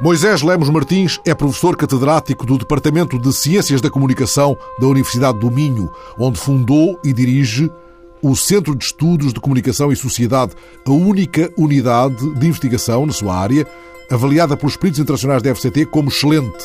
Moisés 0.00 0.42
Lemos 0.42 0.70
Martins 0.70 1.18
é 1.26 1.34
professor 1.34 1.76
catedrático 1.76 2.46
do 2.46 2.56
Departamento 2.56 3.18
de 3.18 3.32
Ciências 3.32 3.80
da 3.80 3.90
Comunicação 3.90 4.56
da 4.78 4.86
Universidade 4.86 5.40
do 5.40 5.50
Minho, 5.50 5.90
onde 6.16 6.38
fundou 6.38 7.00
e 7.02 7.12
dirige 7.12 7.68
o 8.22 8.36
Centro 8.36 8.76
de 8.76 8.84
Estudos 8.84 9.32
de 9.32 9.40
Comunicação 9.40 9.90
e 9.90 9.96
Sociedade, 9.96 10.52
a 10.86 10.90
única 10.92 11.52
unidade 11.58 12.32
de 12.34 12.46
investigação 12.46 13.06
na 13.06 13.12
sua 13.12 13.36
área, 13.36 13.66
avaliada 14.08 14.56
pelos 14.56 14.76
peritos 14.76 15.00
internacionais 15.00 15.42
da 15.42 15.52
FCT 15.52 15.86
como 15.86 16.10
excelente. 16.10 16.64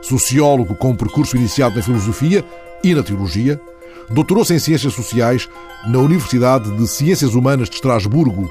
Sociólogo 0.00 0.76
com 0.76 0.94
percurso 0.94 1.36
iniciado 1.36 1.74
na 1.74 1.82
filosofia 1.82 2.44
e 2.84 2.94
na 2.94 3.02
teologia, 3.02 3.60
doutorou-se 4.08 4.54
em 4.54 4.58
Ciências 4.60 4.94
Sociais 4.94 5.48
na 5.88 5.98
Universidade 5.98 6.70
de 6.70 6.86
Ciências 6.86 7.34
Humanas 7.34 7.68
de 7.68 7.74
Estrasburgo. 7.74 8.48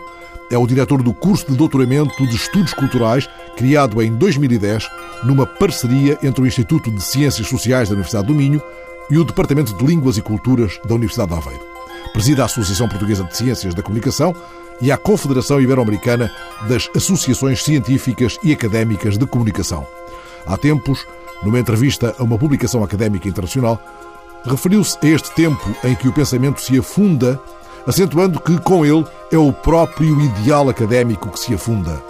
É 0.49 0.57
o 0.57 0.65
diretor 0.65 1.03
do 1.03 1.13
curso 1.13 1.45
de 1.51 1.57
doutoramento 1.57 2.25
de 2.25 2.35
Estudos 2.35 2.73
Culturais, 2.73 3.27
criado 3.57 4.01
em 4.01 4.13
2010, 4.13 4.87
numa 5.23 5.45
parceria 5.45 6.17
entre 6.23 6.41
o 6.41 6.47
Instituto 6.47 6.89
de 6.89 7.03
Ciências 7.03 7.47
Sociais 7.47 7.89
da 7.89 7.95
Universidade 7.95 8.27
do 8.27 8.33
Minho 8.33 8.61
e 9.09 9.17
o 9.17 9.25
Departamento 9.25 9.73
de 9.73 9.85
Línguas 9.85 10.17
e 10.17 10.21
Culturas 10.21 10.79
da 10.85 10.95
Universidade 10.95 11.31
de 11.31 11.37
Aveiro. 11.37 11.65
Presida 12.13 12.43
a 12.43 12.45
Associação 12.45 12.87
Portuguesa 12.87 13.25
de 13.25 13.35
Ciências 13.35 13.73
da 13.73 13.83
Comunicação 13.83 14.33
e 14.79 14.91
a 14.91 14.97
Confederação 14.97 15.59
Ibero-Americana 15.59 16.31
das 16.67 16.89
Associações 16.95 17.63
Científicas 17.63 18.37
e 18.41 18.53
Académicas 18.53 19.17
de 19.17 19.25
Comunicação. 19.25 19.85
Há 20.45 20.55
tempos, 20.57 21.05
numa 21.43 21.59
entrevista 21.59 22.15
a 22.17 22.23
uma 22.23 22.37
publicação 22.37 22.83
académica 22.83 23.27
internacional, 23.27 23.81
referiu-se 24.45 24.97
a 25.03 25.07
este 25.07 25.31
tempo 25.31 25.75
em 25.83 25.93
que 25.93 26.07
o 26.07 26.13
pensamento 26.13 26.61
se 26.61 26.77
afunda, 26.79 27.39
acentuando 27.87 28.39
que, 28.39 28.59
com 28.59 28.85
ele, 28.85 29.05
é 29.31 29.37
o 29.37 29.53
próprio 29.53 30.19
ideal 30.19 30.69
académico 30.69 31.29
que 31.29 31.39
se 31.39 31.53
afunda. 31.53 32.03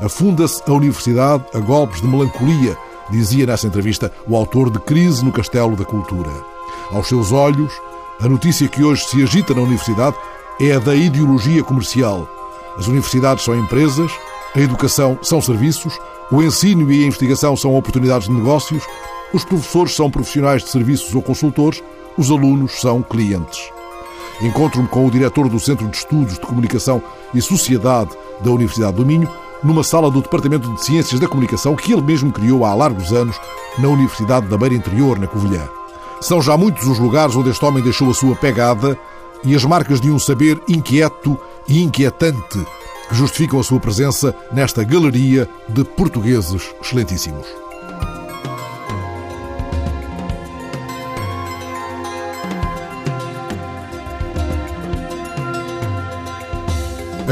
Afunda-se 0.00 0.62
a 0.66 0.72
universidade 0.72 1.44
a 1.54 1.58
golpes 1.58 2.00
de 2.00 2.06
melancolia, 2.06 2.76
dizia 3.10 3.46
nessa 3.46 3.66
entrevista 3.66 4.12
o 4.26 4.36
autor 4.36 4.70
de 4.70 4.78
Crise 4.78 5.24
no 5.24 5.32
Castelo 5.32 5.76
da 5.76 5.84
Cultura. 5.84 6.30
Aos 6.90 7.08
seus 7.08 7.32
olhos, 7.32 7.72
a 8.20 8.28
notícia 8.28 8.68
que 8.68 8.84
hoje 8.84 9.04
se 9.06 9.22
agita 9.22 9.54
na 9.54 9.62
universidade 9.62 10.16
é 10.60 10.72
a 10.72 10.78
da 10.78 10.94
ideologia 10.94 11.64
comercial. 11.64 12.28
As 12.78 12.86
universidades 12.86 13.44
são 13.44 13.58
empresas, 13.58 14.10
a 14.54 14.60
educação 14.60 15.18
são 15.22 15.40
serviços, 15.40 15.98
o 16.30 16.42
ensino 16.42 16.90
e 16.92 17.02
a 17.02 17.06
investigação 17.06 17.56
são 17.56 17.74
oportunidades 17.74 18.28
de 18.28 18.34
negócios, 18.34 18.84
os 19.32 19.44
professores 19.44 19.94
são 19.94 20.10
profissionais 20.10 20.62
de 20.62 20.70
serviços 20.70 21.14
ou 21.14 21.22
consultores, 21.22 21.82
os 22.16 22.30
alunos 22.30 22.80
são 22.80 23.02
clientes. 23.02 23.73
Encontro-me 24.40 24.88
com 24.88 25.06
o 25.06 25.10
diretor 25.10 25.48
do 25.48 25.60
Centro 25.60 25.88
de 25.88 25.96
Estudos 25.96 26.34
de 26.34 26.40
Comunicação 26.40 27.02
e 27.32 27.40
Sociedade 27.40 28.10
da 28.40 28.50
Universidade 28.50 28.96
do 28.96 29.06
Minho, 29.06 29.28
numa 29.62 29.82
sala 29.82 30.10
do 30.10 30.20
Departamento 30.20 30.72
de 30.74 30.84
Ciências 30.84 31.20
da 31.20 31.28
Comunicação 31.28 31.74
que 31.74 31.92
ele 31.92 32.02
mesmo 32.02 32.32
criou 32.32 32.64
há 32.64 32.74
largos 32.74 33.12
anos 33.12 33.40
na 33.78 33.88
Universidade 33.88 34.46
da 34.46 34.58
Beira 34.58 34.74
Interior, 34.74 35.18
na 35.18 35.26
Covilhã. 35.26 35.68
São 36.20 36.42
já 36.42 36.56
muitos 36.56 36.86
os 36.86 36.98
lugares 36.98 37.36
onde 37.36 37.50
este 37.50 37.64
homem 37.64 37.82
deixou 37.82 38.10
a 38.10 38.14
sua 38.14 38.34
pegada 38.36 38.98
e 39.44 39.54
as 39.54 39.64
marcas 39.64 40.00
de 40.00 40.10
um 40.10 40.18
saber 40.18 40.60
inquieto 40.68 41.38
e 41.68 41.82
inquietante 41.82 42.64
que 43.08 43.14
justificam 43.14 43.60
a 43.60 43.64
sua 43.64 43.80
presença 43.80 44.34
nesta 44.52 44.82
galeria 44.82 45.48
de 45.68 45.84
portugueses 45.84 46.74
excelentíssimos. 46.80 47.63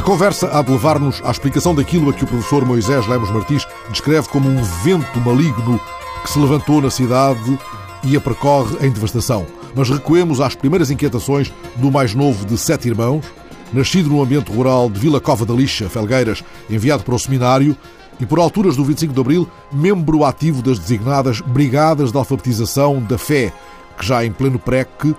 A 0.02 0.04
conversa 0.04 0.50
há 0.52 0.60
de 0.62 0.72
levar-nos 0.72 1.22
à 1.22 1.30
explicação 1.30 1.76
daquilo 1.76 2.10
a 2.10 2.12
que 2.12 2.24
o 2.24 2.26
professor 2.26 2.64
Moisés 2.66 3.06
Lemos 3.06 3.30
Martins 3.30 3.64
descreve 3.88 4.28
como 4.30 4.48
um 4.48 4.60
vento 4.82 5.20
maligno 5.20 5.80
que 6.24 6.28
se 6.28 6.40
levantou 6.40 6.82
na 6.82 6.90
cidade 6.90 7.56
e 8.02 8.16
a 8.16 8.20
percorre 8.20 8.84
em 8.84 8.90
devastação. 8.90 9.46
Mas 9.76 9.88
recuemos 9.88 10.40
às 10.40 10.56
primeiras 10.56 10.90
inquietações 10.90 11.52
do 11.76 11.88
mais 11.92 12.16
novo 12.16 12.44
de 12.44 12.58
sete 12.58 12.88
irmãos, 12.88 13.24
nascido 13.72 14.08
no 14.10 14.20
ambiente 14.20 14.50
rural 14.50 14.90
de 14.90 14.98
Vila 14.98 15.20
Cova 15.20 15.46
da 15.46 15.54
Lixa, 15.54 15.88
Felgueiras, 15.88 16.42
enviado 16.68 17.04
para 17.04 17.14
o 17.14 17.18
seminário 17.18 17.76
e, 18.18 18.26
por 18.26 18.40
alturas 18.40 18.74
do 18.74 18.84
25 18.84 19.14
de 19.14 19.20
Abril, 19.20 19.48
membro 19.72 20.24
ativo 20.24 20.62
das 20.62 20.80
designadas 20.80 21.40
Brigadas 21.40 22.10
de 22.10 22.18
Alfabetização 22.18 23.00
da 23.00 23.16
Fé, 23.16 23.52
que 23.96 24.04
já 24.04 24.24
em 24.24 24.32
pleno 24.32 24.58
PREC 24.58 25.14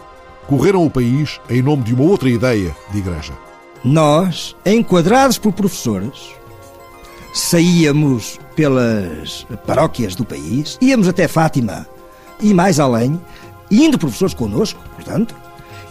correram 0.45 0.85
o 0.85 0.89
país 0.89 1.39
em 1.49 1.61
nome 1.61 1.83
de 1.83 1.93
uma 1.93 2.03
outra 2.03 2.29
ideia 2.29 2.75
de 2.91 2.97
igreja. 2.97 3.31
Nós, 3.83 4.55
enquadrados 4.65 5.37
por 5.37 5.51
professores, 5.51 6.31
saíamos 7.33 8.39
pelas 8.55 9.45
paróquias 9.65 10.15
do 10.15 10.23
país, 10.23 10.77
íamos 10.81 11.07
até 11.07 11.27
Fátima 11.27 11.85
e 12.39 12.53
mais 12.53 12.79
além, 12.79 13.19
indo 13.69 13.97
professores 13.97 14.33
connosco, 14.33 14.79
portanto, 14.95 15.35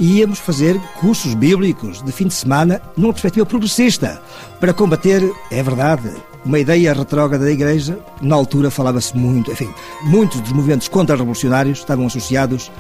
íamos 0.00 0.38
fazer 0.38 0.80
cursos 1.00 1.34
bíblicos 1.34 2.03
de 2.03 2.12
fim 2.12 2.28
de 2.28 2.34
semana 2.34 2.80
numa 2.97 3.12
perspectiva 3.12 3.44
progressista, 3.44 4.22
para 4.59 4.72
combater, 4.72 5.30
é 5.50 5.62
verdade, 5.62 6.10
uma 6.44 6.59
ideia 6.59 6.94
retrógrada 6.94 7.44
da 7.44 7.50
Igreja. 7.50 7.98
Na 8.20 8.34
altura 8.34 8.70
falava-se 8.70 9.16
muito, 9.16 9.53
enfim, 9.53 9.72
muitos 10.03 10.41
dos 10.41 10.53
movimentos 10.53 10.88
contra-revolucionários 10.88 11.78
estavam 11.78 12.06
associados 12.06 12.70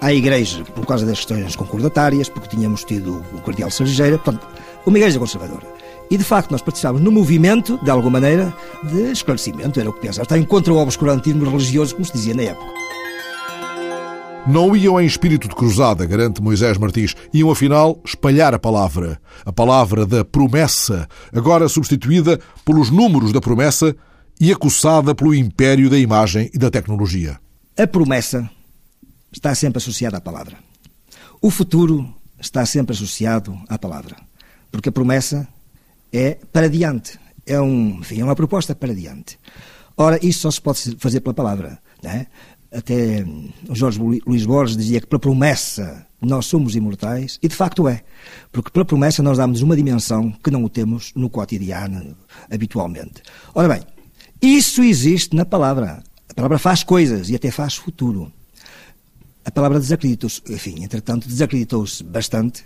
à 0.00 0.12
Igreja 0.12 0.64
por 0.74 0.86
causa 0.86 1.06
das 1.06 1.18
questões 1.18 1.56
concordatárias, 1.56 2.28
porque 2.28 2.48
tínhamos 2.48 2.84
tido 2.84 3.24
o 3.32 3.40
Cardeal 3.42 3.70
Sergeira, 3.70 4.18
portanto, 4.18 4.46
uma 4.84 4.98
Igreja 4.98 5.18
conservadora. 5.18 5.66
E 6.10 6.16
de 6.16 6.24
facto 6.24 6.52
nós 6.52 6.62
participávamos 6.62 7.02
no 7.02 7.10
movimento, 7.10 7.78
de 7.82 7.90
alguma 7.90 8.20
maneira, 8.20 8.54
de 8.84 9.10
esclarecimento, 9.10 9.80
era 9.80 9.90
o 9.90 9.92
que 9.92 10.00
pensava. 10.00 10.22
Está 10.22 10.38
em 10.38 10.44
contra 10.44 10.72
o 10.72 10.76
obscurantismo 10.76 11.44
religioso, 11.44 11.94
como 11.94 12.04
se 12.04 12.12
dizia 12.12 12.34
na 12.34 12.42
época. 12.42 12.86
Não 14.46 14.76
iam 14.76 15.00
em 15.00 15.06
espírito 15.06 15.48
de 15.48 15.56
cruzada, 15.56 16.06
garante 16.06 16.40
Moisés 16.40 16.78
Martins. 16.78 17.16
Iam, 17.34 17.50
afinal, 17.50 18.00
espalhar 18.04 18.54
a 18.54 18.58
palavra. 18.60 19.20
A 19.44 19.52
palavra 19.52 20.06
da 20.06 20.24
promessa, 20.24 21.08
agora 21.34 21.68
substituída 21.68 22.38
pelos 22.64 22.88
números 22.88 23.32
da 23.32 23.40
promessa 23.40 23.94
e 24.40 24.52
acossada 24.52 25.16
pelo 25.16 25.34
império 25.34 25.90
da 25.90 25.98
imagem 25.98 26.48
e 26.54 26.58
da 26.58 26.70
tecnologia. 26.70 27.40
A 27.76 27.88
promessa 27.88 28.48
está 29.36 29.54
sempre 29.54 29.78
associada 29.78 30.16
à 30.16 30.20
palavra. 30.20 30.56
O 31.40 31.50
futuro 31.50 32.12
está 32.40 32.64
sempre 32.64 32.94
associado 32.94 33.58
à 33.68 33.78
palavra. 33.78 34.16
Porque 34.70 34.88
a 34.88 34.92
promessa 34.92 35.46
é 36.12 36.38
para 36.52 36.68
diante. 36.68 37.18
É, 37.46 37.60
um, 37.60 38.00
enfim, 38.00 38.20
é 38.20 38.24
uma 38.24 38.34
proposta 38.34 38.74
para 38.74 38.94
diante. 38.94 39.38
Ora, 39.96 40.18
isso 40.24 40.40
só 40.40 40.50
se 40.50 40.60
pode 40.60 40.96
fazer 40.98 41.20
pela 41.20 41.34
palavra. 41.34 41.78
É? 42.02 42.26
Até 42.72 43.24
o 43.68 43.74
Jorge 43.74 43.98
Luís 43.98 44.44
Borges 44.44 44.76
dizia 44.76 45.00
que 45.00 45.06
pela 45.06 45.20
promessa 45.20 46.06
nós 46.20 46.46
somos 46.46 46.74
imortais, 46.74 47.38
e 47.42 47.48
de 47.48 47.54
facto 47.54 47.88
é. 47.88 48.02
Porque 48.50 48.70
pela 48.70 48.84
promessa 48.84 49.22
nós 49.22 49.38
damos 49.38 49.62
uma 49.62 49.76
dimensão 49.76 50.32
que 50.42 50.50
não 50.50 50.64
o 50.64 50.68
temos 50.68 51.12
no 51.14 51.30
cotidiano, 51.30 52.16
habitualmente. 52.50 53.22
Ora 53.54 53.68
bem, 53.68 53.82
isso 54.42 54.82
existe 54.82 55.36
na 55.36 55.44
palavra. 55.44 56.02
A 56.28 56.34
palavra 56.34 56.58
faz 56.58 56.82
coisas 56.82 57.28
e 57.30 57.34
até 57.34 57.50
faz 57.50 57.76
futuro. 57.76 58.32
A 59.46 59.50
palavra 59.52 59.78
desacreditou-se, 59.78 60.42
enfim, 60.50 60.82
entretanto, 60.82 61.28
desacreditou-se 61.28 62.02
bastante 62.02 62.64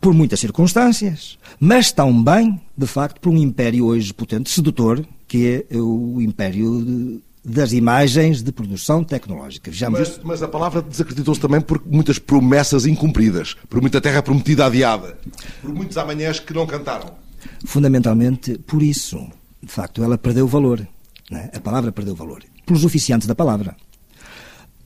por 0.00 0.12
muitas 0.12 0.40
circunstâncias, 0.40 1.38
mas 1.60 1.92
também, 1.92 2.60
de 2.76 2.86
facto, 2.86 3.20
por 3.20 3.30
um 3.30 3.36
império 3.38 3.86
hoje 3.86 4.12
potente, 4.12 4.50
sedutor, 4.50 5.06
que 5.28 5.64
é 5.70 5.76
o 5.76 6.20
império 6.20 6.84
de, 6.84 7.20
das 7.44 7.72
imagens 7.72 8.42
de 8.42 8.50
produção 8.50 9.04
tecnológica. 9.04 9.70
Mas, 9.88 10.20
mas, 10.24 10.42
a 10.42 10.48
palavra 10.48 10.82
desacreditou-se 10.82 11.40
também 11.40 11.60
por 11.60 11.80
muitas 11.86 12.18
promessas 12.18 12.86
incumpridas, 12.86 13.54
por 13.68 13.80
muita 13.80 14.00
terra 14.00 14.20
prometida 14.20 14.66
adiada, 14.66 15.16
por 15.62 15.72
muitos 15.72 15.96
amanhãs 15.96 16.40
que 16.40 16.52
não 16.52 16.66
cantaram. 16.66 17.14
Fundamentalmente 17.64 18.58
por 18.66 18.82
isso. 18.82 19.24
De 19.62 19.70
facto, 19.70 20.02
ela 20.02 20.18
perdeu 20.18 20.48
valor. 20.48 20.86
É? 21.30 21.56
A 21.56 21.60
palavra 21.60 21.92
perdeu 21.92 22.16
valor. 22.16 22.42
Pelos 22.66 22.84
oficiantes 22.84 23.28
da 23.28 23.34
palavra. 23.34 23.76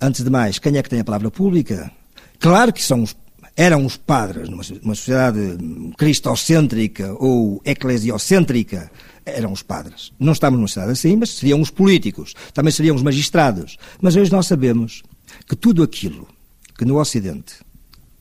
Antes 0.01 0.23
de 0.23 0.31
mais, 0.31 0.59
quem 0.59 0.77
é 0.77 0.83
que 0.83 0.89
tem 0.89 1.01
a 1.01 1.05
palavra 1.05 1.31
pública? 1.31 1.91
Claro 2.39 2.73
que 2.73 2.83
são 2.83 3.03
os, 3.03 3.17
eram 3.57 3.85
os 3.85 3.97
padres, 3.97 4.49
numa, 4.49 4.63
numa 4.83 4.95
sociedade 4.95 5.59
cristocêntrica 5.97 7.13
ou 7.19 7.61
eclesiocêntrica, 7.65 8.91
eram 9.27 9.53
os 9.53 9.63
padres. 9.63 10.13
Não 10.19 10.33
estamos 10.33 10.59
numa 10.59 10.69
cidade 10.69 10.93
assim, 10.93 11.17
mas 11.17 11.31
seriam 11.31 11.61
os 11.61 11.71
políticos, 11.71 12.35
também 12.55 12.73
seriam 12.73 12.95
os 12.95 13.03
magistrados. 13.03 13.77
Mas 14.01 14.15
hoje 14.15 14.31
nós 14.31 14.47
sabemos 14.47 15.03
que 15.49 15.57
tudo 15.57 15.83
aquilo 15.83 16.29
que 16.77 16.85
no 16.85 17.01
Ocidente 17.01 17.55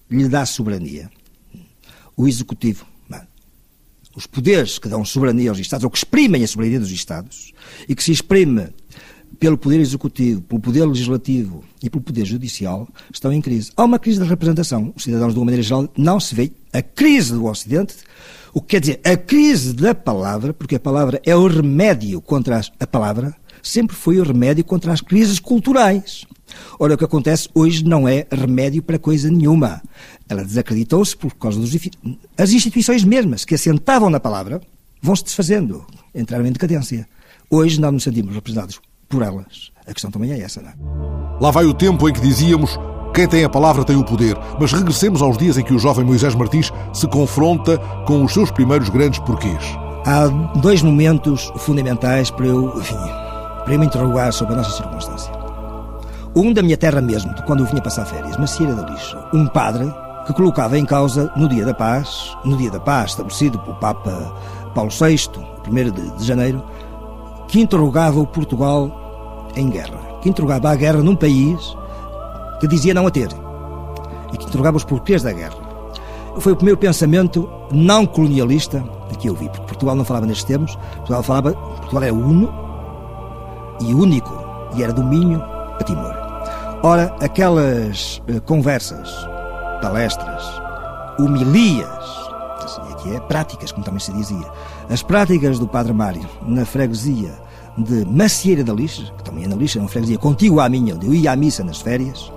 lhe 0.09 0.27
dá 0.27 0.45
soberania, 0.45 1.11
o 2.15 2.27
executivo, 2.27 2.87
os 4.17 4.25
poderes 4.25 4.79
que 4.79 4.89
dão 4.89 5.05
soberania 5.05 5.51
aos 5.51 5.59
Estados, 5.59 5.83
ou 5.83 5.91
que 5.91 5.99
exprimem 5.99 6.43
a 6.43 6.47
soberania 6.47 6.79
dos 6.79 6.89
Estados, 6.89 7.53
e 7.87 7.93
que 7.93 8.03
se 8.03 8.11
exprime 8.11 8.69
pelo 9.39 9.57
Poder 9.57 9.79
Executivo, 9.79 10.41
pelo 10.41 10.61
Poder 10.61 10.85
Legislativo 10.85 11.63
e 11.81 11.89
pelo 11.89 12.03
Poder 12.03 12.25
Judicial, 12.25 12.87
estão 13.13 13.31
em 13.31 13.41
crise. 13.41 13.71
Há 13.75 13.83
uma 13.83 13.99
crise 13.99 14.19
de 14.19 14.27
representação. 14.27 14.93
Os 14.95 15.03
cidadãos, 15.03 15.33
de 15.33 15.39
uma 15.39 15.45
maneira 15.45 15.63
geral, 15.63 15.87
não 15.97 16.19
se 16.19 16.33
vê 16.33 16.51
a 16.73 16.81
crise 16.81 17.33
do 17.33 17.45
Ocidente, 17.45 17.95
o 18.53 18.61
que 18.61 18.67
quer 18.67 18.79
dizer 18.79 19.01
a 19.03 19.15
crise 19.15 19.73
da 19.73 19.93
palavra, 19.93 20.53
porque 20.53 20.75
a 20.75 20.79
palavra 20.79 21.21
é 21.25 21.35
o 21.35 21.47
remédio 21.47 22.19
contra 22.21 22.61
a 22.79 22.87
palavra, 22.87 23.35
sempre 23.61 23.95
foi 23.95 24.19
o 24.19 24.23
remédio 24.23 24.63
contra 24.63 24.91
as 24.91 25.01
crises 25.01 25.39
culturais. 25.39 26.25
Ora, 26.79 26.95
o 26.95 26.97
que 26.97 27.05
acontece 27.05 27.49
hoje 27.53 27.83
não 27.83 28.07
é 28.07 28.25
remédio 28.31 28.81
para 28.81 28.97
coisa 28.97 29.29
nenhuma. 29.29 29.81
Ela 30.29 30.43
desacreditou-se 30.43 31.15
por 31.15 31.35
causa 31.35 31.59
dos. 31.59 31.71
As 32.37 32.51
instituições 32.51 33.03
mesmas 33.03 33.43
que 33.43 33.55
assentavam 33.55 34.09
na 34.09 34.19
palavra 34.19 34.61
vão 35.01 35.15
se 35.15 35.23
desfazendo, 35.23 35.85
entraram 36.15 36.45
em 36.45 36.51
decadência. 36.51 37.07
Hoje 37.49 37.79
não 37.79 37.91
nos 37.91 38.03
sentimos 38.03 38.33
representados 38.33 38.79
por 39.07 39.21
elas. 39.21 39.71
A 39.85 39.93
questão 39.93 40.11
também 40.11 40.31
é 40.31 40.41
essa, 40.41 40.61
não 40.61 40.69
é? 40.69 40.73
Lá 41.39 41.51
vai 41.51 41.65
o 41.65 41.73
tempo 41.73 42.07
em 42.09 42.13
que 42.13 42.21
dizíamos 42.21 42.77
quem 43.13 43.27
tem 43.27 43.43
a 43.43 43.49
palavra 43.49 43.83
tem 43.83 43.95
o 43.95 44.03
poder. 44.03 44.37
Mas 44.59 44.71
regressemos 44.71 45.21
aos 45.21 45.37
dias 45.37 45.57
em 45.57 45.63
que 45.63 45.73
o 45.73 45.79
jovem 45.79 46.05
Moisés 46.05 46.35
Martins 46.35 46.71
se 46.93 47.07
confronta 47.07 47.77
com 48.05 48.23
os 48.23 48.33
seus 48.33 48.51
primeiros 48.51 48.89
grandes 48.89 49.19
porquês. 49.19 49.63
Há 50.05 50.27
dois 50.59 50.81
momentos 50.81 51.51
fundamentais 51.57 52.29
para 52.29 52.45
eu, 52.45 52.77
enfim, 52.77 52.95
para 53.63 53.73
eu 53.73 53.79
me 53.79 53.85
interrogar 53.85 54.31
sobre 54.31 54.53
a 54.53 54.57
nossa 54.57 54.71
circunstância. 54.71 55.31
Um 56.35 56.53
da 56.53 56.61
minha 56.61 56.77
terra 56.77 57.01
mesmo, 57.01 57.33
de 57.33 57.43
quando 57.43 57.61
eu 57.61 57.65
vinha 57.65 57.81
passar 57.81 58.05
férias, 58.05 58.37
Macieira 58.37 58.75
da 58.75 58.87
Lixa. 58.87 59.17
Um 59.33 59.47
padre 59.47 59.91
que 60.27 60.33
colocava 60.33 60.77
em 60.77 60.85
causa, 60.85 61.31
no 61.35 61.49
dia 61.49 61.65
da 61.65 61.73
paz, 61.73 62.37
no 62.45 62.55
dia 62.55 62.69
da 62.69 62.79
paz 62.79 63.11
estabelecido 63.11 63.57
pelo 63.59 63.75
Papa 63.77 64.35
Paulo 64.75 64.91
VI, 64.91 65.19
1 65.67 65.73
de, 65.91 66.17
de 66.17 66.23
janeiro, 66.23 66.63
que 67.47 67.59
interrogava 67.59 68.19
o 68.19 68.27
Portugal 68.27 69.49
em 69.55 69.69
guerra. 69.69 69.99
Que 70.21 70.29
interrogava 70.29 70.69
a 70.69 70.75
guerra 70.75 71.01
num 71.01 71.15
país 71.15 71.75
que 72.59 72.67
dizia 72.67 72.93
não 72.93 73.07
a 73.07 73.11
ter. 73.11 73.29
E 74.33 74.37
que 74.37 74.45
interrogava 74.45 74.77
os 74.77 74.83
porquês 74.83 75.23
da 75.23 75.31
guerra. 75.31 75.57
Foi 76.39 76.53
o 76.53 76.55
primeiro 76.55 76.77
pensamento 76.77 77.49
não 77.71 78.05
colonialista 78.05 78.83
que 79.17 79.27
eu 79.29 79.35
vi, 79.35 79.49
porque 79.49 79.65
Portugal 79.65 79.95
não 79.95 80.05
falava 80.05 80.25
nestes 80.25 80.45
termos, 80.45 80.75
Portugal 80.97 81.23
falava, 81.23 81.53
Portugal 81.53 82.03
era 82.03 82.13
uno 82.13 82.53
e 83.81 83.93
único, 83.93 84.31
e 84.75 84.83
era 84.83 84.93
domínio 84.93 85.41
a 85.79 85.83
Timor. 85.83 86.15
Ora, 86.83 87.15
aquelas 87.21 88.21
eh, 88.27 88.39
conversas, 88.41 89.11
palestras, 89.81 90.43
humilhas, 91.19 92.05
assim 92.63 92.81
aqui 92.91 93.15
é 93.15 93.19
práticas, 93.21 93.71
como 93.71 93.83
também 93.83 93.99
se 93.99 94.13
dizia, 94.13 94.45
as 94.89 95.03
práticas 95.03 95.59
do 95.59 95.67
Padre 95.67 95.93
Mário 95.93 96.27
na 96.45 96.65
freguesia 96.65 97.33
de 97.77 98.05
Macieira 98.05 98.63
da 98.63 98.73
Lixa, 98.73 99.13
que 99.17 99.23
também 99.23 99.43
é 99.43 99.47
na 99.47 99.55
Lixa, 99.55 99.79
é 99.79 99.81
uma 99.81 99.89
freguesia 99.89 100.17
contígua 100.17 100.65
à 100.65 100.69
minha, 100.69 100.95
onde 100.95 101.05
eu 101.05 101.13
ia 101.13 101.31
à 101.31 101.35
missa 101.35 101.63
nas 101.63 101.79
férias, 101.79 102.31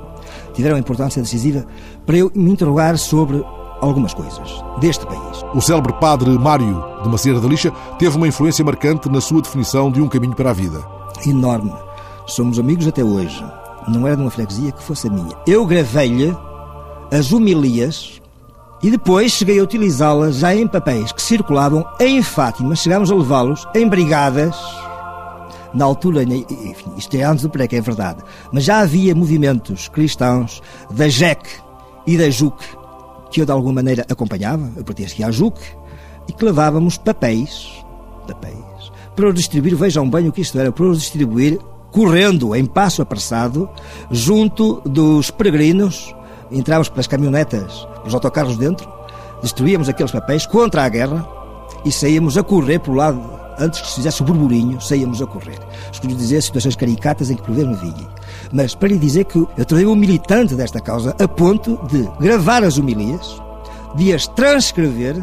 tiveram 0.52 0.76
importância 0.76 1.23
decisiva 1.23 1.64
para 2.05 2.17
eu 2.17 2.31
me 2.35 2.50
interrogar 2.50 2.99
sobre 2.99 3.43
algumas 3.81 4.12
coisas 4.12 4.62
deste 4.81 5.06
país. 5.06 5.44
O 5.55 5.61
célebre 5.61 5.93
padre 5.94 6.31
Mário 6.31 6.85
de 7.02 7.08
Macieira 7.08 7.41
da 7.41 7.49
Lixa 7.49 7.73
teve 7.99 8.17
uma 8.17 8.29
influência 8.29 8.64
marcante 8.64 9.08
na 9.08 9.20
sua 9.20 9.41
definição 9.41 9.91
de 9.91 10.00
um 10.00 10.08
caminho 10.08 10.35
para 10.35 10.50
a 10.50 10.55
vida. 10.55 10.85
Enorme. 11.26 11.73
Somos 12.26 12.58
amigos 12.58 12.87
até 12.87 13.03
hoje. 13.03 13.43
Não 13.88 14.06
era 14.06 14.17
de 14.17 14.23
uma 14.23 14.31
freguesia 14.31 14.73
que 14.73 14.82
fosse 14.82 15.08
a 15.08 15.11
minha. 15.11 15.35
Eu 15.46 15.64
gravei-lhe 15.64 16.37
as 17.11 17.32
homilias 17.32 18.19
e 18.82 18.91
depois 18.91 19.32
cheguei 19.32 19.59
a 19.59 19.62
utilizá-las 19.62 20.37
já 20.37 20.55
em 20.55 20.67
papéis 20.67 21.12
que 21.12 21.23
circulavam 21.23 21.85
em 21.99 22.23
Fátima. 22.23 22.75
Chegámos 22.75 23.11
a 23.11 23.15
levá-los 23.15 23.67
em 23.75 23.88
brigadas. 23.88 24.56
Na 25.73 25.85
altura, 25.85 26.25
enfim, 26.25 26.93
isto 26.97 27.17
é 27.17 27.23
antes 27.23 27.44
do 27.44 27.50
PREC, 27.50 27.77
é 27.77 27.81
verdade, 27.81 28.25
mas 28.50 28.65
já 28.65 28.81
havia 28.81 29.15
movimentos 29.15 29.87
cristãos 29.88 30.61
da 30.91 31.09
JEC 31.09 31.49
e 32.06 32.19
da 32.19 32.29
JUC 32.29 32.81
que 33.31 33.41
eu 33.41 33.47
de 33.47 33.53
alguma 33.53 33.75
maneira 33.75 34.05
acompanhava, 34.11 34.71
eu 34.77 34.85
pertencia 34.85 35.27
à 35.27 35.31
JUC, 35.31 35.59
e 36.29 36.32
que 36.32 36.44
levávamos 36.44 36.99
papéis, 36.99 37.71
papéis, 38.27 38.56
para 39.15 39.29
os 39.29 39.35
distribuir, 39.35 39.77
vejam 39.77 40.09
bem 40.09 40.29
o 40.29 40.32
que 40.32 40.41
isto 40.41 40.59
era, 40.59 40.73
para 40.73 40.85
os 40.85 40.99
distribuir 40.99 41.59
correndo 41.91 42.55
em 42.55 42.65
passo 42.65 43.03
apressado 43.03 43.69
junto 44.11 44.81
dos 44.85 45.31
peregrinos, 45.31 46.15
entrávamos 46.50 46.88
pelas 46.88 47.06
caminhonetas, 47.06 47.87
pelos 47.99 48.14
autocarros 48.14 48.56
dentro, 48.56 48.91
destruíamos 49.43 49.88
aqueles 49.88 50.12
papéis 50.12 50.47
contra 50.47 50.85
a 50.85 50.88
guerra 50.88 51.26
e 51.85 51.93
saíamos 51.93 52.37
a 52.37 52.43
correr 52.43 52.79
pelo 52.79 52.97
lado 52.97 53.41
antes 53.58 53.81
que 53.81 53.88
se 53.88 53.94
fizesse 53.97 54.23
o 54.23 54.25
burburinho, 54.25 54.81
saíamos 54.81 55.20
a 55.20 55.26
correr. 55.26 55.58
Escolhi 55.93 56.14
dizer 56.14 56.43
situações 56.43 56.76
caricatas 56.76 57.31
em 57.31 57.37
que 57.37 57.50
vezes 57.50 57.69
me 57.69 57.76
vinha. 57.76 58.08
Mas 58.52 58.75
para 58.75 58.88
lhe 58.88 58.99
dizer 58.99 59.25
que 59.26 59.38
eu 59.38 59.64
tornei 59.67 59.87
um 59.87 59.94
militante 59.94 60.55
desta 60.55 60.81
causa 60.81 61.14
a 61.19 61.29
ponto 61.29 61.79
de 61.88 62.08
gravar 62.19 62.64
as 62.64 62.79
homilias, 62.79 63.41
de 63.94 64.14
as 64.14 64.26
transcrever 64.26 65.17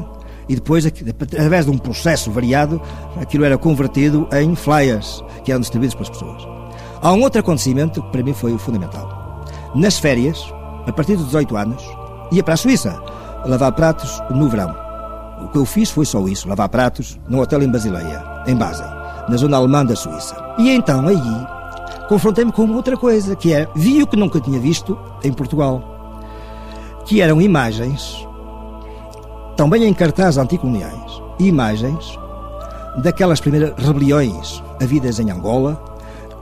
e 0.48 0.56
depois, 0.56 0.86
através 0.86 1.66
de 1.66 1.72
um 1.72 1.78
processo 1.78 2.32
variado, 2.32 2.82
aquilo 3.20 3.44
era 3.44 3.58
convertido 3.58 4.28
em 4.32 4.56
flyers 4.56 5.24
que 5.44 5.52
eram 5.52 5.60
distribuídos 5.60 5.96
pelas 5.96 6.10
pessoas. 6.10 6.48
Há 7.02 7.12
um 7.12 7.22
outro 7.22 7.42
acontecimento 7.42 8.02
que 8.02 8.12
para 8.12 8.24
mim 8.24 8.34
foi 8.34 8.58
fundamental. 8.58 9.46
Nas 9.76 10.00
férias, 10.00 10.52
a 10.88 10.94
partir 10.94 11.16
dos 11.16 11.26
18 11.26 11.58
anos, 11.58 11.84
ia 12.32 12.42
para 12.42 12.54
a 12.54 12.58
Suíça 12.58 13.00
lavar 13.46 13.72
pratos 13.74 14.22
no 14.32 14.50
verão. 14.50 14.76
O 15.42 15.50
que 15.50 15.58
eu 15.58 15.66
fiz 15.66 15.92
foi 15.92 16.06
só 16.06 16.26
isso, 16.28 16.48
lavar 16.48 16.70
pratos 16.70 17.20
num 17.28 17.40
hotel 17.40 17.62
em 17.62 17.72
Basileia, 17.72 18.24
em 18.48 18.56
Basel, 18.56 18.90
na 19.30 19.38
zona 19.38 19.58
alemã 19.58 19.86
da 19.86 19.96
Suíça. 19.96 20.36
E 20.58 20.70
então 20.70 21.08
aí 21.08 21.48
confrontei-me 22.10 22.52
com 22.52 22.70
outra 22.72 22.98
coisa, 22.98 23.36
que 23.36 23.54
é, 23.54 23.68
vi 23.76 24.02
o 24.02 24.08
que 24.08 24.16
nunca 24.16 24.40
tinha 24.40 24.60
visto 24.60 24.98
em 25.24 25.32
Portugal, 25.32 25.84
que 27.06 27.22
eram 27.22 27.42
imagens, 27.42 28.26
também 29.56 29.84
em 29.84 29.94
cartazes 29.94 30.38
anticoloniais, 30.38 31.22
imagens 31.40 32.18
daquelas 32.98 33.40
primeiras 33.40 33.74
rebeliões 33.78 34.64
havidas 34.82 35.20
em 35.20 35.30
Angola, 35.30 35.76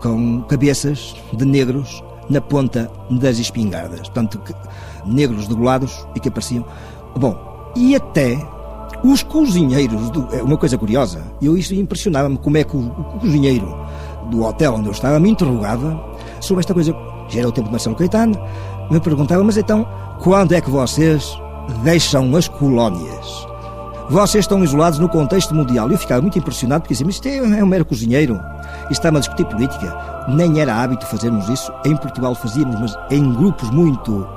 com 0.01 0.41
cabeças 0.43 1.15
de 1.33 1.45
negros 1.45 2.03
na 2.29 2.41
ponta 2.41 2.91
das 3.09 3.37
espingardas, 3.39 4.01
portanto, 4.01 4.39
negros 5.05 5.47
degolados 5.47 6.05
e 6.15 6.19
que 6.19 6.29
apareciam. 6.29 6.65
Bom, 7.15 7.37
e 7.75 7.95
até 7.95 8.37
os 9.03 9.21
cozinheiros, 9.23 10.09
do, 10.09 10.27
é 10.33 10.41
uma 10.41 10.57
coisa 10.57 10.77
curiosa, 10.77 11.21
eu 11.41 11.57
isso 11.57 11.73
impressionava-me 11.75 12.37
como 12.37 12.57
é 12.57 12.63
que 12.63 12.75
o, 12.75 12.79
o, 12.79 13.03
cozinheiro 13.19 13.77
do 14.31 14.43
hotel 14.43 14.75
onde 14.75 14.87
eu 14.87 14.91
estava 14.91 15.19
me 15.19 15.29
interrogava 15.29 16.03
sobre 16.41 16.61
esta 16.61 16.73
coisa. 16.73 16.95
Já 17.27 17.39
era 17.39 17.49
o 17.49 17.51
tempo 17.51 17.67
de 17.67 17.71
Marcelo 17.71 17.95
Caetano, 17.95 18.39
me 18.89 18.99
perguntava, 18.99 19.43
mas 19.43 19.57
então, 19.57 19.87
quando 20.19 20.53
é 20.53 20.61
que 20.61 20.69
vocês 20.69 21.37
deixam 21.83 22.35
as 22.35 22.47
colónias? 22.47 23.45
Vocês 24.09 24.43
estão 24.43 24.63
isolados 24.63 24.99
no 24.99 25.09
contexto 25.09 25.55
mundial. 25.55 25.89
Eu 25.91 25.97
ficava 25.97 26.21
muito 26.21 26.37
impressionado 26.37 26.81
porque 26.81 26.93
dizia, 26.93 27.05
mas 27.05 27.15
isto 27.15 27.27
é, 27.27 27.37
é 27.37 27.63
um 27.63 27.67
mero 27.67 27.85
cozinheiro. 27.85 28.39
E 28.89 28.93
estava 28.93 29.17
a 29.17 29.19
discutir 29.19 29.45
política. 29.45 30.25
Nem 30.27 30.59
era 30.59 30.75
hábito 30.75 31.05
fazermos 31.05 31.47
isso. 31.49 31.71
Em 31.85 31.95
Portugal 31.95 32.35
fazíamos, 32.35 32.79
mas 32.79 32.97
em 33.09 33.33
grupos 33.33 33.69
muito. 33.71 34.27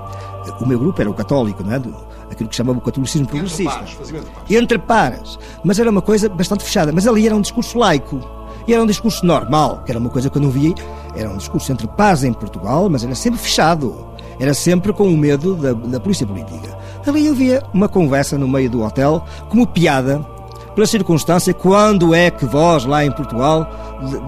O 0.60 0.66
meu 0.66 0.78
grupo 0.78 1.00
era 1.00 1.10
o 1.10 1.14
católico, 1.14 1.62
não 1.62 1.72
é? 1.72 1.80
aquilo 2.30 2.48
que 2.48 2.56
chamava 2.56 2.78
o 2.78 2.82
catolicismo 2.82 3.26
progressista. 3.26 3.80
Entre 3.80 4.56
entre 4.56 4.78
pares. 4.78 5.38
Mas 5.64 5.78
era 5.78 5.90
uma 5.90 6.02
coisa 6.02 6.28
bastante 6.28 6.64
fechada. 6.64 6.92
Mas 6.92 7.06
ali 7.06 7.26
era 7.26 7.34
um 7.34 7.40
discurso 7.40 7.78
laico. 7.78 8.20
E 8.66 8.74
era 8.74 8.82
um 8.82 8.86
discurso 8.86 9.24
normal, 9.24 9.82
que 9.84 9.90
era 9.90 9.98
uma 9.98 10.10
coisa 10.10 10.28
que 10.28 10.36
eu 10.36 10.42
não 10.42 10.50
via. 10.50 10.74
Era 11.16 11.30
um 11.30 11.36
discurso 11.36 11.72
entre 11.72 11.86
pares 11.86 12.22
em 12.24 12.32
Portugal, 12.32 12.88
mas 12.90 13.02
era 13.02 13.14
sempre 13.14 13.40
fechado. 13.40 14.06
Era 14.38 14.54
sempre 14.54 14.92
com 14.92 15.08
o 15.08 15.16
medo 15.16 15.54
da, 15.56 15.72
da 15.72 15.98
polícia 15.98 16.26
política. 16.26 16.76
Ali 17.06 17.26
eu 17.26 17.34
via 17.34 17.62
uma 17.72 17.88
conversa 17.88 18.36
no 18.36 18.46
meio 18.46 18.68
do 18.68 18.82
hotel, 18.82 19.24
como 19.48 19.66
piada, 19.66 20.24
pela 20.78 20.86
circunstância, 20.86 21.52
quando 21.52 22.14
é 22.14 22.30
que 22.30 22.46
vós, 22.46 22.84
lá 22.84 23.04
em 23.04 23.10
Portugal, 23.10 23.68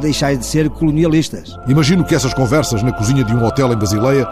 deixais 0.00 0.36
de 0.36 0.44
ser 0.44 0.68
colonialistas? 0.68 1.56
Imagino 1.68 2.04
que 2.04 2.12
essas 2.12 2.34
conversas 2.34 2.82
na 2.82 2.90
cozinha 2.90 3.22
de 3.22 3.32
um 3.32 3.44
hotel 3.44 3.72
em 3.72 3.76
Basileia 3.76 4.26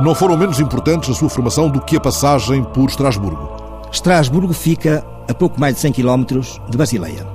não 0.00 0.14
foram 0.14 0.36
menos 0.36 0.60
importantes 0.60 1.08
na 1.08 1.14
sua 1.16 1.28
formação 1.28 1.68
do 1.68 1.80
que 1.80 1.96
a 1.96 2.00
passagem 2.00 2.62
por 2.62 2.88
Estrasburgo. 2.88 3.50
Estrasburgo 3.90 4.52
fica 4.52 5.04
a 5.28 5.34
pouco 5.34 5.58
mais 5.58 5.74
de 5.74 5.80
100 5.80 5.92
km 5.94 6.24
de 6.70 6.78
Basileia. 6.78 7.26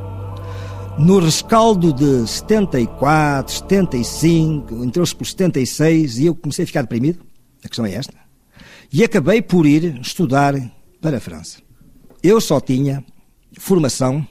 No 0.98 1.20
rescaldo 1.20 1.92
de 1.92 2.26
74, 2.26 3.54
75, 3.54 4.86
entrou-se 4.86 5.14
por 5.14 5.28
76 5.28 6.20
e 6.20 6.28
eu 6.28 6.36
comecei 6.36 6.64
a 6.64 6.68
ficar 6.68 6.84
deprimido. 6.84 7.20
A 7.66 7.68
questão 7.68 7.86
é 7.86 7.96
esta. 7.96 8.14
E 8.94 9.04
acabei 9.04 9.42
por 9.42 9.66
ir 9.66 10.00
estudar 10.00 10.56
para 11.02 11.18
a 11.18 11.20
França. 11.20 11.58
Eu 12.24 12.40
só 12.40 12.62
tinha 12.62 13.04
formação 13.58 14.26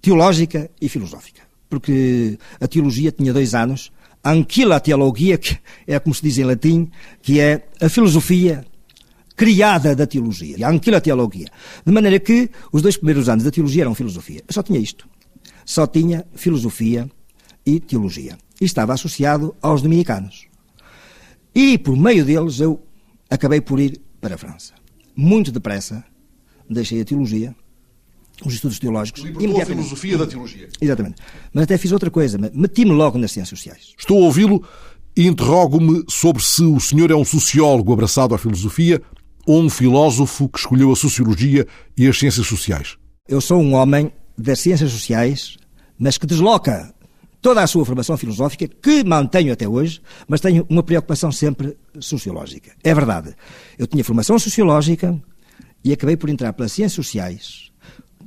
teológica 0.00 0.70
e 0.80 0.88
filosófica, 0.88 1.42
porque 1.68 2.38
a 2.60 2.68
teologia 2.68 3.10
tinha 3.10 3.32
dois 3.32 3.54
anos 3.54 3.90
anquila 4.24 4.80
teologia, 4.80 5.36
que 5.36 5.58
é 5.86 5.98
como 5.98 6.14
se 6.14 6.22
diz 6.22 6.38
em 6.38 6.44
latim, 6.44 6.90
que 7.20 7.40
é 7.40 7.68
a 7.80 7.88
filosofia 7.88 8.64
criada 9.36 9.94
da 9.94 10.06
teologia, 10.06 10.68
anquila 10.68 11.00
teologia. 11.00 11.48
De 11.84 11.92
maneira 11.92 12.18
que 12.18 12.50
os 12.72 12.80
dois 12.80 12.96
primeiros 12.96 13.28
anos 13.28 13.44
da 13.44 13.50
teologia 13.50 13.82
eram 13.82 13.94
filosofia. 13.94 14.42
Eu 14.46 14.54
só 14.54 14.62
tinha 14.62 14.78
isto. 14.78 15.08
Só 15.64 15.86
tinha 15.86 16.24
filosofia 16.34 17.10
e 17.66 17.80
teologia. 17.80 18.38
e 18.60 18.64
estava 18.64 18.94
associado 18.94 19.54
aos 19.60 19.82
dominicanos. 19.82 20.46
E 21.54 21.76
por 21.76 21.96
meio 21.96 22.24
deles 22.24 22.60
eu 22.60 22.80
acabei 23.28 23.60
por 23.60 23.80
ir 23.80 24.00
para 24.20 24.36
a 24.36 24.38
França. 24.38 24.74
Muito 25.16 25.50
depressa 25.50 26.04
deixei 26.68 27.00
a 27.00 27.04
teologia, 27.04 27.54
os 28.44 28.54
estudos 28.54 28.78
teológicos. 28.78 29.22
Libertou 29.22 29.60
a 29.60 29.66
filosofia 29.66 30.18
da 30.18 30.26
teologia. 30.26 30.68
Exatamente. 30.80 31.16
Mas 31.52 31.64
até 31.64 31.78
fiz 31.78 31.92
outra 31.92 32.10
coisa, 32.10 32.38
meti-me 32.52 32.92
logo 32.92 33.18
nas 33.18 33.32
ciências 33.32 33.58
sociais. 33.58 33.94
Estou 33.98 34.22
a 34.22 34.26
ouvi-lo 34.26 34.66
e 35.16 35.26
interrogo-me 35.26 36.04
sobre 36.08 36.42
se 36.42 36.64
o 36.64 36.80
senhor 36.80 37.10
é 37.10 37.14
um 37.14 37.24
sociólogo 37.24 37.92
abraçado 37.92 38.34
à 38.34 38.38
filosofia 38.38 39.00
ou 39.46 39.62
um 39.62 39.70
filósofo 39.70 40.48
que 40.48 40.58
escolheu 40.58 40.90
a 40.90 40.96
sociologia 40.96 41.66
e 41.96 42.08
as 42.08 42.18
ciências 42.18 42.46
sociais. 42.46 42.96
Eu 43.28 43.40
sou 43.40 43.60
um 43.60 43.74
homem 43.74 44.10
das 44.36 44.60
ciências 44.60 44.90
sociais, 44.90 45.56
mas 45.98 46.18
que 46.18 46.26
desloca 46.26 46.92
toda 47.40 47.62
a 47.62 47.66
sua 47.66 47.84
formação 47.84 48.16
filosófica, 48.16 48.66
que 48.66 49.04
mantenho 49.04 49.52
até 49.52 49.68
hoje, 49.68 50.00
mas 50.26 50.40
tenho 50.40 50.66
uma 50.68 50.82
preocupação 50.82 51.30
sempre 51.30 51.76
sociológica. 52.00 52.72
É 52.82 52.94
verdade. 52.94 53.34
Eu 53.78 53.86
tinha 53.86 54.02
formação 54.02 54.38
sociológica 54.38 55.20
e 55.84 55.92
acabei 55.92 56.16
por 56.16 56.30
entrar 56.30 56.54
pelas 56.54 56.72
ciências 56.72 56.94
sociais 56.94 57.63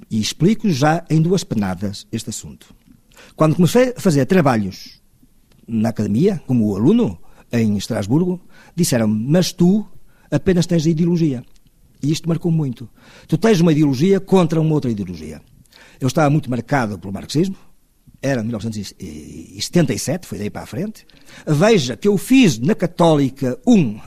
e 0.09 0.19
explico 0.19 0.69
já 0.69 1.05
em 1.09 1.21
duas 1.21 1.43
penadas 1.43 2.07
este 2.11 2.29
assunto. 2.29 2.73
Quando 3.35 3.55
comecei 3.55 3.93
a 3.95 3.99
fazer 3.99 4.25
trabalhos 4.25 5.01
na 5.67 5.89
academia, 5.89 6.41
como 6.47 6.75
aluno, 6.75 7.19
em 7.51 7.77
Estrasburgo, 7.77 8.41
disseram-me, 8.75 9.27
mas 9.27 9.51
tu 9.51 9.85
apenas 10.31 10.65
tens 10.65 10.85
ideologia. 10.85 11.43
E 12.01 12.11
isto 12.11 12.27
marcou 12.27 12.51
muito. 12.51 12.89
Tu 13.27 13.37
tens 13.37 13.59
uma 13.59 13.71
ideologia 13.71 14.19
contra 14.19 14.61
uma 14.61 14.73
outra 14.73 14.91
ideologia. 14.91 15.41
Eu 15.99 16.07
estava 16.07 16.29
muito 16.29 16.49
marcado 16.49 16.99
pelo 16.99 17.11
marxismo, 17.11 17.55
era 18.21 18.41
1977, 18.43 20.27
foi 20.27 20.37
daí 20.37 20.49
para 20.49 20.63
a 20.63 20.65
frente. 20.65 21.05
Veja 21.45 21.95
que 21.95 22.07
eu 22.07 22.17
fiz 22.17 22.57
na 22.57 22.73
Católica 22.73 23.59
um, 23.65 23.99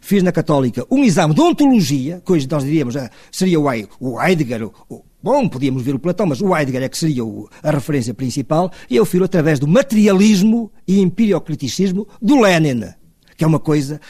fiz 0.00 0.22
na 0.22 0.32
Católica 0.32 0.86
um 0.90 1.04
exame 1.04 1.34
de 1.34 1.40
ontologia, 1.40 2.20
que 2.24 2.32
hoje 2.32 2.48
nós 2.50 2.64
diríamos 2.64 2.96
ah, 2.96 3.10
seria 3.30 3.60
o 3.60 4.20
Heidegger, 4.20 4.66
o, 4.88 5.04
bom, 5.26 5.48
podíamos 5.48 5.82
ver 5.82 5.92
o 5.92 5.98
Platão, 5.98 6.24
mas 6.24 6.40
o 6.40 6.56
Heidegger 6.56 6.84
é 6.84 6.88
que 6.88 6.96
seria 6.96 7.24
a 7.60 7.72
referência 7.72 8.14
principal, 8.14 8.70
e 8.88 8.94
eu 8.94 9.04
fiz 9.04 9.20
através 9.20 9.58
do 9.58 9.66
materialismo 9.66 10.70
e 10.86 11.00
empiriocriticismo 11.00 12.06
do 12.22 12.40
Lenin, 12.40 12.84
que 13.36 13.42
é 13.42 13.46
uma 13.46 13.58
coisa, 13.58 14.00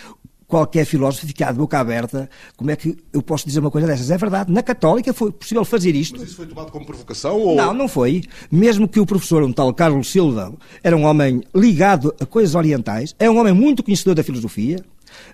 qualquer 0.46 0.84
filósofo 0.84 1.26
ficar 1.26 1.52
de 1.52 1.58
boca 1.58 1.78
aberta, 1.78 2.28
como 2.54 2.70
é 2.70 2.76
que 2.76 2.94
eu 3.14 3.22
posso 3.22 3.46
dizer 3.46 3.60
uma 3.60 3.70
coisa 3.70 3.86
dessas? 3.86 4.10
É 4.10 4.18
verdade, 4.18 4.52
na 4.52 4.62
Católica 4.62 5.14
foi 5.14 5.32
possível 5.32 5.64
fazer 5.64 5.94
isto. 5.94 6.18
Mas 6.18 6.28
isso 6.28 6.36
foi 6.36 6.46
tomado 6.46 6.70
como 6.70 6.84
provocação? 6.84 7.40
Ou... 7.40 7.56
Não, 7.56 7.72
não 7.72 7.88
foi. 7.88 8.22
Mesmo 8.52 8.86
que 8.86 9.00
o 9.00 9.06
professor, 9.06 9.42
um 9.42 9.54
tal 9.54 9.72
Carlos 9.72 10.12
Silva, 10.12 10.52
era 10.84 10.94
um 10.94 11.04
homem 11.04 11.40
ligado 11.54 12.14
a 12.20 12.26
coisas 12.26 12.54
orientais, 12.54 13.14
é 13.18 13.30
um 13.30 13.38
homem 13.38 13.54
muito 13.54 13.82
conhecedor 13.82 14.14
da 14.14 14.22
filosofia, 14.22 14.84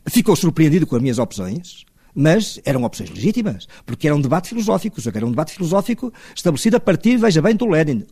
ficou 0.07 0.37
surpreendido 0.37 0.87
com 0.87 0.95
as 0.95 1.03
minhas 1.03 1.19
opções, 1.19 1.85
mas 2.15 2.61
eram 2.65 2.85
opções 2.85 3.11
legítimas, 3.11 3.67
porque 3.87 4.07
era 4.07 4.17
um 4.17 4.21
debate 4.21 4.51
filosófico, 4.51 5.01
só 5.01 5.11
que 5.11 5.17
era 5.17 5.27
um 5.27 5.31
debate 5.31 5.55
filosófico 5.55 6.13
estabelecido 6.35 6.77
a 6.77 6.81
partir, 6.81 7.17
veja 7.17 7.41
bem, 7.41 7.55
do 7.55 7.67
Lenin. 7.67 8.05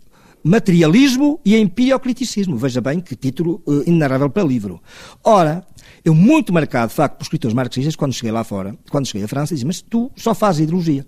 Materialismo 0.43 1.39
e 1.45 1.55
empiriocriticismo. 1.55 2.57
Veja 2.57 2.81
bem 2.81 2.99
que 2.99 3.15
título 3.15 3.63
uh, 3.67 3.83
inenarrável 3.87 4.31
para 4.31 4.43
livro. 4.43 4.81
Ora, 5.23 5.67
eu, 6.03 6.15
muito 6.15 6.51
marcado, 6.51 6.89
de 6.89 6.95
facto, 6.95 7.19
por 7.19 7.25
escritores 7.25 7.55
marxistas, 7.55 7.95
quando 7.95 8.15
cheguei 8.15 8.33
lá 8.33 8.43
fora, 8.43 8.75
quando 8.91 9.07
cheguei 9.07 9.25
à 9.25 9.29
França, 9.29 9.55
dizia, 9.55 9.67
mas 9.67 9.83
tu 9.83 10.11
só 10.17 10.35
fazes 10.35 10.63
ideologia. 10.63 11.07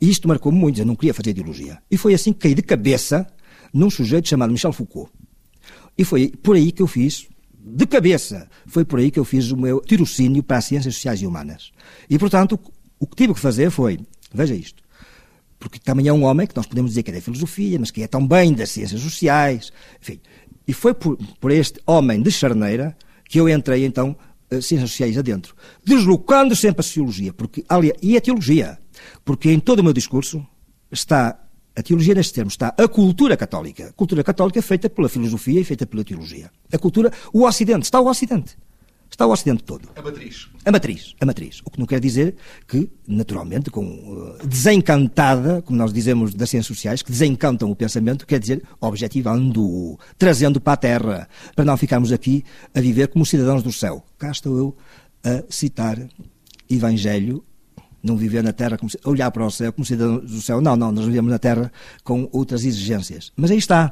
E 0.00 0.10
isto 0.10 0.26
marcou-me 0.26 0.58
muito, 0.58 0.80
eu 0.80 0.86
não 0.86 0.96
queria 0.96 1.14
fazer 1.14 1.30
ideologia. 1.30 1.78
E 1.88 1.96
foi 1.96 2.12
assim 2.12 2.32
que 2.32 2.40
caí 2.40 2.54
de 2.54 2.62
cabeça 2.62 3.26
num 3.72 3.88
sujeito 3.88 4.28
chamado 4.28 4.50
Michel 4.50 4.72
Foucault. 4.72 5.10
E 5.96 6.04
foi 6.04 6.32
por 6.42 6.56
aí 6.56 6.72
que 6.72 6.82
eu 6.82 6.88
fiz, 6.88 7.28
de 7.64 7.86
cabeça, 7.86 8.48
foi 8.66 8.84
por 8.84 8.98
aí 8.98 9.10
que 9.10 9.18
eu 9.18 9.24
fiz 9.24 9.50
o 9.52 9.56
meu 9.56 9.80
tirocínio 9.80 10.42
para 10.42 10.58
as 10.58 10.64
ciências 10.64 10.94
sociais 10.94 11.22
e 11.22 11.26
humanas. 11.26 11.70
E, 12.10 12.18
portanto, 12.18 12.58
o 12.98 13.06
que 13.06 13.16
tive 13.16 13.34
que 13.34 13.40
fazer 13.40 13.70
foi, 13.70 14.00
veja 14.34 14.54
isto, 14.54 14.82
porque 15.58 15.78
também 15.78 16.08
é 16.08 16.12
um 16.12 16.24
homem 16.24 16.46
que 16.46 16.56
nós 16.56 16.66
podemos 16.66 16.90
dizer 16.90 17.04
que 17.04 17.12
é 17.12 17.14
da 17.14 17.20
filosofia, 17.20 17.78
mas 17.78 17.92
que 17.92 18.02
é 18.02 18.08
também 18.08 18.52
das 18.52 18.70
ciências 18.70 19.00
sociais, 19.00 19.72
enfim. 20.00 20.20
E 20.66 20.72
foi 20.72 20.92
por, 20.92 21.16
por 21.40 21.52
este 21.52 21.80
homem 21.86 22.20
de 22.20 22.32
charneira 22.32 22.96
que 23.28 23.38
eu 23.38 23.48
entrei, 23.48 23.84
então, 23.84 24.16
eh, 24.50 24.60
ciências 24.60 24.90
sociais 24.90 25.16
adentro, 25.16 25.54
deslocando 25.84 26.56
sempre 26.56 26.80
a 26.80 26.82
sociologia, 26.82 27.32
porque, 27.32 27.64
aliás, 27.68 27.96
e 28.02 28.16
a 28.16 28.20
teologia, 28.20 28.78
porque 29.24 29.52
em 29.52 29.60
todo 29.60 29.78
o 29.78 29.84
meu 29.84 29.92
discurso 29.92 30.44
está, 30.90 31.38
a 31.74 31.82
teologia 31.82 32.14
neste 32.14 32.34
termo, 32.34 32.48
está 32.48 32.74
a 32.76 32.88
cultura 32.88 33.36
católica. 33.36 33.88
A 33.88 33.92
cultura 33.92 34.22
católica 34.22 34.58
é 34.58 34.62
feita 34.62 34.90
pela 34.90 35.08
filosofia 35.08 35.60
e 35.60 35.64
feita 35.64 35.86
pela 35.86 36.04
teologia. 36.04 36.50
A 36.72 36.78
cultura, 36.78 37.10
o 37.32 37.44
Ocidente, 37.46 37.84
está 37.84 38.00
o 38.00 38.06
Ocidente. 38.06 38.56
Está 39.10 39.26
o 39.26 39.30
Ocidente 39.30 39.62
todo. 39.62 39.90
A 39.94 40.00
matriz. 40.00 40.48
A 40.64 40.72
matriz, 40.72 41.14
a 41.20 41.26
matriz. 41.26 41.60
O 41.64 41.70
que 41.70 41.78
não 41.78 41.86
quer 41.86 42.00
dizer 42.00 42.34
que, 42.66 42.90
naturalmente, 43.06 43.70
com 43.70 43.84
uh, 43.84 44.46
desencantada, 44.46 45.60
como 45.62 45.78
nós 45.78 45.92
dizemos 45.92 46.34
das 46.34 46.48
ciências 46.48 46.66
sociais, 46.66 47.02
que 47.02 47.10
desencantam 47.10 47.70
o 47.70 47.76
pensamento, 47.76 48.26
quer 48.26 48.40
dizer 48.40 48.62
objetivando-o, 48.80 49.98
trazendo 50.18 50.60
para 50.60 50.72
a 50.72 50.76
Terra, 50.76 51.28
para 51.54 51.64
não 51.64 51.76
ficarmos 51.76 52.10
aqui 52.10 52.42
a 52.74 52.80
viver 52.80 53.08
como 53.08 53.26
cidadãos 53.26 53.62
do 53.62 53.72
céu. 53.72 54.04
Cá 54.18 54.30
estou 54.30 54.56
eu 54.56 54.76
a 55.24 55.42
citar 55.50 55.98
Evangelho 56.70 57.44
não 58.02 58.16
viver 58.16 58.42
na 58.42 58.52
Terra, 58.52 58.76
como, 58.76 58.90
olhar 59.04 59.30
para 59.30 59.44
o 59.44 59.50
céu 59.50 59.72
como 59.72 59.84
cidadãos 59.84 60.30
do 60.30 60.40
céu. 60.40 60.60
Não, 60.60 60.76
não, 60.76 60.90
nós 60.90 61.04
vivemos 61.06 61.30
na 61.30 61.38
Terra 61.38 61.72
com 62.02 62.28
outras 62.32 62.64
exigências. 62.64 63.32
Mas 63.36 63.50
aí 63.50 63.58
está 63.58 63.90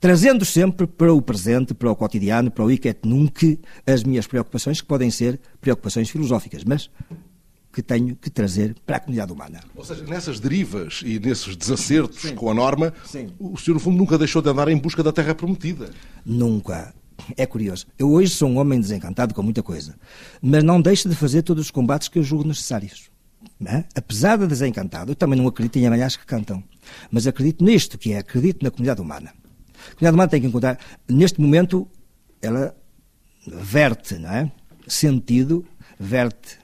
trazendo 0.00 0.44
sempre 0.44 0.86
para 0.86 1.12
o 1.12 1.20
presente, 1.20 1.74
para 1.74 1.90
o 1.90 1.96
cotidiano, 1.96 2.50
para 2.50 2.64
o 2.64 2.70
iquet 2.70 3.00
nunc, 3.04 3.58
as 3.86 4.04
minhas 4.04 4.26
preocupações, 4.26 4.80
que 4.80 4.86
podem 4.86 5.10
ser 5.10 5.40
preocupações 5.60 6.08
filosóficas, 6.08 6.64
mas 6.64 6.90
que 7.72 7.82
tenho 7.82 8.16
que 8.16 8.30
trazer 8.30 8.74
para 8.86 8.96
a 8.96 9.00
comunidade 9.00 9.32
humana. 9.32 9.60
Ou 9.76 9.84
seja, 9.84 10.02
nessas 10.04 10.40
derivas 10.40 11.00
e 11.04 11.18
nesses 11.20 11.54
desacertos 11.54 12.22
Sim. 12.22 12.34
com 12.34 12.50
a 12.50 12.54
norma, 12.54 12.92
Sim. 13.04 13.32
o 13.38 13.56
senhor, 13.56 13.74
no 13.74 13.80
fundo, 13.80 13.96
nunca 13.96 14.18
deixou 14.18 14.42
de 14.42 14.48
andar 14.48 14.68
em 14.68 14.76
busca 14.76 15.02
da 15.02 15.12
terra 15.12 15.34
prometida. 15.34 15.90
Nunca. 16.24 16.94
É 17.36 17.46
curioso. 17.46 17.86
Eu 17.98 18.10
hoje 18.10 18.30
sou 18.30 18.48
um 18.48 18.58
homem 18.58 18.80
desencantado 18.80 19.34
com 19.34 19.42
muita 19.42 19.62
coisa, 19.62 19.96
mas 20.40 20.62
não 20.62 20.80
deixo 20.80 21.08
de 21.08 21.14
fazer 21.14 21.42
todos 21.42 21.66
os 21.66 21.70
combates 21.70 22.08
que 22.08 22.18
eu 22.18 22.22
julgo 22.22 22.46
necessários. 22.46 23.10
É? 23.64 23.84
Apesar 23.94 24.36
de 24.36 24.46
desencantado, 24.46 25.12
eu 25.12 25.16
também 25.16 25.38
não 25.38 25.46
acredito 25.46 25.76
em 25.76 25.86
amanhãs 25.86 26.16
que 26.16 26.24
cantam, 26.24 26.62
mas 27.10 27.26
acredito 27.26 27.64
nisto, 27.64 27.98
que 27.98 28.12
é 28.12 28.18
acredito 28.18 28.62
na 28.62 28.70
comunidade 28.70 29.00
humana. 29.00 29.30
A 29.30 29.94
comunidade 29.94 30.14
humana 30.14 30.28
tem 30.28 30.40
que 30.40 30.46
encontrar, 30.46 30.78
neste 31.08 31.40
momento, 31.40 31.88
ela 32.40 32.76
verte, 33.46 34.18
não 34.18 34.30
é? 34.30 34.52
Sentido, 34.86 35.64
verte 35.98 36.58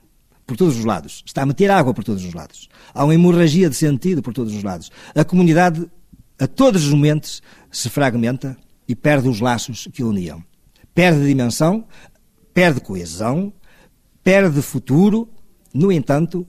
por 0.47 0.57
todos 0.57 0.79
os 0.79 0.85
lados. 0.85 1.23
Está 1.27 1.43
a 1.43 1.47
meter 1.47 1.71
água 1.71 1.95
por 1.95 2.05
todos 2.05 2.25
os 2.25 2.33
lados. 2.33 2.69
Há 2.93 3.05
uma 3.05 3.15
hemorragia 3.15 3.69
de 3.69 3.77
sentido 3.77 4.23
por 4.23 4.33
todos 4.33 4.55
os 4.55 4.63
lados. 4.63 4.91
A 5.15 5.25
comunidade, 5.25 5.91
a 6.39 6.47
todos 6.47 6.85
os 6.85 6.93
momentos, 6.93 7.43
se 7.71 7.89
fragmenta 7.89 8.57
e 8.87 8.95
perde 8.95 9.29
os 9.29 9.41
laços 9.41 9.89
que 9.93 10.05
uniam. 10.05 10.45
Perde 10.95 11.27
dimensão, 11.27 11.87
perde 12.53 12.81
coesão, 12.81 13.53
perde 14.23 14.61
futuro. 14.63 15.29
No 15.73 15.91
entanto, 15.91 16.47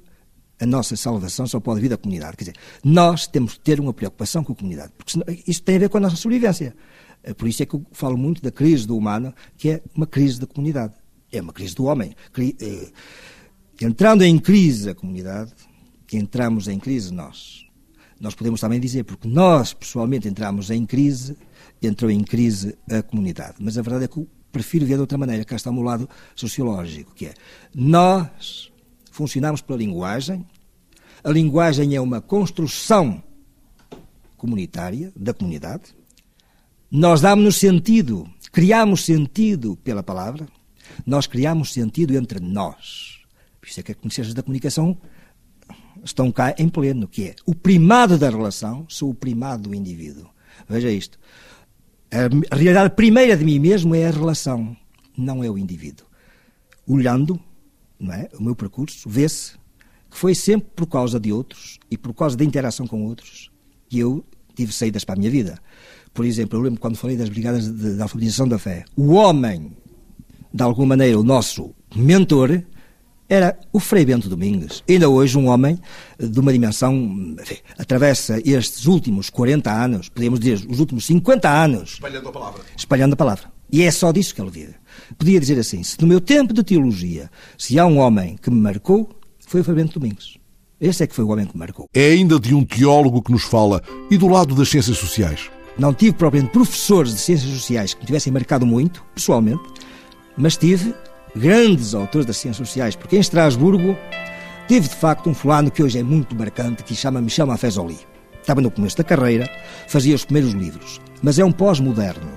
a 0.59 0.65
nossa 0.65 0.95
salvação 0.95 1.47
só 1.47 1.59
pode 1.59 1.81
vir 1.81 1.89
da 1.89 1.97
comunidade. 1.97 2.38
Quer 2.38 2.43
dizer, 2.45 2.55
nós 2.83 3.27
temos 3.27 3.53
que 3.53 3.59
ter 3.59 3.79
uma 3.79 3.93
preocupação 3.93 4.43
com 4.43 4.53
a 4.53 4.55
comunidade, 4.55 4.91
porque 4.97 5.12
senão, 5.12 5.25
isso 5.47 5.62
tem 5.62 5.75
a 5.75 5.79
ver 5.79 5.89
com 5.89 5.97
a 5.97 6.01
nossa 6.01 6.15
sobrevivência. 6.15 6.75
É 7.24 7.33
por 7.33 7.47
isso 7.47 7.63
é 7.63 7.65
que 7.65 7.75
eu 7.75 7.85
falo 7.91 8.17
muito 8.17 8.41
da 8.41 8.51
crise 8.51 8.85
do 8.85 8.95
humano, 8.95 9.33
que 9.57 9.69
é 9.69 9.81
uma 9.95 10.05
crise 10.05 10.39
da 10.39 10.45
comunidade. 10.45 10.93
É 11.31 11.41
uma 11.41 11.51
crise 11.51 11.75
do 11.75 11.85
homem. 11.85 12.15
Eh, 12.38 12.91
entrando 13.81 14.24
em 14.24 14.38
crise 14.38 14.91
a 14.91 14.95
comunidade, 14.95 15.51
entramos 16.13 16.67
em 16.67 16.79
crise 16.79 17.13
nós. 17.13 17.65
Nós 18.19 18.33
podemos 18.33 18.62
também 18.62 18.79
dizer, 18.79 19.03
porque 19.03 19.27
nós, 19.27 19.74
pessoalmente, 19.74 20.27
entramos 20.27 20.69
em 20.69 20.85
crise, 20.85 21.35
entrou 21.81 22.09
em 22.09 22.24
crise 22.24 22.77
a 22.89 23.01
comunidade. 23.01 23.55
Mas 23.59 23.77
a 23.77 23.81
verdade 23.81 24.05
é 24.05 24.07
que 24.07 24.17
eu 24.17 24.27
prefiro 24.51 24.85
ver 24.85 24.95
de 24.95 25.01
outra 25.01 25.17
maneira. 25.17 25.43
Cá 25.43 25.55
está 25.55 25.69
o 25.69 25.74
meu 25.74 25.83
lado 25.83 26.09
sociológico, 26.33 27.13
que 27.13 27.25
é 27.25 27.33
nós 27.74 28.71
funcionamos 29.15 29.62
pela 29.62 29.79
linguagem. 29.79 30.45
A 31.24 31.29
linguagem 31.29 31.95
é 31.95 32.01
uma 32.01 32.19
construção 32.19 33.24
comunitária, 34.36 35.13
da 35.15 35.34
comunidade. 35.34 35.95
Nós 36.91 37.22
damos-nos 37.22 37.55
sentido, 37.55 38.29
criamos 38.51 39.05
sentido 39.05 39.77
pela 39.77 40.03
palavra. 40.03 40.45
Nós 41.05 41.27
criamos 41.27 41.72
sentido 41.72 42.13
entre 42.15 42.41
nós. 42.41 43.22
Por 43.62 43.69
isso 43.69 43.79
é 43.79 43.84
que 43.84 43.93
as 43.93 43.98
ciências 44.13 44.34
da 44.34 44.43
comunicação 44.43 44.98
estão 46.03 46.29
cá 46.29 46.53
em 46.57 46.67
pleno, 46.67 47.07
que 47.07 47.29
é 47.29 47.36
o 47.45 47.55
primado 47.55 48.17
da 48.17 48.29
relação, 48.29 48.86
sou 48.89 49.12
o 49.12 49.15
primado 49.15 49.69
do 49.69 49.75
indivíduo. 49.75 50.29
Veja 50.67 50.91
isto. 50.91 51.17
A 52.12 52.55
realidade 52.55 52.95
primeira 52.95 53.38
de 53.38 53.45
mim 53.45 53.60
mesmo 53.60 53.95
é 53.95 54.07
a 54.07 54.12
relação, 54.12 54.75
não 55.17 55.41
é 55.41 55.50
o 55.50 55.57
indivíduo. 55.57 56.05
Olhando 56.86 57.41
é? 58.11 58.29
o 58.37 58.43
meu 58.43 58.55
percurso, 58.55 59.09
vê-se 59.09 59.53
que 60.09 60.17
foi 60.17 60.35
sempre 60.35 60.69
por 60.75 60.87
causa 60.87 61.19
de 61.19 61.31
outros 61.31 61.79
e 61.89 61.97
por 61.97 62.13
causa 62.13 62.37
da 62.37 62.43
interação 62.43 62.87
com 62.87 63.05
outros 63.05 63.51
que 63.89 63.99
eu 63.99 64.23
tive 64.55 64.71
saídas 64.71 65.03
para 65.03 65.15
a 65.15 65.17
minha 65.17 65.31
vida. 65.31 65.59
Por 66.13 66.25
exemplo, 66.25 66.57
eu 66.57 66.63
lembro 66.63 66.79
quando 66.79 66.95
falei 66.95 67.17
das 67.17 67.29
brigadas 67.29 67.71
de, 67.71 67.95
de 67.95 68.01
alfabetização 68.01 68.47
da 68.47 68.57
fé. 68.57 68.85
O 68.95 69.13
homem, 69.13 69.75
de 70.53 70.63
alguma 70.63 70.87
maneira, 70.87 71.19
o 71.19 71.23
nosso 71.23 71.75
mentor, 71.93 72.63
era 73.27 73.57
o 73.73 73.79
Frei 73.79 74.05
Bento 74.05 74.29
Domingues. 74.29 74.83
Ainda 74.87 75.09
hoje, 75.09 75.37
um 75.37 75.47
homem 75.47 75.79
de 76.17 76.39
uma 76.39 76.53
dimensão. 76.53 76.93
Enfim, 77.41 77.57
atravessa 77.77 78.39
estes 78.45 78.85
últimos 78.85 79.29
40 79.29 79.71
anos, 79.71 80.09
podemos 80.09 80.39
dizer, 80.39 80.65
os 80.69 80.79
últimos 80.79 81.05
50 81.05 81.49
anos. 81.49 81.93
Espalhando 81.93 82.29
a 82.29 82.31
palavra. 82.31 82.61
Espalhando 82.77 83.13
a 83.13 83.17
palavra. 83.17 83.51
E 83.71 83.81
é 83.81 83.91
só 83.91 84.11
disso 84.11 84.33
que 84.33 84.41
ele 84.41 84.51
vive. 84.51 84.75
Podia 85.17 85.39
dizer 85.39 85.59
assim: 85.59 85.83
se 85.83 86.00
no 86.01 86.07
meu 86.07 86.21
tempo 86.21 86.53
de 86.53 86.63
teologia, 86.63 87.29
se 87.57 87.77
há 87.79 87.85
um 87.85 87.97
homem 87.97 88.38
que 88.41 88.50
me 88.50 88.59
marcou, 88.59 89.09
foi 89.39 89.62
o 89.62 89.63
Frei 89.63 89.77
Bento 89.77 90.00
Domingues. 90.00 90.38
Esse 90.79 91.03
é 91.03 91.07
que 91.07 91.15
foi 91.15 91.24
o 91.24 91.29
homem 91.29 91.45
que 91.45 91.53
me 91.53 91.59
marcou. 91.59 91.88
É 91.93 92.12
ainda 92.12 92.39
de 92.39 92.53
um 92.53 92.63
teólogo 92.63 93.21
que 93.21 93.31
nos 93.31 93.43
fala 93.43 93.81
e 94.12 94.17
do 94.17 94.27
lado 94.27 94.53
das 94.53 94.69
ciências 94.69 94.97
sociais. 94.97 95.50
Não 95.77 95.93
tive 95.93 96.13
propriamente 96.13 96.51
professores 96.51 97.13
de 97.13 97.19
ciências 97.19 97.51
sociais 97.51 97.93
que 97.93 98.01
me 98.01 98.05
tivessem 98.05 98.31
marcado 98.31 98.65
muito, 98.65 99.03
pessoalmente, 99.13 99.63
mas 100.38 100.57
tive 100.57 100.93
grandes 101.35 101.93
autores 101.93 102.25
das 102.25 102.38
ciências 102.38 102.67
sociais, 102.67 102.95
porque 102.95 103.17
em 103.17 103.19
Estrasburgo 103.19 103.97
tive 104.67 104.88
de 104.88 104.95
facto 104.95 105.29
um 105.29 105.33
fulano 105.33 105.69
que 105.69 105.83
hoje 105.83 106.00
é 106.00 106.03
muito 106.03 106.35
marcante, 106.35 106.83
que 106.83 106.95
se 106.95 107.01
chama 107.01 107.21
Michel 107.21 107.47
Maffezoli. 107.47 108.00
Estava 108.39 108.62
no 108.62 108.71
começo 108.71 108.97
da 108.97 109.03
carreira, 109.03 109.50
fazia 109.88 110.15
os 110.15 110.24
primeiros 110.24 110.53
livros, 110.53 111.01
mas 111.21 111.39
é 111.39 111.43
um 111.43 111.51
pós-moderno. 111.51 112.31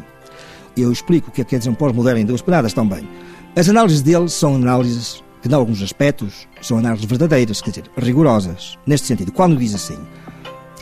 Eu 0.80 0.92
explico 0.92 1.28
o 1.28 1.32
que 1.32 1.40
é 1.40 1.44
que 1.44 1.50
quer 1.50 1.58
dizer 1.58 1.70
um 1.70 1.74
pós-moderno 1.74 2.38
paradas 2.42 2.72
também. 2.72 3.08
As 3.56 3.68
análises 3.68 4.00
dele 4.00 4.28
são 4.28 4.54
análises 4.54 5.22
que, 5.42 5.48
em 5.48 5.54
alguns 5.54 5.82
aspectos, 5.82 6.46
são 6.62 6.78
análises 6.78 7.04
verdadeiras, 7.04 7.60
quer 7.60 7.70
dizer, 7.70 7.84
rigorosas. 7.96 8.78
Neste 8.86 9.08
sentido, 9.08 9.32
quando 9.32 9.56
diz 9.56 9.74
assim, 9.74 9.98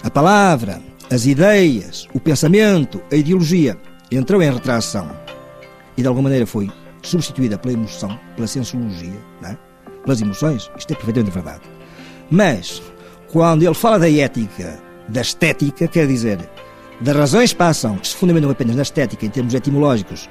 a 0.02 0.10
palavra, 0.10 0.82
as 1.10 1.24
ideias, 1.24 2.06
o 2.12 2.20
pensamento, 2.20 3.00
a 3.10 3.16
ideologia 3.16 3.78
entrou 4.10 4.42
em 4.42 4.52
retração 4.52 5.10
e 5.96 6.02
de 6.02 6.08
alguma 6.08 6.24
maneira 6.24 6.46
foi 6.46 6.70
substituída 7.02 7.56
pela 7.56 7.74
emoção, 7.74 8.18
pela 8.34 8.46
sensuologia, 8.46 9.18
é? 9.44 9.56
pelas 10.04 10.20
emoções, 10.20 10.70
isto 10.76 10.92
é 10.92 10.96
perfeitamente 10.96 11.32
verdade. 11.32 11.62
Mas, 12.30 12.82
quando 13.32 13.62
ele 13.62 13.74
fala 13.74 13.98
da 13.98 14.10
ética, 14.10 14.78
da 15.08 15.20
estética, 15.20 15.88
quer 15.88 16.06
dizer, 16.06 16.38
das 17.00 17.16
razões 17.16 17.52
passam, 17.52 17.96
que 17.96 18.08
se 18.08 18.16
fundamentam 18.16 18.50
apenas 18.50 18.76
na 18.76 18.82
estética, 18.82 19.26
em 19.26 19.30
termos 19.30 19.54
etimológicos, 19.54 20.28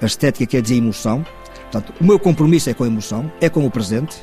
a 0.00 0.06
estética 0.06 0.46
quer 0.46 0.62
dizer 0.62 0.76
emoção, 0.76 1.24
portanto, 1.70 1.92
o 2.00 2.04
meu 2.04 2.18
compromisso 2.18 2.70
é 2.70 2.74
com 2.74 2.84
a 2.84 2.86
emoção, 2.86 3.30
é 3.40 3.48
com 3.48 3.66
o 3.66 3.70
presente, 3.70 4.16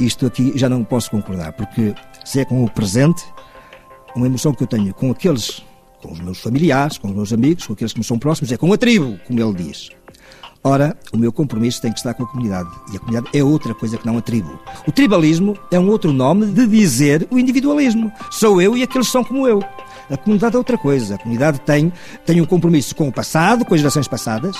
isto 0.00 0.26
aqui 0.26 0.52
já 0.56 0.68
não 0.68 0.82
posso 0.84 1.10
concordar, 1.10 1.52
porque 1.52 1.94
se 2.24 2.40
é 2.40 2.44
com 2.44 2.64
o 2.64 2.70
presente, 2.70 3.24
uma 4.14 4.26
emoção 4.26 4.52
que 4.52 4.62
eu 4.62 4.66
tenho 4.66 4.92
com 4.92 5.10
aqueles, 5.10 5.62
com 6.02 6.12
os 6.12 6.20
meus 6.20 6.40
familiares, 6.40 6.98
com 6.98 7.08
os 7.08 7.14
meus 7.14 7.32
amigos, 7.32 7.66
com 7.66 7.72
aqueles 7.72 7.92
que 7.92 8.00
me 8.00 8.04
são 8.04 8.18
próximos, 8.18 8.50
é 8.50 8.56
com 8.56 8.72
a 8.72 8.76
tribo, 8.76 9.18
como 9.26 9.40
ele 9.40 9.54
diz. 9.54 9.90
Ora, 10.66 10.96
o 11.12 11.16
meu 11.16 11.32
compromisso 11.32 11.80
tem 11.80 11.92
que 11.92 11.98
estar 11.98 12.12
com 12.12 12.24
a 12.24 12.26
comunidade. 12.26 12.68
E 12.92 12.96
a 12.96 12.98
comunidade 12.98 13.28
é 13.32 13.44
outra 13.44 13.72
coisa 13.72 13.96
que 13.96 14.04
não 14.04 14.18
a 14.18 14.20
tribo. 14.20 14.58
O 14.84 14.90
tribalismo 14.90 15.56
é 15.70 15.78
um 15.78 15.88
outro 15.88 16.12
nome 16.12 16.46
de 16.46 16.66
dizer 16.66 17.24
o 17.30 17.38
individualismo. 17.38 18.10
Sou 18.32 18.60
eu 18.60 18.76
e 18.76 18.82
aqueles 18.82 19.06
são 19.06 19.22
como 19.22 19.46
eu. 19.46 19.62
A 20.10 20.16
comunidade 20.16 20.56
é 20.56 20.58
outra 20.58 20.76
coisa. 20.76 21.14
A 21.14 21.18
comunidade 21.18 21.60
tem, 21.60 21.92
tem 22.24 22.40
um 22.40 22.44
compromisso 22.44 22.96
com 22.96 23.06
o 23.06 23.12
passado, 23.12 23.64
com 23.64 23.74
as 23.74 23.80
gerações 23.80 24.08
passadas. 24.08 24.56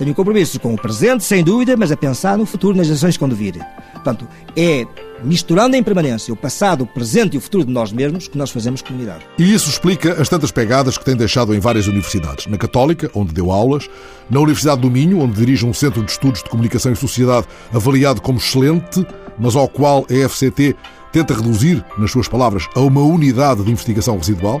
Um 0.00 0.12
compromisso 0.14 0.58
com 0.58 0.74
o 0.74 0.76
presente, 0.76 1.22
sem 1.22 1.44
dúvida, 1.44 1.76
mas 1.76 1.92
a 1.92 1.96
pensar 1.96 2.36
no 2.36 2.44
futuro, 2.44 2.76
nas 2.76 2.88
gerações 2.88 3.16
quando 3.16 3.36
vir. 3.36 3.64
Portanto, 3.92 4.26
é 4.56 4.84
misturando 5.22 5.76
em 5.76 5.82
permanência 5.82 6.34
o 6.34 6.36
passado, 6.36 6.82
o 6.82 6.86
presente 6.86 7.34
e 7.34 7.38
o 7.38 7.40
futuro 7.40 7.64
de 7.64 7.72
nós 7.72 7.92
mesmos 7.92 8.26
que 8.26 8.36
nós 8.36 8.50
fazemos 8.50 8.82
comunidade. 8.82 9.24
E 9.38 9.54
isso 9.54 9.70
explica 9.70 10.20
as 10.20 10.28
tantas 10.28 10.50
pegadas 10.50 10.98
que 10.98 11.04
tem 11.04 11.14
deixado 11.14 11.54
em 11.54 11.60
várias 11.60 11.86
universidades. 11.86 12.46
Na 12.46 12.58
Católica, 12.58 13.10
onde 13.14 13.32
deu 13.32 13.52
aulas, 13.52 13.88
na 14.28 14.40
Universidade 14.40 14.80
do 14.80 14.90
Minho, 14.90 15.20
onde 15.20 15.34
dirige 15.34 15.64
um 15.64 15.72
centro 15.72 16.02
de 16.02 16.10
estudos 16.10 16.42
de 16.42 16.50
comunicação 16.50 16.92
e 16.92 16.96
sociedade 16.96 17.46
avaliado 17.72 18.20
como 18.20 18.38
excelente, 18.38 19.06
mas 19.38 19.54
ao 19.54 19.68
qual 19.68 20.04
a 20.10 20.28
FCT 20.28 20.74
tenta 21.12 21.34
reduzir, 21.34 21.84
nas 21.98 22.10
suas 22.10 22.26
palavras, 22.26 22.66
a 22.74 22.80
uma 22.80 23.02
unidade 23.02 23.62
de 23.62 23.70
investigação 23.70 24.16
residual, 24.16 24.60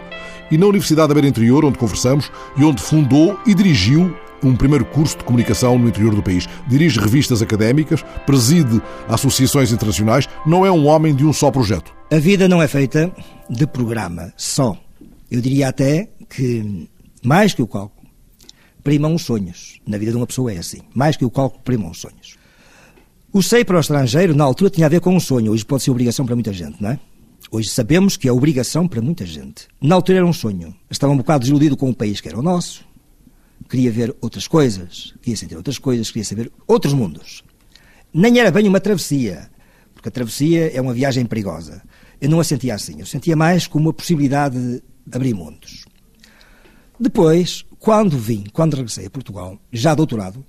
e 0.50 0.58
na 0.58 0.66
Universidade 0.66 1.08
da 1.08 1.14
Beira 1.14 1.28
Interior, 1.28 1.64
onde 1.64 1.78
conversamos 1.78 2.30
e 2.56 2.64
onde 2.64 2.82
fundou 2.82 3.38
e 3.46 3.54
dirigiu 3.54 4.14
um 4.42 4.56
primeiro 4.56 4.84
curso 4.84 5.18
de 5.18 5.24
comunicação 5.24 5.78
no 5.78 5.88
interior 5.88 6.14
do 6.14 6.22
país. 6.22 6.48
Dirige 6.68 6.98
revistas 6.98 7.40
académicas, 7.42 8.04
preside 8.26 8.80
associações 9.08 9.72
internacionais, 9.72 10.28
não 10.46 10.66
é 10.66 10.70
um 10.70 10.86
homem 10.86 11.14
de 11.14 11.24
um 11.24 11.32
só 11.32 11.50
projeto. 11.50 11.94
A 12.10 12.18
vida 12.18 12.48
não 12.48 12.62
é 12.62 12.68
feita 12.68 13.12
de 13.48 13.66
programa 13.66 14.32
só. 14.36 14.76
Eu 15.30 15.40
diria 15.40 15.68
até 15.68 16.10
que, 16.28 16.88
mais 17.24 17.54
que 17.54 17.62
o 17.62 17.66
cálculo, 17.66 18.08
primam 18.82 19.14
os 19.14 19.22
sonhos. 19.22 19.80
Na 19.86 19.96
vida 19.96 20.10
de 20.10 20.16
uma 20.16 20.26
pessoa 20.26 20.52
é 20.52 20.58
assim. 20.58 20.80
Mais 20.94 21.16
que 21.16 21.24
o 21.24 21.30
cálculo, 21.30 21.62
primam 21.62 21.90
os 21.90 22.00
sonhos. 22.00 22.36
O 23.32 23.42
sei 23.42 23.64
para 23.64 23.76
o 23.76 23.80
estrangeiro, 23.80 24.34
na 24.34 24.44
altura, 24.44 24.70
tinha 24.70 24.86
a 24.86 24.90
ver 24.90 25.00
com 25.00 25.14
um 25.14 25.20
sonho. 25.20 25.52
Hoje 25.52 25.64
pode 25.64 25.82
ser 25.82 25.90
obrigação 25.90 26.26
para 26.26 26.34
muita 26.34 26.52
gente, 26.52 26.82
não 26.82 26.90
é? 26.90 26.98
Hoje 27.50 27.68
sabemos 27.70 28.16
que 28.16 28.28
é 28.28 28.32
obrigação 28.32 28.86
para 28.86 29.00
muita 29.00 29.24
gente. 29.24 29.68
Na 29.80 29.94
altura 29.94 30.18
era 30.18 30.26
um 30.26 30.32
sonho. 30.32 30.74
Estava 30.90 31.12
um 31.12 31.16
bocado 31.16 31.40
desiludido 31.40 31.76
com 31.76 31.88
o 31.90 31.94
país 31.94 32.20
que 32.20 32.28
era 32.28 32.38
o 32.38 32.42
nosso 32.42 32.91
queria 33.68 33.90
ver 33.90 34.14
outras 34.20 34.46
coisas, 34.46 35.14
queria 35.22 35.36
sentir 35.36 35.56
outras 35.56 35.78
coisas, 35.78 36.10
queria 36.10 36.24
saber 36.24 36.52
outros 36.66 36.94
mundos. 36.94 37.42
Nem 38.12 38.38
era 38.38 38.50
bem 38.50 38.68
uma 38.68 38.80
travessia, 38.80 39.50
porque 39.94 40.08
a 40.08 40.12
travessia 40.12 40.70
é 40.74 40.80
uma 40.80 40.92
viagem 40.92 41.24
perigosa. 41.24 41.82
Eu 42.20 42.28
não 42.28 42.40
a 42.40 42.44
sentia 42.44 42.74
assim, 42.74 43.00
eu 43.00 43.06
sentia 43.06 43.34
mais 43.34 43.66
como 43.66 43.86
uma 43.86 43.92
possibilidade 43.92 44.58
de 45.06 45.16
abrir 45.16 45.34
mundos. 45.34 45.84
Depois, 46.98 47.64
quando 47.78 48.16
vim, 48.16 48.44
quando 48.52 48.74
regressei 48.74 49.06
a 49.06 49.10
Portugal, 49.10 49.58
já 49.72 49.94
doutorado, 49.94 50.44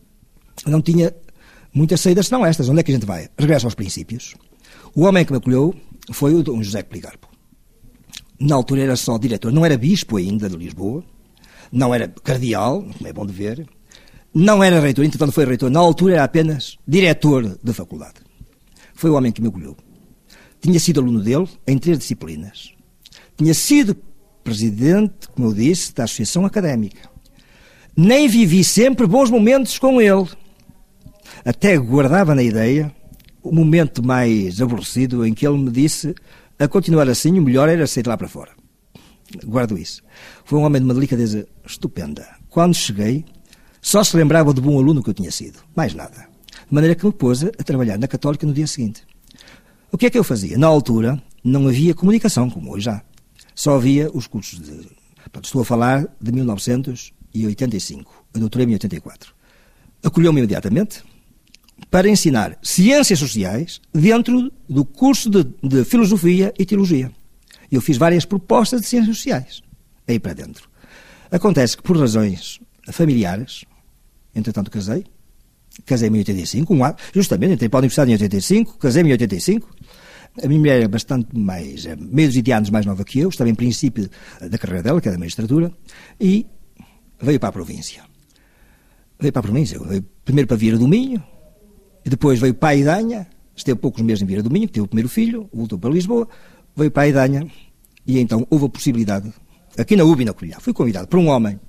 não 0.67 0.82
tinha 0.82 1.13
muitas 1.73 2.02
saídas 2.02 2.28
senão 2.28 2.45
estas. 2.45 2.69
Onde 2.69 2.82
é 2.82 2.84
que 2.84 2.91
a 2.91 2.93
gente 2.93 3.06
vai? 3.06 3.28
Regressa 3.38 3.65
aos 3.65 3.73
princípios. 3.73 4.36
O 4.93 5.02
homem 5.02 5.26
que 5.26 5.32
me 5.32 5.39
acolheu 5.39 5.73
foi 6.12 6.36
o 6.36 6.43
Dom 6.43 6.62
José 6.62 6.84
Policarpo. 6.84 7.28
Na 8.39 8.56
altura 8.56 8.82
era 8.82 8.95
só 8.95 9.17
diretor, 9.17 9.52
não 9.52 9.65
era 9.65 9.78
bispo 9.78 10.17
ainda 10.17 10.49
de 10.49 10.58
Lisboa, 10.58 11.04
não 11.71 11.93
era 11.93 12.08
cardeal, 12.08 12.84
como 12.84 13.08
é 13.08 13.13
bom 13.13 13.26
de 13.26 13.34
ver, 13.34 13.67
não 14.34 14.63
era 14.63 14.80
reitor, 14.80 15.06
entretanto 15.06 15.32
foi 15.32 15.45
reitor, 15.45 15.69
na 15.69 15.80
altura 15.80 16.15
era 16.15 16.23
apenas 16.23 16.78
diretor 16.88 17.58
da 17.63 17.73
faculdade. 17.73 18.15
Foi 18.95 19.10
o 19.10 19.15
homem 19.15 19.32
que 19.32 19.41
me 19.41 19.47
acolheu. 19.47 19.76
Tinha 20.60 20.80
sido 20.80 21.02
aluno 21.02 21.21
dele 21.21 21.47
em 21.67 21.78
três 21.78 21.99
disciplinas. 21.99 22.73
Tinha 23.38 23.54
sido 23.54 23.95
presidente, 24.43 25.28
como 25.36 25.49
eu 25.49 25.54
disse, 25.54 25.93
da 25.93 26.06
Associação 26.06 26.45
Académica. 26.45 27.10
Nem 27.95 28.28
vivi 28.28 28.63
sempre 28.63 29.06
bons 29.06 29.30
momentos 29.30 29.78
com 29.78 30.02
ele. 30.02 30.28
Até 31.45 31.78
guardava 31.78 32.34
na 32.34 32.41
ideia 32.41 32.93
o 33.41 33.52
momento 33.52 34.04
mais 34.04 34.62
aborrecido 34.62 35.26
em 35.26 35.34
que 35.34 35.45
ele 35.45 35.58
me 35.58 35.69
disse 35.69 36.15
a 36.58 36.67
continuar 36.67 37.10
assim, 37.10 37.38
o 37.38 37.41
melhor 37.41 37.67
era 37.67 37.86
sair 37.86 38.08
lá 38.08 38.17
para 38.17 38.28
fora. 38.28 38.52
Guardo 39.43 39.78
isso. 39.78 40.02
Foi 40.46 40.60
um 40.60 40.63
homem 40.63 40.82
de 40.82 40.86
uma 40.86 40.93
delicadeza 40.93 41.48
estupenda. 41.65 42.28
Quando 42.50 42.76
cheguei, 42.76 43.26
só 43.82 44.04
se 44.04 44.15
lembrava 44.15 44.54
de 44.54 44.62
bom 44.62 44.78
aluno 44.78 45.04
que 45.04 45.10
eu 45.10 45.13
tinha 45.13 45.32
sido. 45.32 45.60
Mais 45.76 45.93
nada. 45.93 46.28
De 46.67 46.74
maneira 46.74 46.96
que 46.96 47.06
me 47.06 47.12
pôs 47.12 47.43
a 47.43 47.52
trabalhar 47.63 47.98
na 47.98 48.08
Católica 48.08 48.46
no 48.46 48.54
dia 48.54 48.67
seguinte. 48.67 49.04
O 49.91 49.98
que 49.98 50.06
é 50.06 50.10
que 50.10 50.17
eu 50.17 50.24
fazia? 50.24 50.58
Na 50.58 50.67
altura, 50.67 51.22
não 51.43 51.67
havia 51.67 51.93
comunicação, 51.93 52.50
como 52.50 52.72
hoje 52.72 52.86
já. 52.86 53.02
Só 53.54 53.76
havia 53.76 54.10
os 54.12 54.28
cursos 54.28 54.60
de. 54.60 54.88
estou 55.41 55.62
a 55.62 55.65
falar 55.65 56.08
de 56.19 56.32
1985. 56.32 58.26
Eu 58.34 58.39
doutorei-me 58.39 58.74
em 58.74 58.76
84. 58.76 59.34
Acolheu-me 60.04 60.39
imediatamente 60.39 61.04
para 61.91 62.10
ensinar 62.10 62.58
ciências 62.62 63.19
sociais 63.19 63.82
dentro 63.93 64.52
do 64.67 64.84
curso 64.84 65.30
de, 65.30 65.43
de 65.62 65.84
filosofia 65.84 66.54
e 66.58 66.65
teologia. 66.65 67.12
Eu 67.71 67.82
fiz 67.82 67.97
várias 67.97 68.26
propostas 68.26 68.82
de 68.82 68.88
ciências 68.88 69.17
sociais 69.17 69.62
aí 70.08 70.19
para 70.19 70.34
dentro. 70.34 70.69
Acontece 71.32 71.78
que, 71.78 71.84
por 71.84 71.97
razões 71.97 72.60
familiares, 72.91 73.65
entretanto 74.36 74.69
casei, 74.69 75.06
casei-me 75.86 76.17
em 76.17 76.21
85, 76.21 76.73
um 76.73 76.84
ano, 76.84 76.95
justamente, 77.13 77.54
entrei 77.54 77.69
para 77.69 77.80
a 77.80 77.82
Universidade 77.82 78.12
em 78.12 78.13
85, 78.13 78.78
casei-me 78.78 79.10
em 79.10 79.13
85. 79.13 79.69
A 80.43 80.47
minha 80.47 80.60
mulher 80.60 80.82
é 80.82 80.88
bastante 80.88 81.38
mais, 81.38 81.86
é, 81.86 81.95
meio 81.95 82.30
de 82.30 82.52
anos 82.52 82.69
mais 82.69 82.86
nova 82.86 83.04
que 83.04 83.19
eu, 83.19 83.30
estava 83.30 83.49
em 83.49 83.56
princípio 83.56 84.10
da 84.41 84.58
carreira 84.58 84.84
dela, 84.84 84.99
que 84.99 85.08
é 85.08 85.12
da 85.12 85.17
magistratura, 85.17 85.71
e 86.19 86.47
veio 87.21 87.39
para 87.39 87.49
a 87.49 87.52
província. 87.52 88.04
Veio 89.19 89.32
para 89.32 89.39
a 89.39 89.43
província, 89.43 89.80
veio 89.80 90.04
primeiro 90.26 90.47
para 90.47 90.58
Vieira 90.58 90.78
do 90.78 90.88
Minho, 90.88 91.23
e 92.04 92.10
depois 92.10 92.39
veio 92.39 92.54
para 92.54 92.69
a 92.69 92.76
Idanha, 92.76 93.28
esteve 93.56 93.80
poucos 93.80 94.02
meses 94.02 94.23
em 94.23 94.26
Vieira 94.26 94.41
do 94.41 94.49
Minho, 94.49 94.67
teve 94.67 94.82
o 94.84 94.88
primeiro 94.88 95.08
filho, 95.08 95.47
voltou 95.54 95.78
para 95.78 95.91
Lisboa, 95.91 96.28
veio 96.76 96.92
para 96.92 97.04
a 97.04 97.08
Idanha, 97.08 97.48
e 98.06 98.20
então 98.20 98.46
houve 98.50 98.66
a 98.66 98.70
possibilidade 98.70 99.32
aqui 99.78 99.96
na 99.96 100.04
UBI 100.04 100.26
na 100.26 100.34
Colher, 100.34 100.60
fui 100.60 100.74
convidado 100.74 101.08
por 101.08 101.20
um 101.20 101.28
homem 101.28 101.60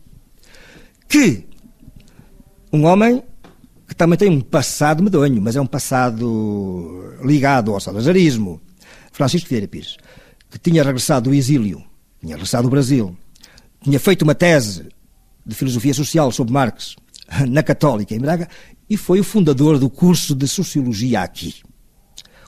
que, 1.08 1.46
um 2.72 2.84
homem 2.84 3.22
que 3.86 3.94
também 3.94 4.18
tem 4.18 4.30
um 4.30 4.40
passado 4.40 5.02
medonho, 5.02 5.40
mas 5.40 5.56
é 5.56 5.60
um 5.60 5.66
passado 5.66 7.14
ligado 7.22 7.72
ao 7.72 7.80
salazarismo, 7.80 8.60
Francisco 9.12 9.48
Vieira 9.48 9.68
Pires, 9.68 9.96
que 10.50 10.58
tinha 10.58 10.82
regressado 10.82 11.30
do 11.30 11.34
exílio 11.34 11.84
tinha 12.24 12.36
regressado 12.36 12.68
do 12.68 12.70
Brasil, 12.70 13.16
tinha 13.82 14.00
feito 14.00 14.22
uma 14.22 14.34
tese 14.34 14.88
de 15.44 15.54
filosofia 15.54 15.92
social 15.92 16.32
sobre 16.32 16.54
Marx 16.54 16.96
na 17.48 17.62
Católica, 17.62 18.14
em 18.14 18.18
Braga, 18.18 18.48
e 18.88 18.96
foi 18.96 19.20
o 19.20 19.24
fundador 19.24 19.78
do 19.78 19.90
curso 19.90 20.34
de 20.34 20.48
Sociologia 20.48 21.20
aqui. 21.20 21.56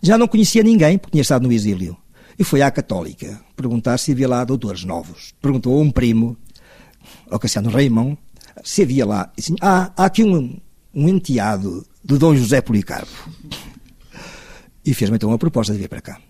Já 0.03 0.17
não 0.17 0.27
conhecia 0.27 0.63
ninguém, 0.63 0.99
porque 0.99 1.13
tinha 1.13 1.23
estado 1.23 1.47
no 1.47 1.53
exílio. 1.53 1.97
E 2.39 2.45
foi 2.45 2.63
à 2.63 2.71
Católica 2.71 3.41
perguntar 3.57 3.99
se 3.99 4.13
havia 4.13 4.29
lá 4.29 4.45
doutores 4.45 4.85
novos. 4.85 5.33
Perguntou 5.41 5.79
a 5.79 5.83
um 5.83 5.91
primo, 5.91 6.37
ao 7.31 7.39
Cassiano 7.39 7.71
Raimão, 7.71 8.17
se 8.63 8.83
havia 8.83 9.07
lá. 9.07 9.33
E 9.37 9.41
disse, 9.41 9.55
ah, 9.61 9.93
há 9.97 10.05
aqui 10.05 10.23
um, 10.23 10.59
um 10.95 11.09
enteado 11.09 11.87
de 12.05 12.19
Dom 12.19 12.37
José 12.37 12.61
Policarpo. 12.61 13.31
E 14.85 14.95
fez-me 14.95 15.17
então 15.17 15.31
uma 15.31 15.39
proposta 15.39 15.73
de 15.73 15.79
vir 15.79 15.89
para 15.89 16.01
cá. 16.01 16.21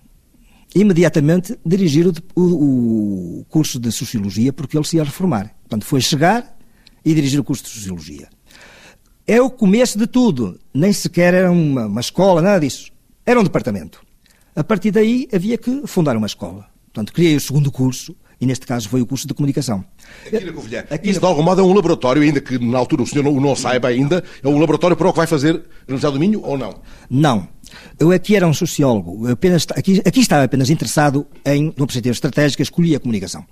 Imediatamente 0.74 1.58
dirigir 1.64 2.06
o, 2.06 2.12
o, 2.34 3.40
o 3.40 3.44
curso 3.48 3.78
de 3.78 3.90
Sociologia, 3.90 4.52
porque 4.52 4.76
ele 4.76 4.86
se 4.86 4.96
ia 4.96 5.04
reformar. 5.04 5.54
Portanto, 5.62 5.84
foi 5.84 6.00
chegar 6.00 6.56
e 7.04 7.14
dirigir 7.14 7.40
o 7.40 7.44
curso 7.44 7.64
de 7.64 7.70
Sociologia. 7.70 8.28
É 9.26 9.42
o 9.42 9.50
começo 9.50 9.98
de 9.98 10.06
tudo. 10.06 10.58
Nem 10.72 10.92
sequer 10.92 11.34
era 11.34 11.50
uma, 11.50 11.86
uma 11.86 12.00
escola, 12.00 12.40
nada 12.40 12.60
disso. 12.60 12.92
Era 13.24 13.40
um 13.40 13.44
departamento. 13.44 14.05
A 14.56 14.64
partir 14.64 14.90
daí 14.90 15.28
havia 15.32 15.58
que 15.58 15.86
fundar 15.86 16.16
uma 16.16 16.26
escola. 16.26 16.66
Portanto, 16.86 17.12
criei 17.12 17.36
o 17.36 17.40
segundo 17.40 17.70
curso, 17.70 18.16
e 18.40 18.46
neste 18.46 18.66
caso 18.66 18.88
foi 18.88 19.02
o 19.02 19.06
curso 19.06 19.28
de 19.28 19.34
comunicação. 19.34 19.84
Aqui 20.26 20.44
na 20.44 20.52
Covilhã. 20.52 20.84
Aqui 20.90 21.10
Isso, 21.10 21.20
na... 21.20 21.26
de 21.26 21.30
algum 21.30 21.42
modo, 21.42 21.60
é 21.60 21.64
um 21.64 21.74
laboratório, 21.74 22.22
ainda 22.22 22.40
que 22.40 22.58
na 22.58 22.78
altura 22.78 23.02
o 23.02 23.06
senhor 23.06 23.22
não, 23.22 23.38
não 23.38 23.54
saiba 23.54 23.88
ainda, 23.88 24.24
é 24.42 24.48
um 24.48 24.58
laboratório 24.58 24.96
para 24.96 25.08
o 25.08 25.12
que 25.12 25.18
vai 25.18 25.26
fazer 25.26 25.52
na 25.52 25.60
Universidade 25.88 26.14
do 26.14 26.20
Minho 26.20 26.40
ou 26.42 26.56
não? 26.56 26.80
Não. 27.10 27.48
Eu 27.98 28.12
aqui 28.12 28.34
era 28.34 28.46
um 28.46 28.54
sociólogo. 28.54 29.28
apenas, 29.30 29.66
aqui, 29.74 30.00
aqui 30.04 30.20
estava 30.20 30.44
apenas 30.44 30.70
interessado 30.70 31.26
em, 31.44 31.64
numa 31.76 31.86
perspectiva 31.86 32.12
estratégica, 32.12 32.62
escolhi 32.62 32.96
a 32.96 33.00
comunicação. 33.00 33.44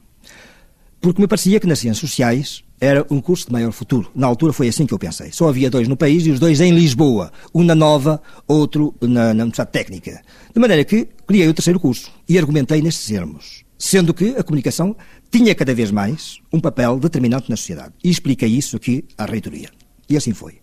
Porque 1.05 1.21
me 1.21 1.29
parecia 1.29 1.61
que 1.61 1.67
nas 1.67 1.81
ciências 1.81 1.99
sociais 1.99 2.65
era 2.81 3.07
um 3.11 3.21
curso 3.21 3.45
de 3.49 3.53
maior 3.53 3.73
futuro. 3.73 4.11
Na 4.15 4.27
altura 4.27 4.55
foi 4.55 4.69
assim 4.69 4.87
que 4.87 4.95
eu 4.95 4.99
pensei. 4.99 5.31
Só 5.33 5.51
havia 5.51 5.69
dois 5.69 5.87
no 5.87 5.99
país 5.99 6.25
e 6.25 6.31
os 6.31 6.41
dois 6.41 6.63
em 6.63 6.73
Lisboa. 6.73 7.31
Um 7.55 7.63
na 7.63 7.75
Nova, 7.75 8.23
outro 8.49 8.95
na, 9.03 9.33
Universidade 9.33 9.71
Técnica. 9.71 10.23
De 10.55 10.59
maneira 10.59 10.83
que 10.83 11.07
criei 11.27 11.47
o 11.47 11.53
terceiro 11.53 11.79
curso 11.79 12.11
e 12.27 12.39
argumentei 12.39 12.81
nestes 12.81 13.07
termos. 13.07 13.65
Sendo 13.79 14.15
que 14.15 14.35
a 14.35 14.43
comunicação 14.43 14.97
tinha 15.31 15.55
cada 15.55 15.75
vez 15.75 15.91
mais 15.91 16.39
um 16.51 16.59
papel 16.59 16.99
determinante 16.99 17.51
na 17.51 17.57
sociedade. 17.59 17.93
E 18.03 18.09
expliquei 18.09 18.49
isso 18.49 18.75
aqui 18.75 19.05
à 19.19 19.27
reitoria. 19.27 19.69
E 20.09 20.17
assim 20.17 20.33
foi. 20.33 20.55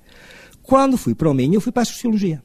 Quando 0.63 0.97
fui 0.97 1.13
para 1.13 1.29
o 1.29 1.35
Minho, 1.35 1.61
fui 1.61 1.71
para 1.71 1.83
a 1.83 1.85
Sociologia. 1.85 2.41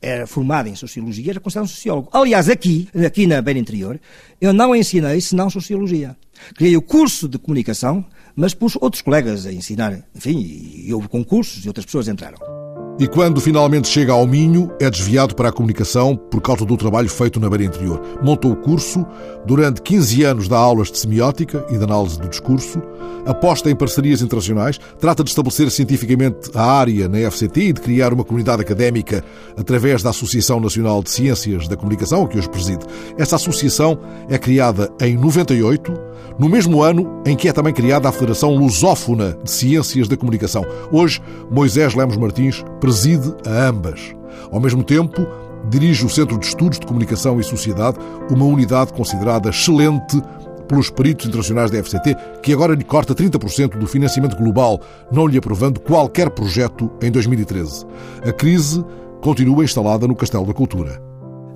Era 0.00 0.26
formado 0.26 0.68
em 0.68 0.76
Sociologia, 0.76 1.32
era 1.32 1.40
considerado 1.40 1.66
um 1.66 1.70
sociólogo. 1.70 2.08
Aliás, 2.12 2.48
aqui, 2.48 2.88
aqui 3.04 3.26
na 3.26 3.42
Beira 3.42 3.58
Interior, 3.58 4.00
eu 4.40 4.52
não 4.52 4.74
ensinei 4.74 5.20
senão 5.20 5.50
Sociologia. 5.50 6.16
Criei 6.54 6.76
o 6.76 6.82
curso 6.82 7.28
de 7.28 7.38
Comunicação 7.38 8.04
mas 8.38 8.54
pus 8.54 8.76
outros 8.80 9.02
colegas 9.02 9.46
a 9.46 9.52
ensinar, 9.52 10.00
enfim, 10.14 10.38
e 10.38 10.94
houve 10.94 11.08
concursos 11.08 11.64
e 11.64 11.68
outras 11.68 11.84
pessoas 11.84 12.06
entraram. 12.06 12.57
E 13.00 13.06
quando 13.06 13.40
finalmente 13.40 13.86
chega 13.86 14.12
ao 14.12 14.26
Minho, 14.26 14.72
é 14.80 14.90
desviado 14.90 15.32
para 15.32 15.50
a 15.50 15.52
comunicação 15.52 16.16
por 16.16 16.40
causa 16.40 16.64
do 16.64 16.76
trabalho 16.76 17.08
feito 17.08 17.38
na 17.38 17.48
Beira 17.48 17.64
Interior. 17.64 18.02
Montou 18.20 18.50
o 18.50 18.56
curso, 18.56 19.06
durante 19.46 19.80
15 19.82 20.24
anos 20.24 20.48
dá 20.48 20.58
aulas 20.58 20.90
de 20.90 20.98
semiótica 20.98 21.64
e 21.70 21.78
de 21.78 21.84
análise 21.84 22.18
do 22.18 22.28
discurso, 22.28 22.82
aposta 23.24 23.70
em 23.70 23.76
parcerias 23.76 24.20
internacionais, 24.20 24.80
trata 24.98 25.22
de 25.22 25.30
estabelecer 25.30 25.70
cientificamente 25.70 26.50
a 26.54 26.64
área 26.64 27.08
na 27.08 27.18
FCT 27.30 27.60
e 27.60 27.72
de 27.72 27.80
criar 27.80 28.12
uma 28.12 28.24
comunidade 28.24 28.62
académica 28.62 29.24
através 29.56 30.02
da 30.02 30.10
Associação 30.10 30.58
Nacional 30.58 31.00
de 31.00 31.10
Ciências 31.10 31.68
da 31.68 31.76
Comunicação, 31.76 32.26
que 32.26 32.36
hoje 32.36 32.48
preside. 32.48 32.84
Esta 33.16 33.36
associação 33.36 33.96
é 34.28 34.36
criada 34.38 34.90
em 35.00 35.16
98, 35.16 36.07
no 36.38 36.48
mesmo 36.48 36.82
ano 36.82 37.22
em 37.26 37.36
que 37.36 37.48
é 37.48 37.52
também 37.52 37.72
criada 37.72 38.08
a 38.08 38.12
Federação 38.12 38.54
Lusófona 38.54 39.36
de 39.42 39.50
Ciências 39.50 40.08
da 40.08 40.16
Comunicação. 40.16 40.64
Hoje, 40.92 41.20
Moisés 41.50 41.94
Lemos 41.94 42.16
Martins 42.16 42.64
preside 42.80 43.34
a 43.46 43.68
ambas. 43.68 44.14
Ao 44.50 44.60
mesmo 44.60 44.82
tempo, 44.82 45.26
dirige 45.68 46.04
o 46.04 46.08
Centro 46.08 46.38
de 46.38 46.46
Estudos 46.46 46.78
de 46.78 46.86
Comunicação 46.86 47.38
e 47.40 47.44
Sociedade, 47.44 47.98
uma 48.30 48.44
unidade 48.44 48.92
considerada 48.92 49.50
excelente 49.50 50.20
pelos 50.68 50.90
peritos 50.90 51.26
internacionais 51.26 51.70
da 51.70 51.82
FCT, 51.82 52.16
que 52.42 52.52
agora 52.52 52.74
lhe 52.74 52.84
corta 52.84 53.14
30% 53.14 53.78
do 53.78 53.86
financiamento 53.86 54.36
global, 54.36 54.80
não 55.10 55.26
lhe 55.26 55.38
aprovando 55.38 55.80
qualquer 55.80 56.30
projeto 56.30 56.90
em 57.02 57.10
2013. 57.10 57.86
A 58.22 58.32
crise 58.32 58.84
continua 59.22 59.64
instalada 59.64 60.06
no 60.06 60.14
Castelo 60.14 60.46
da 60.46 60.52
Cultura. 60.52 61.02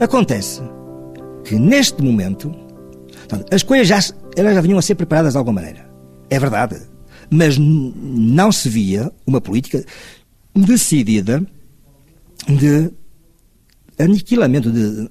Acontece 0.00 0.62
que, 1.44 1.54
neste 1.54 2.02
momento, 2.02 2.52
as 3.50 3.62
coisas 3.62 3.86
já, 3.86 3.98
elas 4.36 4.54
já 4.54 4.60
vinham 4.60 4.78
a 4.78 4.82
ser 4.82 4.94
preparadas 4.94 5.32
de 5.32 5.38
alguma 5.38 5.60
maneira. 5.60 5.88
É 6.30 6.38
verdade. 6.38 6.80
Mas 7.30 7.56
não 7.58 8.52
se 8.52 8.68
via 8.68 9.10
uma 9.26 9.40
política 9.40 9.84
decidida 10.54 11.44
de 12.46 12.90
aniquilamento. 13.98 14.70
De, 14.70 15.10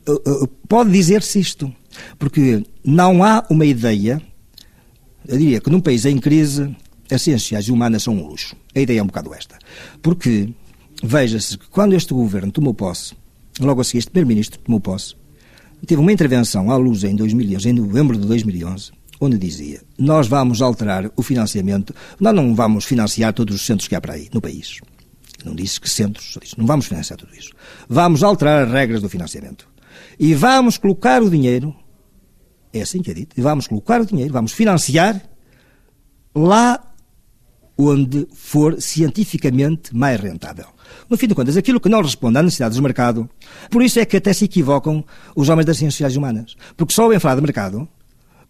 pode 0.68 0.92
dizer-se 0.92 1.40
isto, 1.40 1.74
porque 2.18 2.64
não 2.84 3.24
há 3.24 3.46
uma 3.50 3.66
ideia. 3.66 4.22
Eu 5.28 5.38
diria 5.38 5.62
que 5.62 5.70
num 5.70 5.80
país 5.80 6.06
em 6.06 6.18
crise, 6.18 6.76
as 7.12 7.22
ciências 7.22 7.70
humanas 7.70 8.04
são 8.04 8.16
um 8.16 8.28
luxo. 8.28 8.56
A 8.76 8.80
ideia 8.80 9.00
é 9.00 9.04
um 9.04 9.08
bocado 9.08 9.34
esta. 9.34 9.58
Porque, 10.02 10.54
veja-se 11.04 11.58
que 11.58 11.68
quando 11.70 11.94
este 11.94 12.14
governo 12.14 12.52
tomou 12.52 12.74
posse, 12.74 13.14
logo 13.60 13.82
a 13.82 13.84
seguir, 13.84 14.00
este 14.00 14.12
primeiro-ministro 14.12 14.60
tomou 14.60 14.80
posse, 14.80 15.16
teve 15.86 16.02
uma 16.02 16.12
intervenção 16.12 16.72
à 16.72 16.78
luz 16.78 17.04
em 17.04 17.16
2011, 17.16 17.70
em 17.70 17.74
novembro 17.74 18.18
de 18.18 18.26
2011, 18.28 18.92
onde 19.22 19.38
dizia: 19.38 19.82
Nós 19.98 20.28
vamos 20.28 20.62
alterar 20.62 21.10
o 21.16 21.22
financiamento, 21.22 21.96
nós 22.20 22.34
não 22.36 22.56
vamos 22.56 22.84
financiar 22.84 23.32
todos 23.32 23.56
os 23.56 23.66
centros 23.66 23.88
que 23.88 23.96
há 23.96 24.02
para 24.02 24.16
aí 24.16 24.28
no 24.34 24.42
país. 24.42 24.80
Não 25.46 25.56
disse 25.56 25.80
que 25.80 25.90
centros, 25.90 26.34
só 26.34 26.40
disse, 26.40 26.58
não 26.58 26.66
vamos 26.66 26.86
financiar 26.86 27.18
tudo 27.18 27.34
isso. 27.36 27.52
Vamos 27.88 28.24
alterar 28.24 28.64
as 28.66 28.72
regras 28.72 29.02
do 29.02 29.10
financiamento. 29.10 29.68
E 30.20 30.34
vamos 30.34 30.78
colocar 30.78 31.22
o 31.24 31.30
dinheiro, 31.30 31.76
é 32.74 32.82
assim 32.82 33.02
que 33.02 33.10
é 33.10 33.14
dito, 33.14 33.36
e 33.38 33.42
vamos 33.42 33.68
colocar 33.68 34.02
o 34.02 34.06
dinheiro, 34.06 34.32
vamos 34.32 34.52
financiar 34.52 35.20
lá 36.36 36.80
onde 37.78 38.28
for 38.34 38.80
cientificamente 38.80 39.96
mais 39.96 40.20
rentável. 40.20 40.68
No 41.10 41.18
fim 41.18 41.28
de 41.28 41.34
contas, 41.34 41.58
aquilo 41.58 41.80
que 41.80 41.90
não 41.90 42.02
responde 42.02 42.38
às 42.38 42.44
necessidades 42.44 42.78
do 42.78 42.84
mercado, 42.84 43.28
por 43.70 43.82
isso 43.82 44.00
é 44.00 44.06
que 44.06 44.18
até 44.18 44.34
se 44.34 44.46
equivocam 44.46 45.04
os 45.36 45.50
homens 45.50 45.66
das 45.66 45.78
ciências 45.78 45.96
sociais 45.96 46.16
humanas. 46.16 46.56
Porque 46.78 46.94
só 46.94 47.04
ouvem 47.04 47.20
falar 47.20 47.36
de 47.36 47.42
mercado 47.42 47.88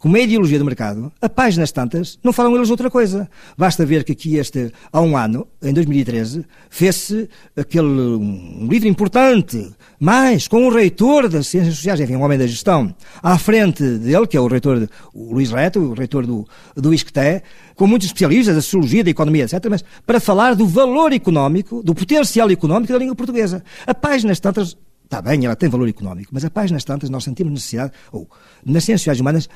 como 0.01 0.17
é 0.17 0.21
a 0.21 0.23
ideologia 0.23 0.57
do 0.57 0.65
mercado, 0.65 1.11
a 1.21 1.29
páginas 1.29 1.71
tantas, 1.71 2.17
não 2.23 2.33
falam 2.33 2.55
eles 2.55 2.71
outra 2.71 2.89
coisa. 2.89 3.29
Basta 3.55 3.85
ver 3.85 4.03
que 4.03 4.13
aqui 4.13 4.35
este, 4.37 4.71
há 4.91 4.99
um 4.99 5.15
ano, 5.15 5.47
em 5.61 5.71
2013, 5.71 6.43
fez-se 6.71 7.29
aquele 7.55 7.85
um 7.85 8.67
livro 8.67 8.87
importante, 8.87 9.71
mais, 9.99 10.47
com 10.47 10.65
o 10.65 10.73
reitor 10.73 11.29
das 11.29 11.45
Ciências 11.45 11.75
Sociais, 11.75 11.99
enfim, 11.99 12.15
um 12.15 12.23
homem 12.23 12.35
da 12.35 12.47
gestão, 12.47 12.95
à 13.21 13.37
frente 13.37 13.83
dele, 13.83 14.25
que 14.25 14.35
é 14.35 14.41
o 14.41 14.47
reitor, 14.47 14.89
o 15.13 15.35
Luís 15.35 15.51
Reto, 15.51 15.79
o 15.79 15.93
reitor 15.93 16.25
do, 16.25 16.47
do 16.75 16.91
ISCTE, 16.91 17.43
com 17.75 17.85
muitos 17.85 18.07
especialistas 18.07 18.55
da 18.55 18.61
sociologia, 18.61 19.03
da 19.03 19.11
economia, 19.11 19.43
etc., 19.43 19.67
mas 19.69 19.85
para 20.03 20.19
falar 20.19 20.55
do 20.55 20.65
valor 20.65 21.13
económico, 21.13 21.83
do 21.83 21.93
potencial 21.93 22.49
económico 22.49 22.91
da 22.91 22.97
língua 22.97 23.15
portuguesa. 23.15 23.63
A 23.85 23.93
páginas 23.93 24.39
tantas 24.39 24.75
Está 25.11 25.21
bem, 25.21 25.43
ela 25.43 25.57
tem 25.57 25.67
valor 25.67 25.89
económico, 25.89 26.29
mas 26.31 26.45
a 26.45 26.49
páginas 26.49 26.85
tantas 26.85 27.09
nós 27.09 27.25
sentimos 27.25 27.51
necessidade, 27.51 27.91
ou 28.13 28.29
nas 28.65 28.85
ciências 28.85 29.19
humanas, 29.19 29.49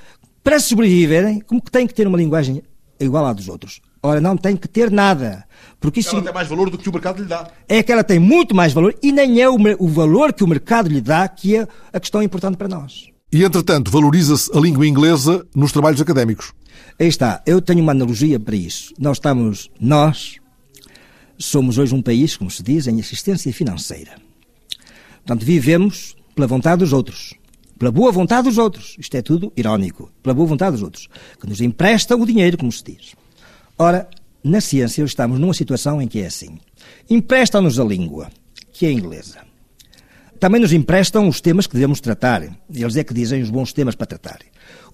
para 0.46 0.60
sobreviverem, 0.60 1.40
como 1.40 1.60
que 1.60 1.72
têm 1.72 1.88
que 1.88 1.94
ter 1.96 2.08
uma 2.08 2.20
linguagem 2.20 2.62
igual 3.00 3.26
à 3.26 3.34
dos 3.34 3.50
outros. 3.50 3.82
Ora, 4.04 4.22
não 4.22 4.38
tem 4.38 4.56
que 4.56 4.68
ter 4.68 4.92
nada. 4.92 5.44
Porque 5.80 6.02
isso 6.02 6.12
ela 6.12 6.22
tem 6.22 6.34
mais 6.34 6.48
valor 6.48 6.70
do 6.70 6.78
que 6.78 6.88
o 6.88 6.94
mercado 6.94 7.20
lhe 7.20 7.28
dá. 7.28 7.50
É 7.68 7.82
que 7.82 7.92
ela 7.92 8.04
tem 8.04 8.20
muito 8.20 8.54
mais 8.54 8.72
valor 8.72 8.96
e 9.02 9.12
nem 9.12 9.42
é 9.42 9.50
o, 9.50 9.58
o 9.80 9.88
valor 9.88 10.32
que 10.34 10.44
o 10.44 10.48
mercado 10.48 10.88
lhe 10.88 11.02
dá 11.02 11.28
que 11.28 11.56
é 11.56 11.68
a 11.92 12.00
questão 12.00 12.22
importante 12.22 12.58
para 12.58 12.68
nós. 12.68 13.08
E, 13.34 13.44
entretanto, 13.44 13.90
valoriza-se 13.90 14.56
a 14.56 14.62
língua 14.62 14.86
inglesa 14.86 15.44
nos 15.56 15.72
trabalhos 15.72 16.00
académicos. 16.00 16.54
Aí 17.00 17.08
está. 17.08 17.42
Eu 17.44 17.60
tenho 17.60 17.82
uma 17.82 17.94
analogia 17.94 18.40
para 18.40 18.56
isso. 18.56 18.94
Nós 19.00 19.18
estamos, 19.18 19.72
nós 19.82 20.36
somos 21.40 21.80
hoje 21.80 21.96
um 21.96 22.04
país, 22.04 22.38
como 22.38 22.52
se 22.52 22.62
diz, 22.62 22.86
em 22.86 23.00
assistência 23.00 23.52
financeira. 23.52 24.12
Portanto, 25.26 25.44
vivemos 25.44 26.16
pela 26.36 26.46
vontade 26.46 26.82
dos 26.82 26.94
outros 26.94 27.34
pela 27.78 27.92
boa 27.92 28.12
vontade 28.12 28.48
dos 28.48 28.58
outros. 28.58 28.96
Isto 28.98 29.16
é 29.16 29.22
tudo 29.22 29.52
irónico. 29.56 30.12
Pela 30.24 30.34
boa 30.34 30.48
vontade 30.48 30.74
dos 30.74 30.84
outros. 30.84 31.08
Que 31.40 31.48
nos 31.48 31.62
emprestam 31.62 32.22
o 32.22 32.26
dinheiro, 32.26 32.58
como 32.58 32.72
se 32.72 32.84
diz. 32.84 33.16
Ora, 33.78 34.08
na 34.44 34.62
ciência 34.62 35.04
estamos 35.04 35.40
numa 35.40 35.54
situação 35.54 36.02
em 36.02 36.08
que 36.08 36.22
é 36.22 36.28
assim. 36.28 36.60
Emprestam-nos 37.10 37.80
a 37.80 37.84
língua, 37.84 38.30
que 38.72 38.86
é 38.86 38.92
inglesa. 38.92 39.40
Também 40.40 40.62
nos 40.62 40.74
emprestam 40.74 41.28
os 41.28 41.42
temas 41.42 41.66
que 41.66 41.74
devemos 41.74 42.00
tratar. 42.00 42.44
Eles 42.74 42.96
é 42.96 43.04
que 43.04 43.14
dizem 43.14 43.42
os 43.42 43.50
bons 43.50 43.74
temas 43.74 43.96
para 43.96 44.06
tratar. 44.06 44.40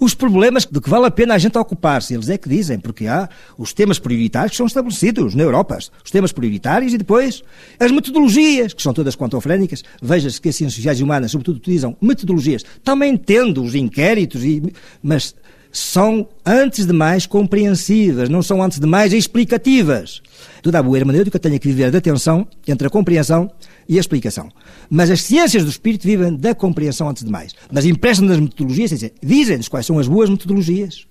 Os 0.04 0.16
problemas 0.16 0.66
de 0.66 0.82
que 0.82 0.90
vale 0.90 1.06
a 1.06 1.12
pena 1.12 1.36
a 1.36 1.38
gente 1.38 1.56
ocupar-se, 1.60 2.16
eles 2.16 2.28
é 2.28 2.36
que 2.36 2.50
dizem, 2.50 2.80
porque 2.80 3.06
há 3.06 3.30
os 3.56 3.72
temas 3.72 4.00
prioritários 4.00 4.50
que 4.50 4.58
são 4.58 4.66
estabelecidos 4.66 5.36
na 5.36 5.44
Europa. 5.44 5.78
Os 6.04 6.10
temas 6.10 6.32
prioritários 6.32 6.92
e 6.92 6.98
depois 6.98 7.44
as 7.80 7.92
metodologias, 7.92 8.74
que 8.74 8.82
são 8.82 8.96
todas 8.96 9.16
quantofrénicas. 9.16 9.84
Veja-se 10.02 10.42
que 10.42 10.50
as 10.50 10.56
ciências 10.56 10.74
sociais 10.74 11.02
humanas, 11.02 11.30
sobretudo, 11.30 11.58
utilizam 11.58 11.96
metodologias. 12.02 12.66
Também 12.84 13.16
tendo 13.16 13.62
os 13.62 13.76
inquéritos, 13.76 14.44
e, 14.44 14.74
mas 15.04 15.36
são, 15.72 16.28
antes 16.44 16.88
de 16.88 16.94
mais, 16.94 17.28
compreensivas, 17.28 18.28
não 18.28 18.42
são, 18.42 18.64
antes 18.64 18.80
de 18.80 18.88
mais, 18.88 19.14
explicativas. 19.14 20.20
Toda 20.64 20.80
a 20.80 20.84
boa 20.84 20.98
hermenêutica 20.98 21.38
tem 21.38 21.60
que 21.60 21.68
viver 21.68 21.92
da 21.92 22.02
tensão 22.02 22.48
entre 22.68 22.88
a 22.88 22.90
compreensão 22.90 23.52
e 23.92 23.98
a 23.98 24.00
explicação. 24.00 24.50
Mas 24.90 25.12
as 25.12 25.22
ciências 25.22 25.66
do 25.66 25.70
espírito 25.70 26.08
vivem 26.08 26.34
da 26.34 26.56
compreensão 26.56 27.10
antes 27.10 27.26
de 27.26 27.30
mais. 27.30 27.54
Mas 27.70 27.86
emprestam 27.86 28.26
nas 28.26 28.40
metodologias, 28.40 29.04
dizem-nos 29.22 29.68
quais 29.68 29.86
são 29.86 30.00
as 30.00 30.08
boas 30.08 30.30
metodologias. 30.30 31.06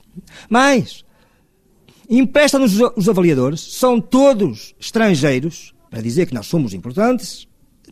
Mas, 0.49 1.05
emprestam-nos 2.09 2.81
os 2.97 3.07
avaliadores, 3.07 3.61
são 3.61 4.01
todos 4.01 4.75
estrangeiros, 4.81 5.75
para 5.91 6.01
dizer 6.01 6.25
que 6.25 6.33
nós 6.33 6.47
somos 6.47 6.73
importantes, 6.73 7.47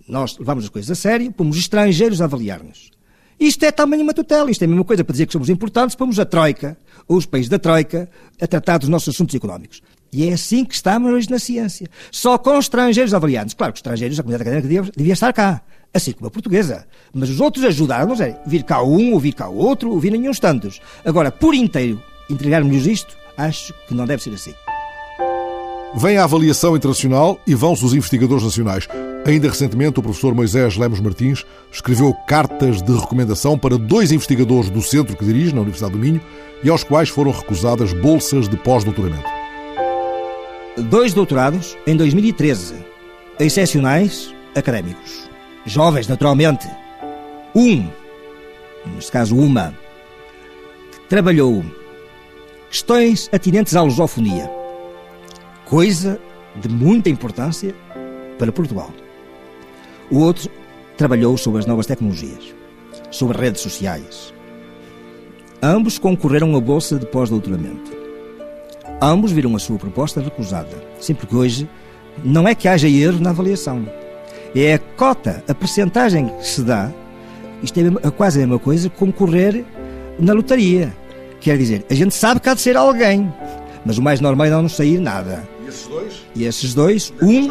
nós 0.09 0.39
levamos 0.39 0.65
as 0.65 0.71
coisas 0.71 0.91
a 0.91 0.95
sério, 0.95 1.31
pomos 1.33 1.59
estrangeiros 1.59 2.23
a 2.23 2.25
avaliar-nos. 2.25 2.91
Isto 3.39 3.65
é 3.65 3.71
também 3.71 4.01
uma 4.01 4.15
tutela, 4.15 4.51
isto 4.51 4.63
é 4.63 4.65
a 4.65 4.69
mesma 4.69 4.85
coisa 4.85 5.05
para 5.05 5.13
dizer 5.13 5.27
que 5.27 5.35
somos 5.35 5.51
importantes, 5.51 5.95
pomos 5.95 6.19
a 6.19 6.25
Troika, 6.25 6.79
ou 7.07 7.19
os 7.19 7.27
países 7.27 7.51
da 7.51 7.59
Troika, 7.59 8.09
a 8.41 8.47
tratar 8.47 8.79
dos 8.79 8.89
nossos 8.89 9.15
assuntos 9.15 9.35
económicos. 9.35 9.83
E 10.13 10.29
é 10.29 10.33
assim 10.33 10.65
que 10.65 10.75
estamos 10.75 11.13
hoje 11.13 11.31
na 11.31 11.39
ciência. 11.39 11.89
Só 12.11 12.39
com 12.39 12.59
estrangeiros 12.59 13.13
avaliados. 13.13 13.55
Claro 13.55 13.73
que 13.73 13.77
os 13.77 13.81
estrangeiros, 13.81 14.19
a 14.19 14.23
comunidade 14.23 14.49
académica 14.49 14.69
devia, 14.69 14.93
devia 14.97 15.13
estar 15.13 15.33
cá, 15.33 15.61
assim 15.93 16.13
como 16.13 16.29
a 16.29 16.31
portuguesa. 16.31 16.87
Mas 17.13 17.29
os 17.29 17.41
outros 17.41 17.65
ajudaram-nos 17.65 18.21
a 18.21 18.29
vir 18.47 18.63
cá 18.63 18.83
um, 18.83 19.13
ou 19.13 19.21
vir 19.21 19.35
cá 19.35 19.49
outro, 19.49 19.91
ou 19.91 20.01
vir 20.01 20.13
nenhum 20.13 20.33
tantos. 20.33 20.81
Agora, 21.05 21.31
por 21.31 21.55
inteiro, 21.55 22.03
entregarmos 22.31 22.87
isto, 22.87 23.17
acho 23.37 23.75
que 23.87 23.95
não 23.95 24.07
deve 24.07 24.23
ser 24.23 24.33
assim. 24.35 24.55
Vem 25.95 26.19
a 26.19 26.25
avaliação 26.25 26.77
internacional 26.77 27.41
e 27.47 27.55
vão-se 27.55 27.85
os 27.85 27.95
investigadores 27.95 28.45
nacionais. 28.45 28.87
Ainda 29.27 29.49
recentemente, 29.49 29.99
o 29.99 30.03
professor 30.03 30.35
Moisés 30.35 30.77
Lemos 30.77 31.01
Martins 31.01 31.45
escreveu 31.73 32.15
cartas 32.27 32.83
de 32.83 32.93
recomendação 32.93 33.59
para 33.59 33.79
dois 33.79 34.13
investigadores 34.13 34.71
do 34.71 34.83
centro 34.83 35.17
que 35.17 35.25
dirige, 35.25 35.55
na 35.55 35.63
Universidade 35.63 35.93
do 35.93 35.99
Minho, 35.99 36.21
e 36.63 36.69
aos 36.69 36.85
quais 36.85 37.09
foram 37.09 37.31
recusadas 37.31 37.93
bolsas 37.93 38.49
de 38.49 38.57
pós-doutoramento. 38.57 39.38
Dois 40.85 41.13
doutorados 41.13 41.77
em 41.87 41.97
2013, 41.97 42.75
excepcionais 43.41 44.35
académicos. 44.55 45.29
Jovens, 45.67 46.07
naturalmente. 46.09 46.69
Um, 47.55 47.89
neste 48.95 49.11
caso 49.11 49.37
uma, 49.37 49.75
trabalhou 51.09 51.65
questões 52.71 53.29
atinentes 53.33 53.75
à 53.75 53.83
lusofonia 53.83 54.59
coisa 55.69 56.19
de 56.57 56.69
muita 56.69 57.11
importância 57.11 57.75
para 58.39 58.51
Portugal. 58.51 58.91
O 60.11 60.21
outro 60.21 60.51
trabalhou 60.97 61.37
sobre 61.37 61.61
as 61.61 61.67
novas 61.67 61.87
tecnologias, 61.87 62.55
sobre 63.11 63.39
redes 63.39 63.61
sociais. 63.61 64.33
Ambos 65.63 65.99
concorreram 65.99 66.57
à 66.57 66.61
bolsa 66.61 66.99
de 66.99 67.05
pós-doutoramento. 67.07 67.98
Ambos 69.01 69.31
viram 69.31 69.55
a 69.55 69.61
sua 69.61 69.79
proposta 69.79 70.21
recusada, 70.21 70.77
sempre 71.01 71.27
que 71.27 71.37
hoje 71.37 71.69
não 72.25 72.49
é 72.49 72.55
que 72.55 72.67
haja 72.67 72.89
erro 72.89 73.21
na 73.21 73.31
avaliação. 73.31 73.87
É 74.57 74.75
a 74.75 74.79
cota, 74.79 75.45
a 75.47 75.55
percentagem 75.55 76.29
que 76.29 76.47
se 76.47 76.63
dá. 76.63 76.91
Isto 77.63 77.79
é 77.79 78.11
quase 78.11 78.39
a 78.39 78.41
mesma 78.41 78.59
coisa 78.59 78.89
que 78.89 78.97
concorrer 78.97 79.65
na 80.19 80.33
lotaria. 80.33 80.93
Quer 81.41 81.57
dizer, 81.57 81.87
a 81.89 81.95
gente 81.95 82.13
sabe 82.13 82.41
que 82.41 82.49
há 82.49 82.55
de 82.55 82.61
ser 82.61 82.77
alguém, 82.77 83.33
mas 83.87 83.99
o 83.99 84.03
mais 84.03 84.21
normal 84.21 84.49
é 84.49 84.51
não 84.51 84.69
sair 84.69 84.99
nada. 84.99 85.49
E 85.65 85.69
esses 85.69 85.87
dois? 85.87 86.27
E 86.35 86.45
esses 86.45 86.75
dois, 86.75 87.15
um. 87.23 87.49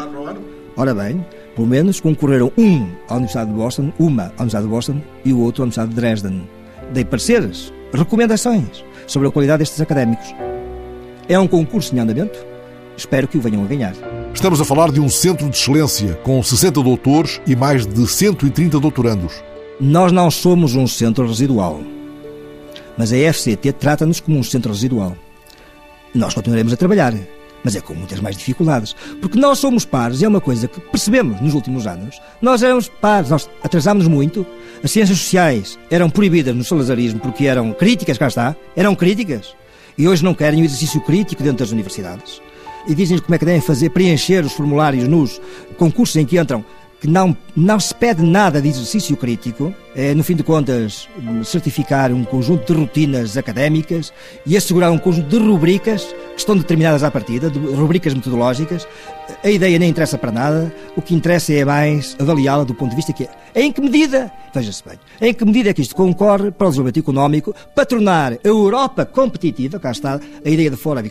Ora 0.76 0.94
bem, 0.94 1.24
pelo 1.56 1.66
menos 1.66 1.98
concorreram 1.98 2.52
um 2.58 2.86
à 3.08 3.14
Universidade 3.14 3.50
de 3.50 3.56
Boston, 3.56 3.90
uma 3.98 4.24
à 4.36 4.42
Universidade 4.42 4.64
de 4.64 4.70
Boston 4.70 5.00
e 5.24 5.32
o 5.32 5.40
outro 5.40 5.62
à 5.62 5.64
Universidade 5.64 5.90
de 5.90 5.96
Dresden. 5.96 6.48
Dei 6.92 7.06
pareceres, 7.06 7.72
recomendações 7.92 8.84
sobre 9.06 9.28
a 9.28 9.30
qualidade 9.30 9.60
destes 9.60 9.80
académicos. 9.80 10.34
É 11.28 11.38
um 11.38 11.46
concurso 11.46 11.94
em 11.94 11.98
andamento. 11.98 12.38
Espero 12.96 13.28
que 13.28 13.36
o 13.36 13.40
venham 13.40 13.62
a 13.62 13.66
ganhar. 13.66 13.94
Estamos 14.32 14.60
a 14.62 14.64
falar 14.64 14.90
de 14.90 14.98
um 14.98 15.10
centro 15.10 15.48
de 15.50 15.56
excelência 15.56 16.14
com 16.22 16.42
60 16.42 16.82
doutores 16.82 17.38
e 17.46 17.54
mais 17.54 17.86
de 17.86 18.06
130 18.06 18.80
doutorandos. 18.80 19.34
Nós 19.78 20.10
não 20.10 20.30
somos 20.30 20.74
um 20.74 20.86
centro 20.86 21.26
residual, 21.26 21.82
mas 22.96 23.12
a 23.12 23.16
FCT 23.16 23.72
trata-nos 23.72 24.20
como 24.20 24.38
um 24.38 24.42
centro 24.42 24.72
residual. 24.72 25.14
Nós 26.14 26.32
continuaremos 26.32 26.72
a 26.72 26.76
trabalhar, 26.76 27.14
mas 27.62 27.76
é 27.76 27.80
com 27.82 27.92
muitas 27.92 28.20
mais 28.20 28.36
dificuldades. 28.36 28.96
Porque 29.20 29.38
nós 29.38 29.58
somos 29.58 29.84
pares, 29.84 30.22
e 30.22 30.24
é 30.24 30.28
uma 30.28 30.40
coisa 30.40 30.66
que 30.66 30.80
percebemos 30.80 31.40
nos 31.42 31.52
últimos 31.52 31.86
anos. 31.86 32.18
Nós 32.40 32.62
éramos 32.62 32.88
pares, 32.88 33.28
nós 33.28 33.50
atrasámos 33.62 34.08
muito. 34.08 34.46
As 34.82 34.90
ciências 34.90 35.18
sociais 35.18 35.78
eram 35.90 36.08
proibidas 36.08 36.56
no 36.56 36.64
salazarismo 36.64 37.20
porque 37.20 37.46
eram 37.46 37.72
críticas, 37.72 38.16
cá 38.16 38.28
está, 38.28 38.56
eram 38.74 38.94
críticas. 38.94 39.54
E 39.98 40.06
hoje 40.06 40.22
não 40.22 40.32
querem 40.32 40.62
o 40.62 40.64
exercício 40.64 41.00
crítico 41.00 41.42
dentro 41.42 41.58
das 41.58 41.72
universidades. 41.72 42.40
E 42.86 42.94
dizem 42.94 43.18
como 43.18 43.34
é 43.34 43.38
que 43.38 43.44
devem 43.44 43.60
fazer, 43.60 43.90
preencher 43.90 44.44
os 44.44 44.52
formulários 44.52 45.08
nos 45.08 45.40
concursos 45.76 46.14
em 46.16 46.24
que 46.24 46.38
entram 46.38 46.64
que 47.00 47.06
não, 47.06 47.36
não 47.54 47.78
se 47.78 47.94
pede 47.94 48.22
nada 48.22 48.60
de 48.60 48.68
exercício 48.68 49.16
crítico, 49.16 49.72
é, 49.94 50.14
no 50.14 50.24
fim 50.24 50.34
de 50.34 50.42
contas, 50.42 51.08
certificar 51.44 52.12
um 52.12 52.24
conjunto 52.24 52.72
de 52.72 52.78
rotinas 52.78 53.36
académicas 53.36 54.12
e 54.44 54.56
assegurar 54.56 54.90
um 54.90 54.98
conjunto 54.98 55.28
de 55.28 55.38
rubricas 55.38 56.04
que 56.04 56.38
estão 56.38 56.56
determinadas 56.56 57.02
à 57.02 57.10
partida, 57.10 57.50
de 57.50 57.58
rubricas 57.58 58.14
metodológicas. 58.14 58.86
A 59.44 59.50
ideia 59.50 59.78
nem 59.78 59.90
interessa 59.90 60.18
para 60.18 60.32
nada, 60.32 60.74
o 60.96 61.02
que 61.02 61.14
interessa 61.14 61.52
é 61.52 61.64
mais 61.64 62.16
avaliá-la 62.18 62.64
do 62.64 62.74
ponto 62.74 62.90
de 62.90 62.96
vista 62.96 63.12
que 63.12 63.24
é 63.24 63.62
em 63.62 63.72
que 63.72 63.80
medida, 63.80 64.30
veja-se 64.54 64.82
bem, 64.84 64.98
em 65.20 65.34
que 65.34 65.44
medida 65.44 65.70
é 65.70 65.74
que 65.74 65.82
isto 65.82 65.94
concorre 65.94 66.50
para 66.50 66.66
o 66.66 66.70
desenvolvimento 66.70 67.00
económico, 67.00 67.54
para 67.74 67.84
tornar 67.84 68.32
a 68.34 68.38
Europa 68.44 69.04
competitiva, 69.04 69.78
cá 69.78 69.90
está 69.90 70.20
a 70.44 70.48
ideia 70.48 70.70
de 70.70 70.76
fora, 70.76 71.02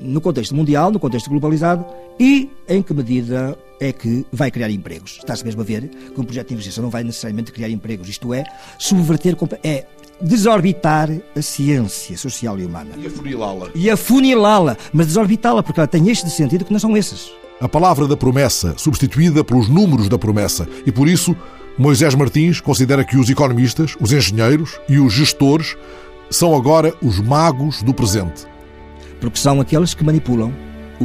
no 0.00 0.20
contexto 0.20 0.54
mundial, 0.54 0.90
no 0.90 0.98
contexto 0.98 1.30
globalizado, 1.30 1.84
e 2.18 2.50
em 2.68 2.82
que 2.82 2.92
medida 2.92 3.56
é 3.82 3.92
que 3.92 4.24
vai 4.32 4.50
criar 4.50 4.70
empregos. 4.70 5.18
Está-se 5.18 5.44
mesmo 5.44 5.60
a 5.60 5.64
ver 5.64 5.88
que 5.88 6.20
um 6.20 6.24
projeto 6.24 6.48
de 6.48 6.54
investigação 6.54 6.84
não 6.84 6.90
vai 6.90 7.02
necessariamente 7.02 7.50
criar 7.50 7.68
empregos, 7.68 8.08
isto 8.08 8.32
é, 8.32 8.44
subverter, 8.78 9.36
é 9.64 9.86
desorbitar 10.20 11.10
a 11.36 11.42
ciência 11.42 12.16
social 12.16 12.58
e 12.60 12.64
humana. 12.64 12.90
E 12.96 13.06
afunilá-la. 13.06 13.70
E 13.74 13.90
afunilá-la, 13.90 14.76
mas 14.92 15.08
desorbitá-la, 15.08 15.62
porque 15.64 15.80
ela 15.80 15.88
tem 15.88 16.08
este 16.08 16.30
sentido 16.30 16.64
que 16.64 16.72
não 16.72 16.78
são 16.78 16.96
esses. 16.96 17.32
A 17.60 17.68
palavra 17.68 18.06
da 18.06 18.16
promessa, 18.16 18.74
substituída 18.76 19.42
pelos 19.42 19.68
números 19.68 20.08
da 20.08 20.18
promessa. 20.18 20.68
E 20.86 20.92
por 20.92 21.08
isso, 21.08 21.34
Moisés 21.76 22.14
Martins 22.14 22.60
considera 22.60 23.04
que 23.04 23.16
os 23.16 23.28
economistas, 23.28 23.96
os 24.00 24.12
engenheiros 24.12 24.78
e 24.88 24.98
os 24.98 25.12
gestores 25.12 25.76
são 26.30 26.54
agora 26.54 26.94
os 27.02 27.20
magos 27.20 27.82
do 27.82 27.92
presente. 27.92 28.46
Porque 29.20 29.38
são 29.38 29.60
aqueles 29.60 29.92
que 29.94 30.04
manipulam 30.04 30.52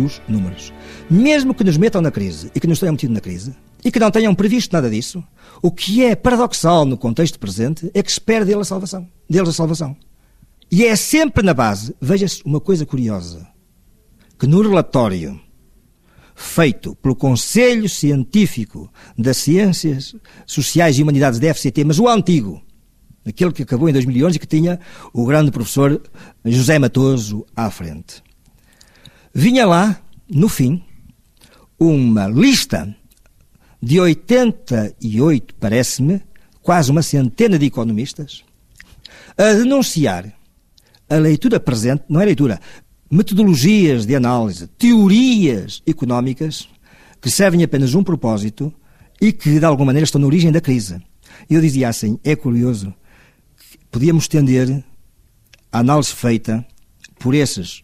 os 0.04 0.22
números. 0.28 0.74
Mesmo 1.10 1.54
que 1.54 1.64
nos 1.64 1.78
metam 1.78 2.02
na 2.02 2.12
crise 2.12 2.52
e 2.54 2.60
que 2.60 2.68
nos 2.68 2.80
tenham 2.80 2.94
metido 2.94 3.14
na 3.14 3.22
crise 3.22 3.56
e 3.84 3.92
que 3.92 4.00
não 4.00 4.12
tenham 4.12 4.36
previsto 4.36 4.74
nada 4.74 4.90
disso, 4.90 5.24
o 5.62 5.72
que 5.72 6.04
é 6.04 6.16
paradoxal 6.16 6.86
no 6.86 6.98
contexto 6.98 7.40
presente 7.40 7.90
é 7.94 8.04
que 8.04 8.20
perde 8.20 8.48
deles 8.48 8.68
a 8.68 8.70
salvação. 8.70 9.08
Deles 9.30 9.50
a 9.50 9.54
salvação. 9.54 9.96
E 10.70 10.86
é 10.86 10.96
sempre 10.96 11.44
na 11.44 11.54
base, 11.54 11.96
veja-se 12.02 12.42
uma 12.44 12.60
coisa 12.60 12.86
curiosa, 12.86 13.48
que 14.38 14.46
no 14.46 14.62
relatório 14.62 15.40
feito 16.36 16.96
pelo 16.98 17.16
Conselho 17.16 17.90
Científico 17.90 18.92
das 19.18 19.38
Ciências 19.38 20.16
Sociais 20.46 21.00
e 21.00 21.04
Humanidades 21.04 21.40
da 21.40 21.54
FCT, 21.54 21.84
mas 21.84 21.98
o 21.98 22.08
antigo, 22.08 22.62
aquele 23.26 23.52
que 23.52 23.64
acabou 23.64 23.90
em 23.90 23.94
2011 23.94 24.36
e 24.36 24.40
que 24.40 24.46
tinha 24.46 24.80
o 25.12 25.26
grande 25.26 25.50
professor 25.50 26.00
José 26.46 26.78
Matoso 26.78 27.46
à 27.56 27.72
frente. 27.72 28.27
Vinha 29.34 29.66
lá, 29.66 30.02
no 30.30 30.50
fim, 30.50 30.84
uma 31.80 32.28
lista 32.28 32.96
de 33.82 34.00
88, 34.00 35.56
parece-me, 35.56 36.22
quase 36.62 36.92
uma 36.92 37.02
centena 37.02 37.60
de 37.60 37.66
economistas, 37.66 38.44
a 39.38 39.54
denunciar 39.54 40.34
a 41.10 41.16
leitura 41.16 41.60
presente, 41.60 42.04
não 42.10 42.20
é 42.20 42.26
leitura, 42.26 42.60
metodologias 43.10 44.06
de 44.06 44.16
análise, 44.16 44.68
teorias 44.68 45.82
económicas 45.86 46.68
que 47.22 47.32
servem 47.32 47.64
apenas 47.64 47.94
um 47.94 48.04
propósito 48.04 48.74
e 49.22 49.32
que, 49.32 49.60
de 49.60 49.66
alguma 49.66 49.88
maneira, 49.88 50.04
estão 50.04 50.20
na 50.20 50.28
origem 50.28 50.52
da 50.52 50.62
crise. 50.62 51.02
Eu 51.50 51.62
dizia 51.62 51.90
assim: 51.90 52.20
é 52.24 52.36
curioso, 52.36 52.94
podíamos 53.92 54.26
estender 54.26 54.84
a 55.72 55.80
análise 55.80 56.12
feita 56.12 56.66
por 57.20 57.34
esses 57.34 57.84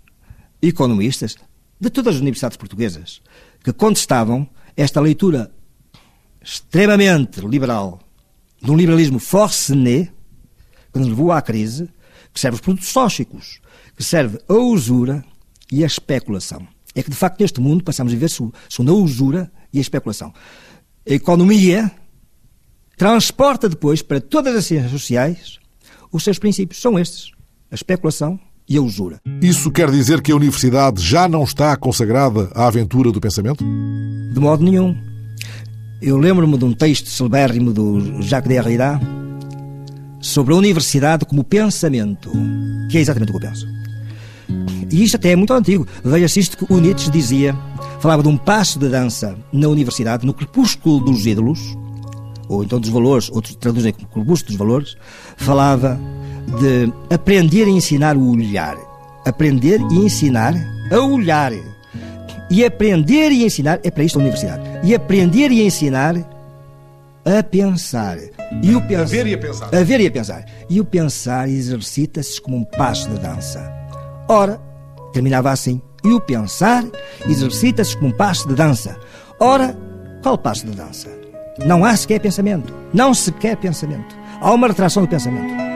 economistas 0.67 1.35
de 1.79 1.89
todas 1.89 2.15
as 2.15 2.21
universidades 2.21 2.57
portuguesas 2.57 3.21
que 3.63 3.73
contestavam 3.73 4.49
esta 4.75 4.99
leitura 5.01 5.51
extremamente 6.41 7.41
liberal 7.41 7.99
de 8.61 8.71
um 8.71 8.75
liberalismo 8.75 9.19
forcené 9.19 10.11
que 10.91 10.99
nos 10.99 11.07
levou 11.07 11.31
à 11.31 11.41
crise, 11.41 11.89
que 12.33 12.39
serve 12.39 12.55
os 12.55 12.61
produtos 12.61 12.91
tóxicos, 12.91 13.59
que 13.95 14.03
serve 14.03 14.39
a 14.47 14.53
usura 14.53 15.23
e 15.71 15.83
a 15.83 15.87
especulação. 15.87 16.67
É 16.95 17.01
que, 17.01 17.09
de 17.09 17.15
facto, 17.15 17.41
neste 17.41 17.59
mundo 17.59 17.83
passamos 17.83 18.13
a 18.13 18.15
viver 18.15 18.29
segundo 18.29 18.91
a 18.91 18.95
usura 18.95 19.51
e 19.71 19.79
a 19.79 19.81
especulação. 19.81 20.33
A 21.07 21.13
economia 21.13 21.91
transporta 22.95 23.67
depois 23.67 24.01
para 24.01 24.21
todas 24.21 24.55
as 24.55 24.65
ciências 24.65 24.91
sociais 24.91 25.59
os 26.11 26.23
seus 26.23 26.37
princípios. 26.37 26.79
São 26.79 26.97
estes: 26.97 27.31
a 27.71 27.75
especulação 27.75 28.39
e 28.67 28.77
a 28.77 28.81
usura. 28.81 29.19
Isso 29.41 29.71
quer 29.71 29.89
dizer 29.91 30.21
que 30.21 30.31
a 30.31 30.35
universidade 30.35 31.01
já 31.01 31.27
não 31.27 31.43
está 31.43 31.75
consagrada 31.75 32.49
à 32.55 32.67
aventura 32.67 33.11
do 33.11 33.19
pensamento? 33.21 33.63
De 34.33 34.39
modo 34.39 34.63
nenhum. 34.63 34.95
Eu 36.01 36.17
lembro-me 36.17 36.57
de 36.57 36.65
um 36.65 36.73
texto 36.73 37.09
celebérrimo 37.09 37.71
do 37.71 38.21
Jacques 38.21 38.49
Derrida 38.49 38.99
sobre 40.19 40.53
a 40.53 40.57
universidade 40.57 41.25
como 41.25 41.43
pensamento, 41.43 42.31
que 42.89 42.97
é 42.97 43.01
exatamente 43.01 43.29
o 43.29 43.39
que 43.39 43.45
eu 43.45 43.49
penso. 43.49 43.67
E 44.91 45.03
isto 45.03 45.15
até 45.15 45.31
é 45.31 45.35
muito 45.35 45.53
antigo. 45.53 45.87
Veja-se 46.03 46.39
isto 46.39 46.57
que 46.57 46.71
o 46.71 46.79
Nietzsche 46.79 47.09
dizia, 47.09 47.55
falava 47.99 48.21
de 48.21 48.29
um 48.29 48.37
passo 48.37 48.79
de 48.79 48.89
dança 48.89 49.35
na 49.51 49.67
universidade, 49.67 50.25
no 50.25 50.33
crepúsculo 50.33 50.99
dos 50.99 51.25
ídolos, 51.25 51.59
ou 52.47 52.63
então 52.63 52.79
dos 52.79 52.89
valores, 52.89 53.29
outros 53.31 53.55
traduzem 53.55 53.93
como 53.93 54.07
crepúsculo 54.07 54.49
dos 54.49 54.57
valores, 54.57 54.95
falava 55.37 55.99
de 56.59 56.91
aprender 57.13 57.65
a 57.65 57.69
ensinar 57.69 58.15
o 58.15 58.31
olhar. 58.31 58.77
Aprender 59.25 59.79
e 59.91 59.95
ensinar 59.95 60.53
a 60.91 60.99
olhar. 60.99 61.51
E 62.49 62.63
aprender 62.63 63.31
e 63.31 63.45
ensinar, 63.45 63.79
é 63.83 63.89
para 63.89 64.03
isto 64.03 64.19
a 64.19 64.21
universidade. 64.21 64.61
E 64.83 64.93
aprender 64.93 65.51
e 65.51 65.65
ensinar 65.65 66.15
a 67.25 67.41
pensar. 67.41 68.17
E 68.61 68.75
o 68.75 68.81
pens... 68.81 69.01
A 69.01 69.05
ver 69.05 69.27
e 69.27 69.33
a 69.33 69.37
pensar. 69.37 69.75
A 69.75 69.83
ver 69.83 70.01
e 70.01 70.07
a 70.07 70.11
pensar. 70.11 70.45
E 70.69 70.79
o 70.79 70.85
pensar 70.85 71.49
exercita-se 71.49 72.41
como 72.41 72.57
um 72.57 72.63
passo 72.63 73.09
de 73.09 73.19
dança. 73.19 73.71
Ora, 74.27 74.61
terminava 75.13 75.51
assim. 75.51 75.81
E 76.03 76.09
o 76.11 76.19
pensar 76.19 76.83
exercita-se 77.27 77.97
como 77.97 78.09
um 78.09 78.17
passo 78.17 78.47
de 78.47 78.55
dança. 78.55 78.97
Ora, 79.39 79.75
qual 80.21 80.37
passo 80.37 80.65
de 80.65 80.75
dança? 80.75 81.07
Não 81.65 81.85
há 81.85 81.95
sequer 81.95 82.19
pensamento. 82.19 82.73
Não 82.93 83.13
se 83.13 83.31
quer 83.31 83.55
pensamento. 83.57 84.15
Há 84.41 84.51
uma 84.51 84.67
retração 84.67 85.03
do 85.03 85.09
pensamento. 85.09 85.72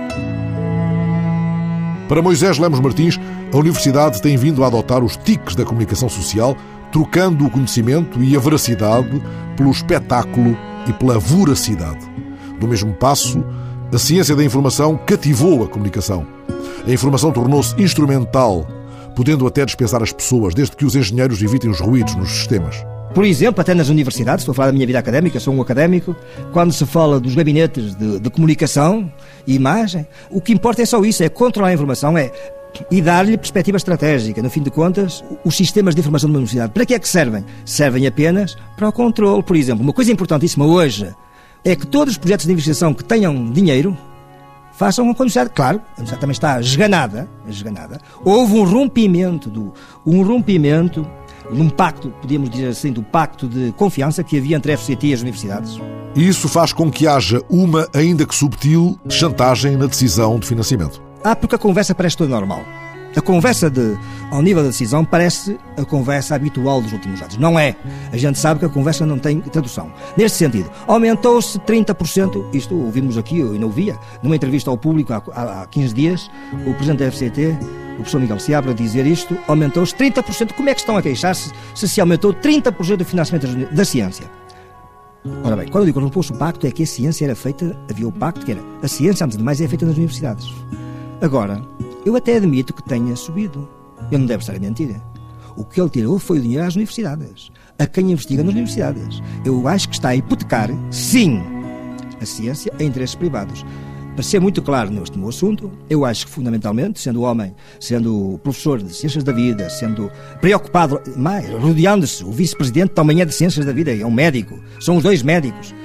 Para 2.08 2.22
Moisés 2.22 2.58
Lemos 2.58 2.80
Martins, 2.80 3.20
a 3.52 3.58
universidade 3.58 4.22
tem 4.22 4.38
vindo 4.38 4.64
a 4.64 4.68
adotar 4.68 5.04
os 5.04 5.18
tiques 5.18 5.56
da 5.56 5.66
comunicação 5.66 6.08
social, 6.08 6.56
trocando 6.92 7.46
o 7.46 7.50
conhecimento 7.50 8.24
e 8.24 8.36
a 8.36 8.40
veracidade 8.40 9.22
pelo 9.58 9.72
espetáculo 9.72 10.58
e 10.88 10.94
pela 10.94 11.20
voracidade. 11.20 12.10
Do 12.60 12.68
mesmo 12.68 12.94
passo, 12.94 13.44
a 13.94 13.98
ciência 13.98 14.36
da 14.36 14.44
informação 14.44 14.98
cativou 15.06 15.64
a 15.64 15.68
comunicação. 15.68 16.26
A 16.88 16.92
informação 16.92 17.32
tornou-se 17.32 17.76
instrumental, 17.82 18.66
podendo 19.14 19.46
até 19.46 19.66
dispensar 19.66 20.02
as 20.02 20.14
pessoas, 20.14 20.54
desde 20.54 20.78
que 20.78 20.86
os 20.86 20.96
engenheiros 20.96 21.42
evitem 21.42 21.70
os 21.70 21.82
ruídos 21.82 22.16
nos 22.16 22.30
sistemas. 22.30 22.86
Por 23.18 23.26
exemplo, 23.26 23.62
até 23.62 23.74
nas 23.74 23.90
universidades, 23.90 24.44
estou 24.44 24.52
a 24.52 24.56
falar 24.56 24.68
da 24.68 24.74
minha 24.74 24.86
vida 24.86 25.00
académica, 25.00 25.40
sou 25.40 25.52
um 25.52 25.60
académico, 25.60 26.16
quando 26.54 26.72
se 26.72 26.86
fala 26.86 27.20
dos 27.20 27.34
gabinetes 27.34 27.96
de, 27.96 28.20
de 28.20 28.30
comunicação 28.30 29.12
e 29.48 29.56
imagem, 29.56 30.06
o 30.30 30.40
que 30.40 30.54
importa 30.54 30.84
é 30.84 30.86
só 30.86 31.04
isso, 31.04 31.24
é 31.24 31.28
controlar 31.28 31.70
a 31.70 31.74
informação, 31.74 32.16
é 32.16 32.32
e 32.92 33.02
dar-lhe 33.02 33.36
perspectiva 33.36 33.76
estratégica. 33.76 34.40
No 34.40 34.52
fim 34.52 34.62
de 34.62 34.70
contas, 34.70 35.24
os 35.44 35.58
sistemas 35.58 35.96
de 35.96 36.02
informação 36.02 36.30
de 36.30 36.34
uma 36.34 36.38
universidade, 36.38 36.72
para 36.72 36.86
que 36.86 36.94
é 36.94 37.00
que 37.00 37.10
servem? 37.10 37.44
Servem 37.66 38.06
apenas 38.06 38.56
para 38.76 38.88
o 38.88 38.92
controle. 38.92 39.42
Por 39.42 39.56
exemplo, 39.56 39.82
uma 39.84 39.94
coisa 39.94 40.12
importantíssima 40.12 40.68
hoje 40.68 41.12
é 41.66 41.76
que 41.76 41.88
todos 41.88 42.14
os 42.14 42.18
projetos 42.20 42.46
de 42.46 42.52
investigação 42.52 42.94
que 42.94 43.04
tenham 43.04 43.52
dinheiro 43.52 43.98
façam 44.74 45.04
com 45.06 45.10
a 45.10 45.26
universidade. 45.26 45.50
Claro, 45.56 45.80
a 45.80 46.02
universidade 46.02 46.22
também 46.22 46.34
está 46.34 46.60
esganada, 46.60 47.28
esganada. 47.50 48.00
Houve 48.24 48.54
um 48.54 48.64
rompimento, 48.64 49.50
do, 49.50 49.74
um 50.06 50.22
rompimento 50.22 51.04
num 51.52 51.70
pacto, 51.70 52.10
podíamos 52.22 52.50
dizer 52.50 52.68
assim, 52.68 52.92
do 52.92 53.04
pacto 53.04 53.48
de 53.48 53.72
confiança 53.74 54.24
que 54.24 54.38
havia 54.38 54.58
entre 54.58 54.72
a 54.72 54.78
FCT 54.78 55.08
e 55.08 55.14
as 55.14 55.22
universidades. 55.22 55.80
E 56.16 56.28
isso 56.28 56.50
faz 56.50 56.74
com 56.74 56.92
que 56.92 57.08
haja 57.08 57.42
uma, 57.50 57.88
ainda 57.94 58.26
que 58.26 58.36
subtil, 58.36 59.00
chantagem 59.10 59.78
na 59.78 59.86
decisão 59.86 60.40
de 60.40 60.48
financiamento. 60.48 61.02
Ah, 61.24 61.36
porque 61.36 61.56
a 61.56 61.60
conversa 61.60 61.94
parece 61.94 62.18
toda 62.18 62.30
normal. 62.30 62.64
A 63.18 63.22
conversa 63.22 63.68
de, 63.68 63.98
ao 64.30 64.44
nível 64.44 64.62
da 64.62 64.70
decisão 64.70 65.04
parece 65.04 65.58
a 65.76 65.84
conversa 65.84 66.36
habitual 66.36 66.80
dos 66.80 66.94
últimos 66.94 67.20
anos. 67.20 67.36
Não 67.38 67.58
é. 67.58 67.76
A 68.12 68.18
gente 68.18 68.38
sabe 68.38 68.60
que 68.60 68.68
a 68.68 68.70
conversa 68.70 69.08
não 69.08 69.18
tem 69.18 69.42
tradução. 69.42 69.92
Neste 70.16 70.38
sentido, 70.38 70.70
aumentou-se 70.86 71.58
30%, 71.58 72.46
isto 72.54 72.80
ouvimos 72.80 73.18
aqui, 73.18 73.40
eu 73.40 73.54
não 73.54 73.70
ouvia, 73.70 73.98
numa 74.22 74.36
entrevista 74.36 74.70
ao 74.70 74.78
público 74.78 75.14
há, 75.14 75.64
há 75.64 75.66
15 75.66 75.94
dias, 75.96 76.30
o 76.68 76.76
presidente 76.76 77.00
da 77.00 77.12
FCT, 77.12 77.58
o 77.94 77.96
professor 77.96 78.22
Miguel 78.22 78.40
Seabra, 78.40 78.72
dizer 78.72 79.08
isto, 79.08 79.36
aumentou-se 79.48 79.96
30%. 79.96 80.54
Como 80.54 80.70
é 80.70 80.76
que 80.76 80.82
estão 80.82 80.96
a 80.96 81.02
queixar-se 81.02 81.52
se 81.74 81.90
se 81.90 82.00
aumentou 82.00 82.32
30% 82.32 82.98
do 82.98 83.06
financiamento 83.06 83.48
da 83.74 83.84
ciência? 83.84 84.30
Ora 85.44 85.56
bem, 85.56 85.68
quando 85.70 85.82
eu 85.82 85.86
digo 85.88 85.98
que 85.98 86.04
não 86.04 86.12
pôs 86.12 86.30
o 86.30 86.36
pacto, 86.36 86.68
é 86.68 86.72
que 86.72 86.84
a 86.84 86.86
ciência 86.86 87.26
era 87.26 87.36
feita, 87.36 87.76
havia 87.90 88.08
o 88.08 88.12
pacto 88.12 88.46
que 88.46 88.52
era, 88.52 88.62
a 88.84 88.88
ciência, 88.88 89.26
antes 89.26 89.40
de 89.40 89.44
mais, 89.44 89.60
é 89.60 89.68
feita 89.68 89.88
nas 89.88 89.96
universidades. 89.96 90.54
Agora, 91.20 91.64
eu 92.08 92.16
até 92.16 92.38
admito 92.38 92.74
que 92.74 92.84
tenha 92.84 93.16
subido. 93.16 93.68
Ele 94.10 94.20
não 94.20 94.26
deve 94.26 94.42
estar 94.42 94.56
a 94.56 94.60
mentir. 94.60 94.96
O 95.58 95.66
que 95.66 95.82
ele 95.82 95.90
tirou 95.90 96.18
foi 96.18 96.40
o 96.40 96.42
dinheiro 96.42 96.66
às 96.66 96.76
universidades, 96.76 97.52
a 97.78 97.86
quem 97.86 98.12
investiga 98.12 98.44
nas 98.44 98.54
universidades. 98.54 99.22
Eu 99.44 99.68
acho 99.68 99.90
que 99.90 99.96
está 99.96 100.10
a 100.10 100.16
hipotecar, 100.16 100.70
sim, 100.92 101.42
a 102.22 102.26
ciência 102.26 102.72
a 102.80 102.84
interesses 102.84 103.16
privados. 103.16 103.66
Para 104.14 104.24
ser 104.24 104.40
muito 104.40 104.62
claro 104.62 104.90
neste 104.90 105.18
meu 105.18 105.30
assunto, 105.30 105.72
eu 105.90 106.06
acho 106.06 106.26
que, 106.26 106.32
fundamentalmente, 106.32 107.00
sendo 107.00 107.22
homem, 107.22 107.54
sendo 107.80 108.40
professor 108.42 108.82
de 108.82 108.96
Ciências 108.96 109.24
da 109.24 109.32
Vida, 109.32 109.70
sendo 109.70 110.10
preocupado, 110.40 111.02
mais, 111.16 111.48
rodeando-se, 111.50 112.24
o 112.24 112.32
vice-presidente 112.32 112.94
também 112.94 113.22
é 113.22 113.26
de 113.26 113.34
Ciências 113.34 113.66
da 113.66 113.72
Vida, 113.72 113.96
é 113.96 114.06
um 114.06 114.12
médico, 114.12 114.60
são 114.80 114.98
os 114.98 115.04
dois 115.04 115.22
médicos, 115.22 115.76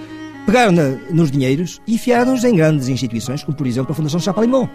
pegaram 0.46 0.72
na, 0.72 0.90
nos 1.10 1.30
dinheiros 1.30 1.80
e 1.86 1.94
enfiaram-nos 1.94 2.44
em 2.44 2.56
grandes 2.56 2.88
instituições, 2.88 3.42
como, 3.42 3.56
por 3.56 3.66
exemplo, 3.66 3.92
a 3.92 3.94
Fundação 3.94 4.20
Chapalimau. 4.20 4.68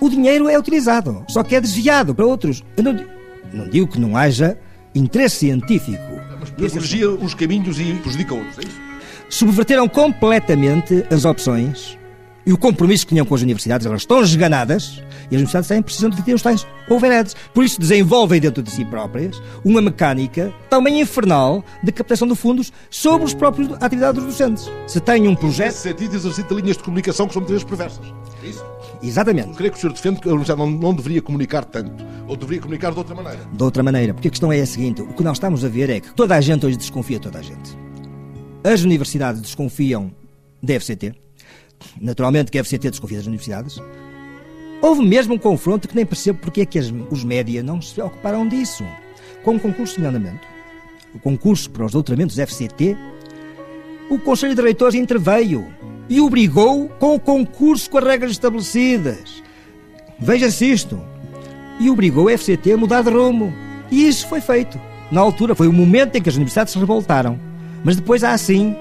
O 0.00 0.08
dinheiro 0.08 0.48
é 0.48 0.58
utilizado, 0.58 1.24
só 1.28 1.42
que 1.42 1.56
é 1.56 1.60
desviado 1.60 2.14
para 2.14 2.26
outros. 2.26 2.62
Eu 2.76 2.84
não, 2.84 3.04
não 3.52 3.68
digo 3.68 3.86
que 3.86 4.00
não 4.00 4.16
haja 4.16 4.58
interesse 4.94 5.36
científico. 5.36 6.02
Mas 6.40 6.50
privilegia 6.50 7.10
uns 7.10 7.34
caminhos 7.34 7.78
e 7.78 7.94
prejudica 7.94 8.34
outros, 8.34 8.58
é 8.58 8.62
isso? 8.62 8.80
Subverteram 9.28 9.88
completamente 9.88 11.04
as 11.10 11.24
opções 11.24 11.98
e 12.46 12.52
o 12.52 12.56
compromisso 12.56 13.04
que 13.04 13.12
tinham 13.12 13.26
com 13.26 13.34
as 13.34 13.42
universidades, 13.42 13.84
elas 13.86 14.02
estão 14.02 14.22
esganadas 14.22 15.02
e 15.28 15.34
as 15.34 15.40
universidades 15.40 15.66
têm 15.66 15.82
precisam 15.82 16.10
de 16.10 16.22
ter 16.22 16.32
os 16.32 16.42
tais 16.42 16.64
overheads. 16.88 17.34
Por 17.52 17.64
isso 17.64 17.80
desenvolvem 17.80 18.40
dentro 18.40 18.62
de 18.62 18.70
si 18.70 18.84
próprias 18.84 19.42
uma 19.64 19.82
mecânica 19.82 20.54
também 20.70 21.00
infernal 21.00 21.64
de 21.82 21.90
captação 21.90 22.28
de 22.28 22.36
fundos 22.36 22.72
sobre 22.88 23.26
os 23.26 23.34
próprios 23.34 23.72
atividades 23.80 24.22
dos 24.22 24.32
docentes. 24.32 24.70
Se 24.86 25.00
tem 25.00 25.26
um 25.26 25.34
projeto... 25.34 25.66
Nesse 25.66 25.78
sentido, 25.78 26.14
exercita 26.14 26.54
linhas 26.54 26.76
de 26.76 26.84
comunicação 26.84 27.26
que 27.26 27.32
são 27.32 27.40
muitas 27.42 27.62
vezes 27.62 27.68
perversas. 27.68 28.14
É 28.44 28.46
isso? 28.46 28.64
Exatamente. 29.02 29.48
Não 29.48 29.54
creio 29.54 29.72
que 29.72 29.78
o 29.78 29.80
senhor 29.80 29.92
defende 29.92 30.20
que 30.20 30.28
a 30.28 30.30
universidade 30.30 30.60
não, 30.60 30.70
não 30.70 30.94
deveria 30.94 31.22
comunicar 31.22 31.64
tanto, 31.64 32.04
ou 32.26 32.36
deveria 32.36 32.60
comunicar 32.60 32.92
de 32.92 32.98
outra 32.98 33.14
maneira. 33.14 33.48
De 33.52 33.62
outra 33.62 33.82
maneira, 33.82 34.14
porque 34.14 34.28
a 34.28 34.30
questão 34.30 34.52
é 34.52 34.60
a 34.60 34.66
seguinte: 34.66 35.02
o 35.02 35.12
que 35.12 35.22
nós 35.22 35.36
estamos 35.36 35.64
a 35.64 35.68
ver 35.68 35.90
é 35.90 36.00
que 36.00 36.14
toda 36.14 36.34
a 36.34 36.40
gente 36.40 36.64
hoje 36.66 36.76
desconfia 36.76 37.18
de 37.18 37.22
toda 37.24 37.38
a 37.38 37.42
gente. 37.42 37.76
As 38.64 38.82
universidades 38.82 39.40
desconfiam 39.40 40.10
da 40.62 40.74
FCT, 40.74 41.14
naturalmente 42.00 42.50
que 42.50 42.58
a 42.58 42.64
FCT 42.64 42.90
desconfia 42.90 43.18
das 43.18 43.26
universidades. 43.26 43.80
Houve 44.82 45.02
mesmo 45.04 45.34
um 45.34 45.38
confronto 45.38 45.88
que 45.88 45.96
nem 45.96 46.04
percebo 46.04 46.38
porque 46.40 46.60
é 46.60 46.66
que 46.66 46.78
as, 46.78 46.92
os 47.10 47.24
média 47.24 47.62
não 47.62 47.80
se 47.80 48.00
ocuparam 48.00 48.46
disso. 48.46 48.84
Com 49.42 49.56
o 49.56 49.60
concurso 49.60 50.00
de 50.00 50.06
andamento, 50.06 50.46
o 51.14 51.18
concurso 51.18 51.70
para 51.70 51.84
os 51.84 51.92
doutoramentos 51.92 52.36
FCT, 52.36 52.96
o 54.10 54.18
Conselho 54.18 54.54
de 54.54 54.62
Reitores 54.62 54.94
interveio 54.94 55.66
e 56.08 56.20
obrigou 56.20 56.88
com 57.00 57.14
o 57.14 57.20
concurso 57.20 57.90
com 57.90 57.98
as 57.98 58.04
regras 58.04 58.30
estabelecidas. 58.32 59.42
Veja-se 60.18 60.70
isto. 60.70 61.00
E 61.80 61.90
obrigou 61.90 62.28
a 62.28 62.38
FCT 62.38 62.72
a 62.72 62.76
mudar 62.76 63.02
de 63.02 63.10
rumo. 63.10 63.52
E 63.90 64.06
isso 64.06 64.28
foi 64.28 64.40
feito. 64.40 64.80
Na 65.10 65.20
altura 65.20 65.54
foi 65.54 65.68
o 65.68 65.72
momento 65.72 66.16
em 66.16 66.22
que 66.22 66.28
as 66.28 66.36
universidades 66.36 66.72
se 66.72 66.78
revoltaram. 66.78 67.38
Mas 67.84 67.96
depois 67.96 68.24
há 68.24 68.32
assim. 68.32 68.74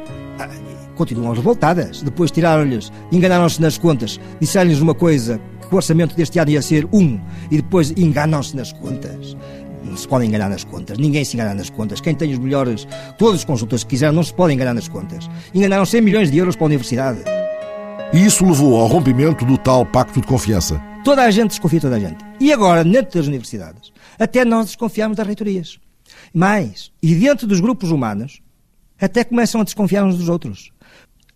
Continuam 0.95 1.33
revoltadas. 1.33 2.01
Depois 2.01 2.31
tiraram-lhes, 2.31 2.91
enganaram-se 3.11 3.61
nas 3.61 3.77
contas, 3.77 4.19
disseram-lhes 4.39 4.79
uma 4.79 4.95
coisa 4.95 5.41
que 5.67 5.73
o 5.73 5.75
orçamento 5.75 6.15
deste 6.15 6.39
ano 6.39 6.51
ia 6.51 6.61
ser 6.61 6.87
um 6.93 7.19
e 7.51 7.57
depois 7.57 7.91
enganam-se 7.91 8.55
nas 8.55 8.71
contas. 8.71 9.35
Não 9.85 9.95
se 9.95 10.07
podem 10.07 10.27
enganar 10.27 10.49
nas 10.49 10.63
contas. 10.63 10.97
Ninguém 10.97 11.23
se 11.23 11.35
engana 11.35 11.53
nas 11.53 11.69
contas. 11.69 12.01
Quem 12.01 12.15
tem 12.15 12.33
os 12.33 12.39
melhores, 12.39 12.87
todos 13.17 13.39
os 13.39 13.45
consultores 13.45 13.83
que 13.83 13.91
quiseram, 13.91 14.13
não 14.13 14.23
se 14.23 14.33
podem 14.33 14.55
enganar 14.55 14.73
nas 14.73 14.87
contas. 14.87 15.29
Enganaram 15.53 15.85
100 15.85 16.01
milhões 16.01 16.31
de 16.31 16.37
euros 16.37 16.55
para 16.55 16.65
a 16.65 16.67
universidade. 16.67 17.19
E 18.13 18.25
isso 18.25 18.45
levou 18.45 18.79
ao 18.79 18.87
rompimento 18.87 19.45
do 19.45 19.57
tal 19.57 19.85
pacto 19.85 20.19
de 20.19 20.27
confiança. 20.27 20.81
Toda 21.03 21.23
a 21.23 21.31
gente 21.31 21.49
desconfia 21.49 21.79
de 21.79 21.85
toda 21.85 21.97
a 21.97 21.99
gente. 21.99 22.17
E 22.39 22.51
agora, 22.51 22.83
dentro 22.83 23.17
das 23.17 23.27
universidades, 23.27 23.91
até 24.17 24.43
nós 24.43 24.67
desconfiamos 24.67 25.17
das 25.17 25.27
reitorias. 25.27 25.79
Mais, 26.33 26.91
e 27.01 27.13
dentro 27.15 27.45
dos 27.45 27.59
grupos 27.59 27.91
humanos, 27.91 28.41
até 28.99 29.23
começam 29.23 29.61
a 29.61 29.63
desconfiar 29.63 30.03
uns 30.03 30.17
dos 30.17 30.29
outros. 30.29 30.71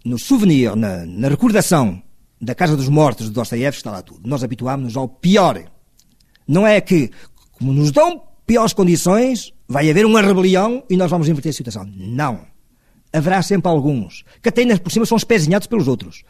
No 0.04 0.18
souvenir, 0.18 0.76
na, 0.76 1.06
na 1.06 1.28
recordação 1.28 2.02
da 2.41 2.56
Casa 2.56 2.76
dos 2.76 2.88
Mortos 2.88 3.28
de 3.28 3.34
Dostoiévski 3.34 3.82
está 3.82 3.91
lá 3.91 4.02
tudo. 4.02 4.28
Nós 4.28 4.43
habituámos-nos 4.43 4.95
ao 4.95 5.08
pior. 5.08 5.62
Não 6.47 6.66
é 6.66 6.80
que, 6.80 7.12
como 7.52 7.74
nos 7.74 7.91
dão 7.91 8.22
piores 8.50 8.74
condições, 8.74 9.54
vai 9.68 9.88
haver 9.91 10.08
uma 10.08 10.24
rebelião 10.24 10.84
e 10.89 10.97
nós 10.97 11.12
vamos 11.12 11.30
inverter 11.30 11.52
a 11.52 11.54
situação. 11.54 11.88
Não. 11.95 12.47
Haverá 13.14 13.43
sempre 13.43 13.70
alguns, 13.70 14.26
que 14.41 14.50
até 14.50 14.76
por 14.76 14.91
cima 14.91 15.06
são 15.06 15.18
espezinhados 15.18 15.68
pelos 15.68 15.88
outros. 15.88 16.24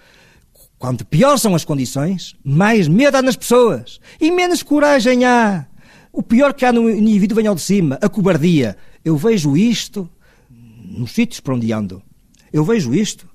Quanto 0.78 1.06
pior 1.06 1.38
são 1.38 1.56
as 1.56 1.64
condições, 1.64 2.36
mais 2.44 2.90
medo 2.90 3.16
há 3.16 3.22
nas 3.22 3.38
pessoas 3.38 4.02
e 4.20 4.30
menos 4.32 4.62
coragem 4.62 5.24
há. 5.24 5.66
O 6.12 6.22
pior 6.22 6.54
que 6.54 6.66
há 6.66 6.74
no 6.74 6.90
indivíduo 6.90 7.38
vem 7.38 7.48
ao 7.48 7.56
de 7.56 7.62
cima, 7.62 7.98
a 8.02 8.10
cobardia. 8.10 8.76
Eu 9.06 9.16
vejo 9.16 9.56
isto 9.56 10.10
nos 10.50 11.14
sítios 11.14 11.40
por 11.40 11.54
onde 11.54 11.72
ando. 11.72 12.04
Eu 12.52 12.66
vejo 12.66 12.94
isto 12.94 13.30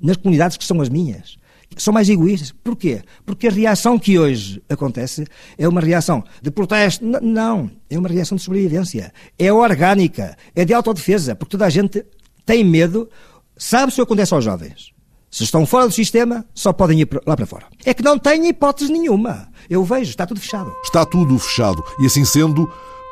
nas 0.00 0.16
comunidades 0.16 0.56
que 0.56 0.64
são 0.64 0.80
as 0.80 0.88
minhas, 0.88 1.36
são 1.82 1.92
mais 1.92 2.08
egoístas. 2.08 2.52
Porquê? 2.62 3.02
Porque 3.24 3.48
a 3.48 3.50
reação 3.50 3.98
que 3.98 4.18
hoje 4.18 4.62
acontece 4.68 5.26
é 5.56 5.68
uma 5.68 5.80
reação 5.80 6.22
de 6.42 6.50
protesto. 6.50 7.04
N 7.04 7.18
não, 7.20 7.70
é 7.88 7.98
uma 7.98 8.08
reação 8.08 8.36
de 8.36 8.42
sobrevivência. 8.42 9.12
É 9.38 9.52
orgânica, 9.52 10.36
é 10.54 10.64
de 10.64 10.74
autodefesa, 10.74 11.34
porque 11.34 11.52
toda 11.52 11.66
a 11.66 11.70
gente 11.70 12.04
tem 12.44 12.64
medo, 12.64 13.08
sabe 13.56 13.92
o 13.92 13.94
que 13.94 14.00
acontece 14.00 14.34
aos 14.34 14.44
jovens. 14.44 14.92
Se 15.30 15.42
estão 15.42 15.66
fora 15.66 15.88
do 15.88 15.92
sistema, 15.92 16.44
só 16.54 16.72
podem 16.72 17.00
ir 17.00 17.08
lá 17.26 17.36
para 17.36 17.44
fora. 17.44 17.66
É 17.84 17.92
que 17.92 18.04
não 18.04 18.16
têm 18.16 18.48
hipótese 18.48 18.92
nenhuma. 18.92 19.48
Eu 19.68 19.82
vejo, 19.82 20.10
está 20.10 20.24
tudo 20.24 20.38
fechado. 20.38 20.72
Está 20.84 21.04
tudo 21.04 21.36
fechado. 21.40 21.82
E 21.98 22.06
assim 22.06 22.24
sendo, 22.24 22.70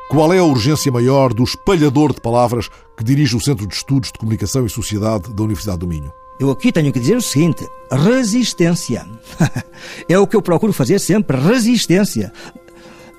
qual 0.09 0.31
é 0.31 0.37
a 0.37 0.43
urgência 0.43 0.89
maior 0.89 1.33
do 1.33 1.43
espalhador 1.43 2.13
de 2.13 2.21
palavras 2.21 2.69
que 2.97 3.03
dirige 3.03 3.35
o 3.35 3.41
Centro 3.41 3.67
de 3.67 3.73
Estudos 3.73 4.09
de 4.09 4.19
Comunicação 4.19 4.65
e 4.65 4.69
Sociedade 4.69 5.33
da 5.33 5.43
Universidade 5.43 5.79
do 5.79 5.87
Minho? 5.87 6.13
Eu 6.43 6.51
aqui 6.51 6.73
tenho 6.73 6.91
que 6.91 6.99
dizer 6.99 7.15
o 7.15 7.21
seguinte: 7.21 7.65
resistência. 7.89 9.07
é 10.09 10.19
o 10.19 10.27
que 10.27 10.35
eu 10.35 10.41
procuro 10.41 10.73
fazer 10.73 10.99
sempre: 10.99 11.37
resistência. 11.37 12.33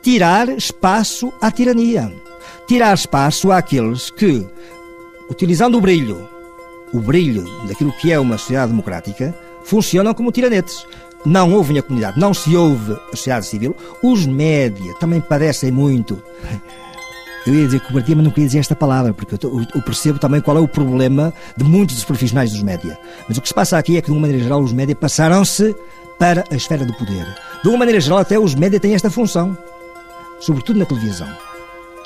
Tirar 0.02 0.50
espaço 0.50 1.32
à 1.40 1.50
tirania. 1.50 2.12
Tirar 2.68 2.92
espaço 2.92 3.50
àqueles 3.50 4.10
que, 4.10 4.46
utilizando 5.30 5.78
o 5.78 5.80
brilho, 5.80 6.28
o 6.92 7.00
brilho 7.00 7.44
daquilo 7.66 7.94
que 7.94 8.12
é 8.12 8.20
uma 8.20 8.36
sociedade 8.36 8.72
democrática, 8.72 9.34
funcionam 9.64 10.12
como 10.12 10.30
tiranetes. 10.30 10.86
Não 11.24 11.54
ouve 11.54 11.78
a 11.78 11.82
comunidade, 11.82 12.20
não 12.20 12.34
se 12.34 12.54
ouve 12.54 12.92
a 12.92 13.16
sociedade 13.16 13.46
civil. 13.46 13.74
Os 14.02 14.26
média 14.26 14.92
também 15.00 15.22
padecem 15.22 15.72
muito. 15.72 16.22
Eu 17.46 17.54
ia 17.54 17.66
dizer 17.66 17.80
cobardia, 17.80 18.16
mas 18.16 18.24
não 18.24 18.30
queria 18.30 18.46
dizer 18.46 18.58
esta 18.58 18.74
palavra, 18.74 19.12
porque 19.12 19.34
eu, 19.44 19.82
percebo 19.82 20.18
também 20.18 20.40
qual 20.40 20.56
é 20.56 20.60
o 20.60 20.68
problema 20.68 21.32
de 21.56 21.64
muitos 21.64 21.96
dos 21.96 22.04
profissionais 22.04 22.50
dos 22.52 22.62
média. 22.62 22.98
Mas 23.28 23.36
o 23.36 23.40
que 23.40 23.48
se 23.48 23.54
passa 23.54 23.76
aqui 23.76 23.96
é 23.96 24.00
que, 24.00 24.06
de 24.06 24.12
uma 24.12 24.22
maneira 24.22 24.42
geral, 24.42 24.62
os 24.62 24.72
média 24.72 24.96
passaram-se 24.96 25.74
para 26.18 26.44
a 26.50 26.54
esfera 26.54 26.84
do 26.84 26.94
poder. 26.94 27.26
De 27.62 27.68
uma 27.68 27.78
maneira 27.78 28.00
geral, 28.00 28.18
até 28.18 28.38
os 28.38 28.54
média 28.54 28.80
têm 28.80 28.94
esta 28.94 29.10
função, 29.10 29.56
sobretudo 30.40 30.78
na 30.78 30.86
televisão. 30.86 31.28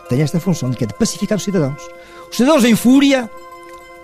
Têm 0.08 0.22
esta 0.22 0.40
função, 0.40 0.72
que 0.72 0.84
é 0.84 0.86
de 0.86 0.94
pacificar 0.94 1.38
os 1.38 1.44
cidadãos. 1.44 1.82
Os 2.30 2.36
cidadãos 2.36 2.64
em 2.64 2.74
fúria 2.74 3.30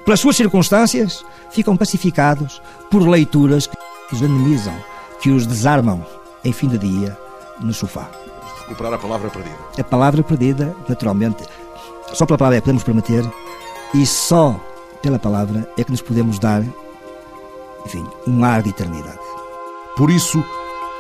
pelas 0.04 0.20
suas 0.20 0.36
circunstâncias, 0.36 1.24
ficam 1.50 1.76
pacificados 1.76 2.60
por 2.90 3.06
leituras 3.08 3.66
que 3.66 3.76
os 4.12 4.22
animizam, 4.22 4.74
que 5.20 5.30
os 5.30 5.46
desarmam 5.46 6.04
em 6.44 6.52
fim 6.52 6.68
de 6.68 6.78
dia 6.78 7.16
no 7.60 7.72
sofá. 7.72 8.23
Recuperar 8.64 8.94
a 8.94 8.98
palavra 8.98 9.30
perdida. 9.30 9.56
A 9.78 9.84
palavra 9.84 10.22
perdida, 10.22 10.76
naturalmente, 10.88 11.44
só 12.12 12.24
pela 12.24 12.38
palavra 12.38 12.58
é 12.58 12.60
que 12.60 12.64
podemos 12.64 12.82
prometer 12.82 13.24
e 13.94 14.06
só 14.06 14.58
pela 15.02 15.18
palavra 15.18 15.70
é 15.76 15.84
que 15.84 15.90
nos 15.90 16.00
podemos 16.00 16.38
dar, 16.38 16.62
enfim, 17.84 18.06
um 18.26 18.42
ar 18.44 18.62
de 18.62 18.70
eternidade. 18.70 19.18
Por 19.96 20.10
isso, 20.10 20.42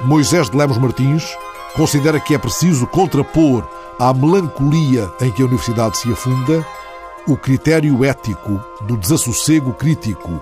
Moisés 0.02 0.50
de 0.50 0.56
Lemos 0.56 0.78
Martins 0.78 1.36
considera 1.74 2.20
que 2.20 2.34
é 2.34 2.38
preciso 2.38 2.86
contrapor 2.86 3.66
à 3.98 4.12
melancolia 4.12 5.10
em 5.20 5.30
que 5.30 5.42
a 5.42 5.46
universidade 5.46 5.96
se 5.96 6.12
afunda 6.12 6.64
o 7.26 7.36
critério 7.36 8.04
ético 8.04 8.62
do 8.82 8.96
desassossego 8.96 9.72
crítico. 9.72 10.40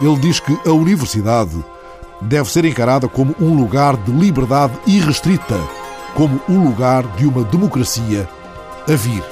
Ele 0.00 0.16
diz 0.16 0.40
que 0.40 0.58
a 0.66 0.72
universidade 0.72 1.62
deve 2.20 2.50
ser 2.50 2.64
encarada 2.64 3.08
como 3.08 3.34
um 3.40 3.54
lugar 3.54 3.96
de 3.96 4.10
liberdade 4.12 4.78
irrestrita, 4.86 5.60
como 6.14 6.40
o 6.48 6.52
lugar 6.52 7.06
de 7.16 7.26
uma 7.26 7.44
democracia 7.44 8.28
a 8.88 8.92
vir. 8.94 9.31